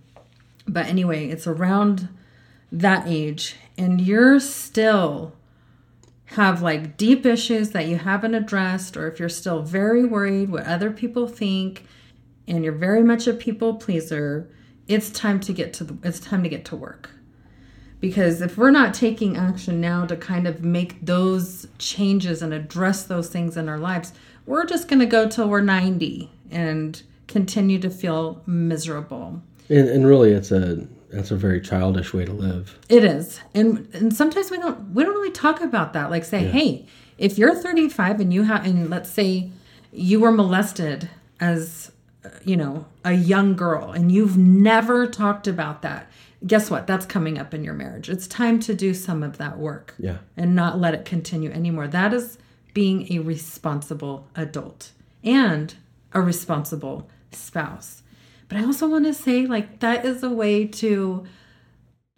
but 0.66 0.86
anyway, 0.86 1.28
it's 1.28 1.46
around 1.46 2.08
that 2.72 3.06
age, 3.06 3.56
and 3.78 4.00
you're 4.00 4.40
still 4.40 5.34
have 6.34 6.62
like 6.62 6.96
deep 6.96 7.26
issues 7.26 7.70
that 7.70 7.86
you 7.86 7.96
haven't 7.96 8.34
addressed, 8.34 8.96
or 8.96 9.08
if 9.08 9.18
you're 9.18 9.28
still 9.28 9.62
very 9.62 10.04
worried 10.04 10.50
what 10.50 10.66
other 10.66 10.90
people 10.90 11.26
think, 11.26 11.84
and 12.46 12.62
you're 12.62 12.72
very 12.72 13.02
much 13.02 13.26
a 13.26 13.32
people 13.32 13.74
pleaser, 13.74 14.48
it's 14.86 15.10
time 15.10 15.40
to 15.40 15.52
get 15.52 15.72
to 15.74 15.84
the, 15.84 15.96
it's 16.06 16.20
time 16.20 16.42
to 16.42 16.48
get 16.48 16.64
to 16.66 16.76
work 16.76 17.10
because 18.04 18.42
if 18.42 18.58
we're 18.58 18.70
not 18.70 18.92
taking 18.92 19.34
action 19.38 19.80
now 19.80 20.04
to 20.04 20.14
kind 20.14 20.46
of 20.46 20.62
make 20.62 21.06
those 21.06 21.66
changes 21.78 22.42
and 22.42 22.52
address 22.52 23.04
those 23.04 23.30
things 23.30 23.56
in 23.56 23.66
our 23.66 23.78
lives, 23.78 24.12
we're 24.44 24.66
just 24.66 24.88
going 24.88 25.00
to 25.00 25.06
go 25.06 25.26
till 25.26 25.48
we're 25.48 25.62
90 25.62 26.30
and 26.50 27.02
continue 27.28 27.78
to 27.78 27.88
feel 27.88 28.42
miserable. 28.44 29.40
And, 29.70 29.88
and 29.88 30.06
really, 30.06 30.32
it's 30.32 30.50
a 30.52 30.86
that's 31.14 31.30
a 31.30 31.36
very 31.36 31.60
childish 31.60 32.12
way 32.12 32.24
to 32.24 32.32
live. 32.32 32.78
It 32.88 33.04
is, 33.04 33.40
and 33.54 33.88
and 33.94 34.14
sometimes 34.14 34.50
we 34.50 34.58
don't 34.58 34.92
we 34.94 35.04
don't 35.04 35.14
really 35.14 35.30
talk 35.30 35.60
about 35.60 35.92
that. 35.94 36.10
Like 36.10 36.24
say, 36.24 36.44
Yeah. 36.44 36.50
hey, 36.52 36.86
if 37.18 37.38
you're 37.38 37.54
35 37.54 38.20
and 38.20 38.32
you 38.34 38.42
have, 38.42 38.64
and 38.66 38.90
let's 38.90 39.10
say 39.10 39.50
you 39.92 40.20
were 40.20 40.32
molested 40.32 41.08
as 41.40 41.92
uh, 42.24 42.28
you 42.44 42.56
know 42.56 42.86
a 43.04 43.12
young 43.12 43.54
girl, 43.56 43.92
and 43.92 44.10
you've 44.10 44.36
never 44.36 45.06
talked 45.06 45.46
about 45.46 45.82
that. 45.82 46.10
Guess 46.46 46.70
what? 46.70 46.86
That's 46.86 47.06
coming 47.06 47.38
up 47.38 47.54
in 47.54 47.64
your 47.64 47.72
marriage. 47.74 48.10
It's 48.10 48.26
time 48.26 48.60
to 48.60 48.74
do 48.74 48.92
some 48.92 49.22
of 49.22 49.38
that 49.38 49.56
work 49.58 49.94
Yeah. 49.98 50.18
and 50.36 50.54
not 50.54 50.78
let 50.78 50.92
it 50.92 51.06
continue 51.06 51.50
anymore. 51.50 51.88
That 51.88 52.12
is 52.12 52.36
being 52.74 53.10
a 53.12 53.20
responsible 53.20 54.26
adult 54.36 54.90
and 55.22 55.74
a 56.12 56.20
responsible 56.20 57.08
spouse. 57.32 58.02
But 58.48 58.58
I 58.58 58.64
also 58.64 58.88
want 58.88 59.04
to 59.04 59.14
say, 59.14 59.46
like, 59.46 59.80
that 59.80 60.04
is 60.04 60.22
a 60.22 60.30
way 60.30 60.66
to 60.66 61.24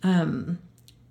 um, 0.03 0.59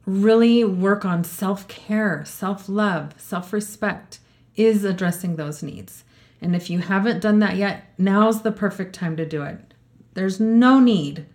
really 0.05 0.63
work 0.63 1.05
on 1.05 1.24
self 1.24 1.68
care, 1.68 2.24
self 2.26 2.70
love, 2.70 3.13
self 3.18 3.53
respect, 3.53 4.20
is 4.55 4.84
addressing 4.84 5.36
those 5.36 5.63
needs. 5.63 6.03
And 6.41 6.55
if 6.55 6.70
you 6.70 6.80
haven't 6.80 7.22
done 7.22 7.39
that 7.39 7.55
yet, 7.55 7.86
now's 7.97 8.41
the 8.41 8.51
perfect 8.51 8.93
time 8.93 9.18
to 9.18 9.26
do 9.26 9.41
it. 9.43 9.74
There's 10.13 10.39
no 10.39 10.80
need 10.80 11.26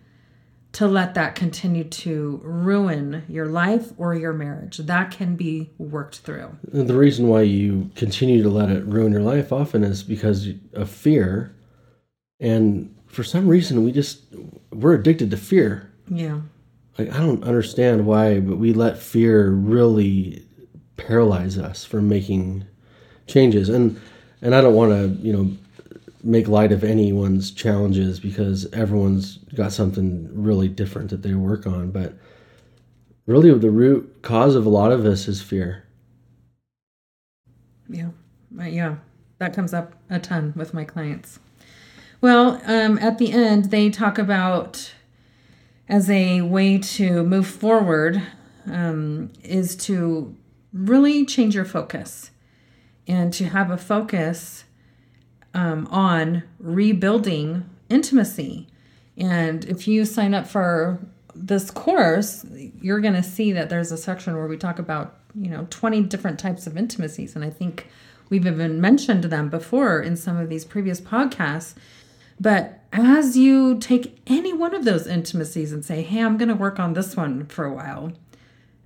to 0.73 0.87
let 0.87 1.15
that 1.15 1.35
continue 1.35 1.83
to 1.83 2.39
ruin 2.43 3.23
your 3.27 3.47
life 3.47 3.91
or 3.97 4.15
your 4.15 4.31
marriage. 4.31 4.77
That 4.77 5.11
can 5.11 5.35
be 5.35 5.69
worked 5.77 6.19
through. 6.19 6.55
And 6.71 6.87
the 6.87 6.95
reason 6.95 7.27
why 7.27 7.41
you 7.41 7.91
continue 7.95 8.41
to 8.41 8.49
let 8.49 8.69
it 8.69 8.85
ruin 8.85 9.11
your 9.11 9.21
life 9.21 9.51
often 9.51 9.83
is 9.83 10.01
because 10.01 10.47
of 10.73 10.89
fear. 10.89 11.53
And 12.39 12.95
for 13.11 13.23
some 13.23 13.47
reason, 13.47 13.83
we 13.83 13.91
just 13.91 14.23
we're 14.71 14.93
addicted 14.93 15.31
to 15.31 15.37
fear. 15.37 15.91
Yeah. 16.09 16.41
Like 16.97 17.11
I 17.13 17.17
don't 17.17 17.43
understand 17.43 18.05
why, 18.05 18.39
but 18.39 18.57
we 18.57 18.73
let 18.73 18.97
fear 18.97 19.49
really 19.49 20.45
paralyze 20.97 21.57
us 21.57 21.83
from 21.83 22.07
making 22.07 22.65
changes. 23.27 23.69
And 23.69 23.99
and 24.41 24.55
I 24.55 24.61
don't 24.61 24.75
want 24.75 24.91
to, 24.91 25.21
you 25.21 25.33
know, 25.33 25.51
make 26.23 26.47
light 26.47 26.71
of 26.71 26.83
anyone's 26.83 27.51
challenges 27.51 28.19
because 28.19 28.71
everyone's 28.71 29.37
got 29.55 29.73
something 29.73 30.29
really 30.31 30.69
different 30.69 31.09
that 31.09 31.21
they 31.21 31.33
work 31.33 31.67
on, 31.67 31.91
but 31.91 32.13
really 33.25 33.53
the 33.57 33.71
root 33.71 34.21
cause 34.21 34.55
of 34.55 34.65
a 34.65 34.69
lot 34.69 34.91
of 34.91 35.05
us 35.05 35.27
is 35.27 35.41
fear. 35.41 35.83
Yeah. 37.89 38.09
Yeah. 38.57 38.95
That 39.39 39.53
comes 39.53 39.73
up 39.73 39.95
a 40.09 40.19
ton 40.19 40.53
with 40.55 40.73
my 40.73 40.85
clients. 40.85 41.39
Well, 42.21 42.61
um, 42.65 42.99
at 42.99 43.17
the 43.17 43.31
end, 43.31 43.71
they 43.71 43.89
talk 43.89 44.19
about 44.19 44.93
as 45.89 46.07
a 46.07 46.41
way 46.41 46.77
to 46.77 47.23
move 47.23 47.47
forward 47.47 48.21
um, 48.67 49.31
is 49.43 49.75
to 49.75 50.35
really 50.71 51.25
change 51.25 51.55
your 51.55 51.65
focus 51.65 52.29
and 53.07 53.33
to 53.33 53.45
have 53.45 53.71
a 53.71 53.77
focus 53.77 54.65
um, 55.55 55.87
on 55.87 56.43
rebuilding 56.59 57.67
intimacy. 57.89 58.67
And 59.17 59.65
if 59.65 59.87
you 59.87 60.05
sign 60.05 60.35
up 60.35 60.45
for 60.45 60.99
this 61.33 61.71
course, 61.71 62.45
you're 62.81 63.01
going 63.01 63.15
to 63.15 63.23
see 63.23 63.51
that 63.51 63.69
there's 63.69 63.91
a 63.91 63.97
section 63.97 64.35
where 64.35 64.47
we 64.47 64.57
talk 64.57 64.77
about, 64.77 65.17
you 65.33 65.49
know, 65.49 65.65
20 65.71 66.03
different 66.03 66.39
types 66.39 66.67
of 66.67 66.77
intimacies. 66.77 67.35
And 67.35 67.43
I 67.43 67.49
think 67.49 67.87
we've 68.29 68.45
even 68.45 68.79
mentioned 68.79 69.25
them 69.25 69.49
before 69.49 70.01
in 70.01 70.15
some 70.15 70.37
of 70.37 70.49
these 70.49 70.65
previous 70.65 71.01
podcasts. 71.01 71.73
But 72.41 72.79
as 72.91 73.37
you 73.37 73.77
take 73.77 74.19
any 74.25 74.51
one 74.51 74.73
of 74.73 74.83
those 74.83 75.05
intimacies 75.05 75.71
and 75.71 75.85
say, 75.85 76.01
hey, 76.01 76.23
I'm 76.23 76.39
going 76.39 76.49
to 76.49 76.55
work 76.55 76.79
on 76.79 76.93
this 76.93 77.15
one 77.15 77.45
for 77.45 77.65
a 77.65 77.73
while, 77.73 78.13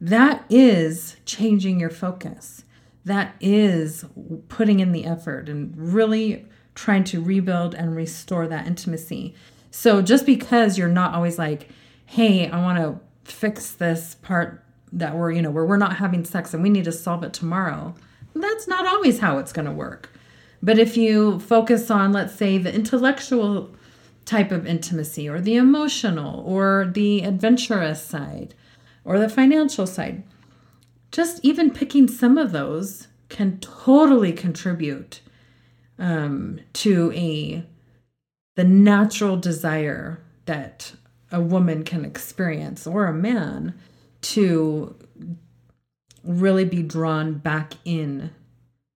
that 0.02 0.44
is 0.50 1.16
changing 1.26 1.80
your 1.80 1.90
focus. 1.90 2.66
That 3.06 3.34
is 3.40 4.04
putting 4.50 4.82
in 4.82 4.92
the 4.92 5.06
effort 5.06 5.48
and 5.48 5.74
really 5.78 6.46
trying 6.74 7.06
to 7.06 7.24
rebuild 7.24 7.74
and 7.74 7.96
restore 7.96 8.46
that 8.50 8.68
intimacy. 8.68 9.34
So 9.72 10.02
just 10.02 10.26
because 10.26 10.78
you're 10.78 10.90
not 10.90 11.14
always 11.14 11.40
like, 11.40 11.70
hey, 12.06 12.50
I 12.50 12.62
want 12.62 12.78
to 12.80 13.00
fix 13.32 13.72
this 13.72 14.16
part 14.16 14.66
that 14.92 15.16
we're, 15.16 15.32
you 15.32 15.42
know, 15.42 15.52
where 15.52 15.66
we're 15.66 15.78
not 15.78 15.96
having 15.96 16.26
sex 16.26 16.54
and 16.54 16.62
we 16.62 16.70
need 16.70 16.86
to 16.86 16.92
solve 16.92 17.24
it 17.24 17.32
tomorrow, 17.32 17.96
that's 18.34 18.68
not 18.68 18.86
always 18.86 19.20
how 19.20 19.38
it's 19.38 19.54
going 19.54 19.66
to 19.66 19.72
work. 19.72 20.10
But 20.66 20.80
if 20.80 20.98
you 20.98 21.40
focus 21.42 21.92
on, 21.92 22.12
let's 22.12 22.34
say, 22.34 22.58
the 22.58 22.74
intellectual 22.74 23.70
type 24.26 24.52
of 24.52 24.66
intimacy 24.66 25.30
or 25.30 25.40
the 25.40 25.58
emotional 25.58 26.44
or 26.44 26.90
the 26.92 27.22
adventurous 27.22 28.04
side 28.04 28.56
or 29.04 29.20
the 29.20 29.30
financial 29.30 29.86
side, 29.86 30.24
just 31.12 31.40
even 31.46 31.70
picking 31.70 32.08
some 32.08 32.40
of 32.40 32.52
those 32.52 33.10
can 33.30 33.60
totally 33.60 34.34
contribute 34.34 35.22
um, 36.00 36.60
to 36.74 37.12
a 37.14 37.64
the 38.56 38.64
natural 38.64 39.38
desire 39.38 40.20
that 40.46 40.94
a 41.32 41.42
woman 41.42 41.84
can 41.84 42.04
experience 42.04 42.88
or 42.88 43.06
a 43.06 43.14
man 43.14 43.76
to 44.22 44.96
really 46.24 46.66
be 46.66 46.82
drawn 46.82 47.36
back 47.36 47.74
in 47.86 48.32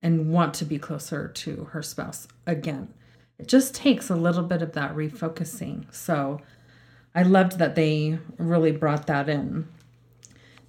and 0.01 0.31
want 0.31 0.53
to 0.55 0.65
be 0.65 0.79
closer 0.79 1.27
to 1.27 1.65
her 1.65 1.81
spouse 1.81 2.27
again. 2.45 2.93
It 3.37 3.47
just 3.47 3.73
takes 3.73 4.09
a 4.09 4.15
little 4.15 4.43
bit 4.43 4.61
of 4.61 4.73
that 4.73 4.95
refocusing. 4.95 5.93
So 5.93 6.41
I 7.15 7.23
loved 7.23 7.57
that 7.59 7.75
they 7.75 8.19
really 8.37 8.71
brought 8.71 9.07
that 9.07 9.29
in. 9.29 9.67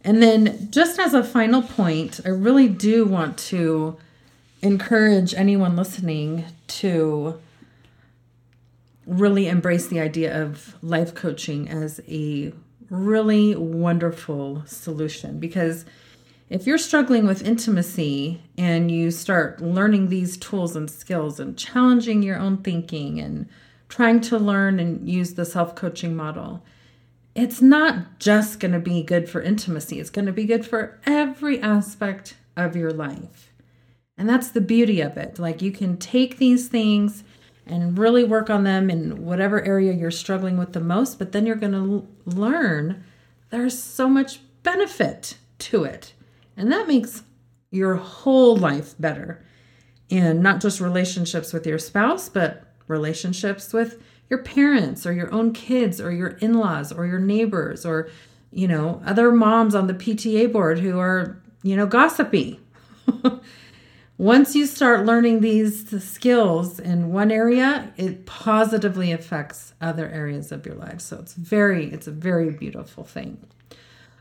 And 0.02 0.22
then, 0.22 0.70
just 0.70 0.98
as 0.98 1.12
a 1.12 1.22
final 1.22 1.62
point, 1.62 2.20
I 2.24 2.30
really 2.30 2.68
do 2.68 3.04
want 3.04 3.36
to 3.38 3.98
encourage 4.62 5.34
anyone 5.34 5.76
listening 5.76 6.44
to 6.68 7.38
really 9.06 9.48
embrace 9.48 9.88
the 9.88 10.00
idea 10.00 10.42
of 10.42 10.76
life 10.82 11.14
coaching 11.14 11.68
as 11.68 12.00
a 12.08 12.52
really 12.88 13.54
wonderful 13.54 14.62
solution 14.66 15.38
because 15.38 15.84
if 16.50 16.66
you're 16.66 16.78
struggling 16.78 17.28
with 17.28 17.46
intimacy 17.46 18.42
and 18.58 18.90
you 18.90 19.12
start 19.12 19.62
learning 19.62 20.08
these 20.08 20.36
tools 20.36 20.74
and 20.74 20.90
skills 20.90 21.38
and 21.38 21.56
challenging 21.56 22.24
your 22.24 22.38
own 22.38 22.58
thinking 22.58 23.20
and 23.20 23.48
trying 23.88 24.20
to 24.20 24.36
learn 24.36 24.80
and 24.80 25.08
use 25.08 25.34
the 25.34 25.44
self 25.44 25.76
coaching 25.76 26.16
model, 26.16 26.64
it's 27.36 27.62
not 27.62 28.18
just 28.18 28.58
going 28.58 28.72
to 28.72 28.80
be 28.80 29.04
good 29.04 29.30
for 29.30 29.40
intimacy, 29.40 30.00
it's 30.00 30.10
going 30.10 30.26
to 30.26 30.32
be 30.32 30.44
good 30.44 30.66
for 30.66 31.00
every 31.06 31.60
aspect 31.60 32.36
of 32.56 32.74
your 32.74 32.92
life. 32.92 33.52
And 34.18 34.28
that's 34.28 34.50
the 34.50 34.60
beauty 34.60 35.00
of 35.00 35.16
it. 35.16 35.38
Like 35.38 35.62
you 35.62 35.70
can 35.70 35.96
take 35.98 36.38
these 36.38 36.66
things 36.66 37.22
and 37.64 37.96
really 37.96 38.24
work 38.24 38.50
on 38.50 38.64
them 38.64 38.90
in 38.90 39.24
whatever 39.24 39.62
area 39.62 39.92
you're 39.92 40.10
struggling 40.10 40.58
with 40.58 40.72
the 40.72 40.80
most, 40.80 41.16
but 41.16 41.30
then 41.30 41.46
you're 41.46 41.54
going 41.54 41.72
to 41.72 42.08
learn 42.26 43.04
there's 43.50 43.80
so 43.80 44.08
much 44.08 44.40
benefit 44.62 45.36
to 45.58 45.84
it. 45.84 46.12
And 46.60 46.70
that 46.70 46.86
makes 46.86 47.22
your 47.70 47.94
whole 47.94 48.54
life 48.54 48.94
better. 48.98 49.42
And 50.10 50.42
not 50.42 50.60
just 50.60 50.78
relationships 50.78 51.54
with 51.54 51.66
your 51.66 51.78
spouse, 51.78 52.28
but 52.28 52.64
relationships 52.86 53.72
with 53.72 54.02
your 54.28 54.42
parents 54.42 55.06
or 55.06 55.12
your 55.12 55.32
own 55.32 55.54
kids 55.54 56.00
or 56.00 56.12
your 56.12 56.28
in 56.28 56.54
laws 56.54 56.92
or 56.92 57.06
your 57.06 57.18
neighbors 57.18 57.86
or, 57.86 58.10
you 58.50 58.68
know, 58.68 59.00
other 59.06 59.32
moms 59.32 59.74
on 59.74 59.86
the 59.86 59.94
PTA 59.94 60.52
board 60.52 60.80
who 60.80 60.98
are, 60.98 61.40
you 61.62 61.76
know, 61.76 61.86
gossipy. 61.86 62.60
Once 64.18 64.54
you 64.54 64.66
start 64.66 65.06
learning 65.06 65.40
these 65.40 66.04
skills 66.04 66.78
in 66.78 67.10
one 67.10 67.30
area, 67.30 67.90
it 67.96 68.26
positively 68.26 69.12
affects 69.12 69.72
other 69.80 70.06
areas 70.10 70.52
of 70.52 70.66
your 70.66 70.74
life. 70.74 71.00
So 71.00 71.18
it's 71.20 71.32
very, 71.32 71.90
it's 71.90 72.06
a 72.06 72.12
very 72.12 72.50
beautiful 72.50 73.02
thing. 73.02 73.38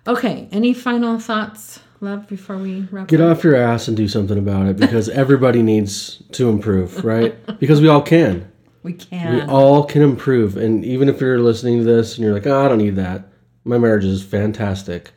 Okay, 0.08 0.48
any 0.54 0.74
final 0.74 1.20
thoughts, 1.20 1.82
love, 2.02 2.28
before 2.28 2.58
we 2.58 2.82
wrap 2.91 3.04
up. 3.04 3.10
Get 3.10 3.22
up? 3.22 3.38
off 3.38 3.43
your 3.43 3.56
ass 3.56 3.88
and 3.88 3.95
do 3.95 4.08
something 4.08 4.38
about 4.38 4.68
it 4.68 4.78
because 4.78 5.10
everybody 5.10 5.62
needs 5.62 6.22
to 6.32 6.50
improve, 6.50 7.04
right? 7.04 7.36
Because 7.60 7.82
we 7.82 7.88
all 7.88 8.02
can. 8.02 8.52
We 8.84 8.93
can. 8.93 9.36
We 9.36 9.41
all 9.41 9.84
can 9.84 10.02
improve. 10.02 10.58
And 10.58 10.86
even 10.86 11.10
if 11.10 11.20
you're 11.20 11.39
listening 11.39 11.80
to 11.80 11.84
this 11.84 12.16
and 12.16 12.24
you're 12.24 12.34
like, 12.34 12.47
oh, 12.47 12.66
I 12.66 12.68
don't 12.68 12.78
need 12.78 12.95
that, 12.95 13.28
my 13.64 13.78
marriage 13.78 14.06
is 14.06 14.24
fantastic. 14.24 15.12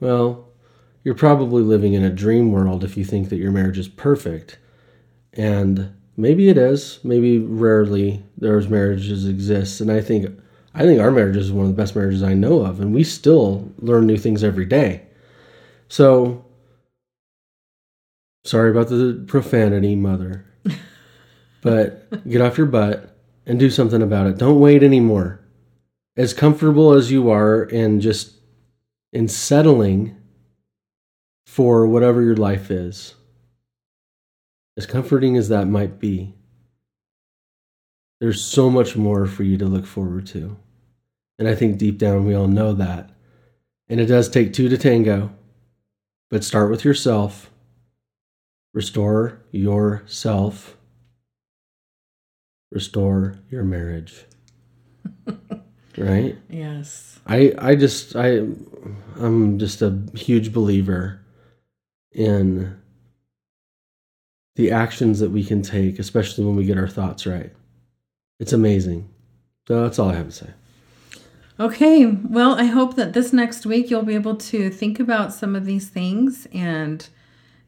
Well, 0.00 0.48
you're 1.02 1.14
probably 1.14 1.62
living 1.62 1.92
in 1.92 2.02
a 2.02 2.10
dream 2.10 2.50
world 2.50 2.82
if 2.82 2.96
you 2.96 3.04
think 3.04 3.28
that 3.28 3.36
your 3.36 3.52
marriage 3.52 3.78
is 3.78 3.88
perfect. 3.88 4.58
And 5.34 5.94
maybe 6.16 6.48
it 6.48 6.56
is. 6.56 6.98
Maybe 7.04 7.38
rarely 7.38 8.24
there's 8.38 8.68
marriages 8.68 9.28
exist. 9.28 9.80
And 9.80 9.92
I 9.92 10.00
think 10.00 10.26
I 10.74 10.82
think 10.82 11.00
our 11.00 11.12
marriage 11.12 11.36
is 11.36 11.52
one 11.52 11.66
of 11.66 11.70
the 11.70 11.80
best 11.80 11.94
marriages 11.94 12.22
I 12.22 12.34
know 12.34 12.64
of, 12.64 12.80
and 12.80 12.92
we 12.92 13.04
still 13.04 13.70
learn 13.78 14.08
new 14.08 14.16
things 14.16 14.42
every 14.42 14.64
day. 14.64 15.02
So 15.94 16.44
sorry 18.44 18.72
about 18.72 18.88
the 18.88 19.24
profanity, 19.28 19.94
mother. 19.94 20.44
but 21.62 22.28
get 22.28 22.40
off 22.40 22.58
your 22.58 22.66
butt 22.66 23.16
and 23.46 23.60
do 23.60 23.70
something 23.70 24.02
about 24.02 24.26
it. 24.26 24.36
Don't 24.36 24.58
wait 24.58 24.82
anymore. 24.82 25.38
As 26.16 26.34
comfortable 26.34 26.94
as 26.94 27.12
you 27.12 27.30
are 27.30 27.62
in 27.62 28.00
just 28.00 28.32
in 29.12 29.28
settling 29.28 30.16
for 31.46 31.86
whatever 31.86 32.22
your 32.22 32.38
life 32.38 32.72
is, 32.72 33.14
as 34.76 34.86
comforting 34.86 35.36
as 35.36 35.48
that 35.50 35.68
might 35.68 36.00
be, 36.00 36.34
there's 38.20 38.42
so 38.42 38.68
much 38.68 38.96
more 38.96 39.26
for 39.26 39.44
you 39.44 39.56
to 39.58 39.66
look 39.66 39.86
forward 39.86 40.26
to. 40.26 40.56
And 41.38 41.46
I 41.46 41.54
think 41.54 41.78
deep 41.78 41.98
down 41.98 42.24
we 42.24 42.34
all 42.34 42.48
know 42.48 42.72
that. 42.72 43.10
And 43.88 44.00
it 44.00 44.06
does 44.06 44.28
take 44.28 44.52
two 44.52 44.68
to 44.68 44.76
tango, 44.76 45.30
but 46.34 46.42
start 46.42 46.68
with 46.68 46.84
yourself. 46.84 47.48
Restore 48.72 49.40
yourself. 49.52 50.76
Restore 52.72 53.38
your 53.52 53.62
marriage. 53.62 54.24
right? 55.96 56.36
Yes. 56.50 57.20
I 57.24 57.54
I 57.56 57.76
just 57.76 58.16
I 58.16 58.48
I'm 59.20 59.60
just 59.60 59.80
a 59.80 59.96
huge 60.16 60.52
believer 60.52 61.20
in 62.10 62.82
the 64.56 64.72
actions 64.72 65.20
that 65.20 65.30
we 65.30 65.44
can 65.44 65.62
take, 65.62 66.00
especially 66.00 66.44
when 66.44 66.56
we 66.56 66.64
get 66.64 66.78
our 66.78 66.88
thoughts 66.88 67.26
right. 67.26 67.52
It's 68.40 68.52
amazing. 68.52 69.08
So 69.68 69.82
that's 69.82 70.00
all 70.00 70.10
I 70.10 70.16
have 70.16 70.30
to 70.30 70.32
say. 70.32 70.50
Okay, 71.58 72.06
well, 72.06 72.58
I 72.58 72.64
hope 72.64 72.96
that 72.96 73.12
this 73.12 73.32
next 73.32 73.64
week 73.64 73.88
you'll 73.88 74.02
be 74.02 74.16
able 74.16 74.34
to 74.36 74.70
think 74.70 74.98
about 74.98 75.32
some 75.32 75.54
of 75.54 75.66
these 75.66 75.88
things 75.88 76.48
and 76.52 77.08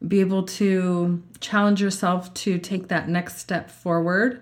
be 0.05 0.19
able 0.19 0.43
to 0.43 1.23
challenge 1.39 1.81
yourself 1.81 2.33
to 2.33 2.59
take 2.59 2.89
that 2.89 3.07
next 3.07 3.37
step 3.37 3.71
forward 3.71 4.41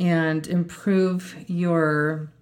and 0.00 0.48
improve 0.48 1.36
your 1.46 2.32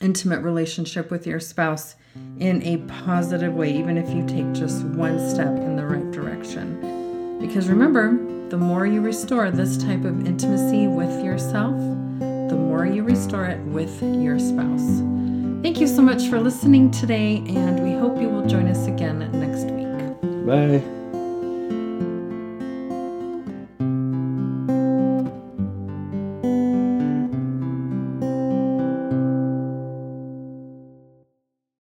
intimate 0.00 0.40
relationship 0.40 1.08
with 1.08 1.24
your 1.24 1.38
spouse 1.38 1.94
in 2.40 2.60
a 2.64 2.78
positive 3.02 3.54
way, 3.54 3.72
even 3.72 3.96
if 3.96 4.10
you 4.10 4.26
take 4.26 4.52
just 4.52 4.82
one 4.84 5.20
step 5.30 5.56
in 5.56 5.76
the 5.76 5.86
right 5.86 6.10
direction. 6.10 7.38
Because 7.40 7.68
remember, 7.68 8.18
the 8.48 8.58
more 8.58 8.86
you 8.86 9.00
restore 9.00 9.52
this 9.52 9.76
type 9.76 10.04
of 10.04 10.26
intimacy 10.26 10.88
with 10.88 11.24
yourself, 11.24 11.78
the 12.18 12.56
more 12.56 12.86
you 12.86 13.04
restore 13.04 13.44
it 13.44 13.60
with 13.66 14.02
your 14.02 14.40
spouse. 14.40 15.09
Thank 15.62 15.78
you 15.78 15.86
so 15.86 16.00
much 16.00 16.28
for 16.28 16.40
listening 16.40 16.90
today, 16.90 17.36
and 17.48 17.82
we 17.82 17.92
hope 17.92 18.20
you 18.20 18.28
will 18.28 18.46
join 18.46 18.66
us 18.66 18.86
again 18.86 19.18
next 19.32 19.70
week. 19.70 20.46
Bye. 20.46 20.99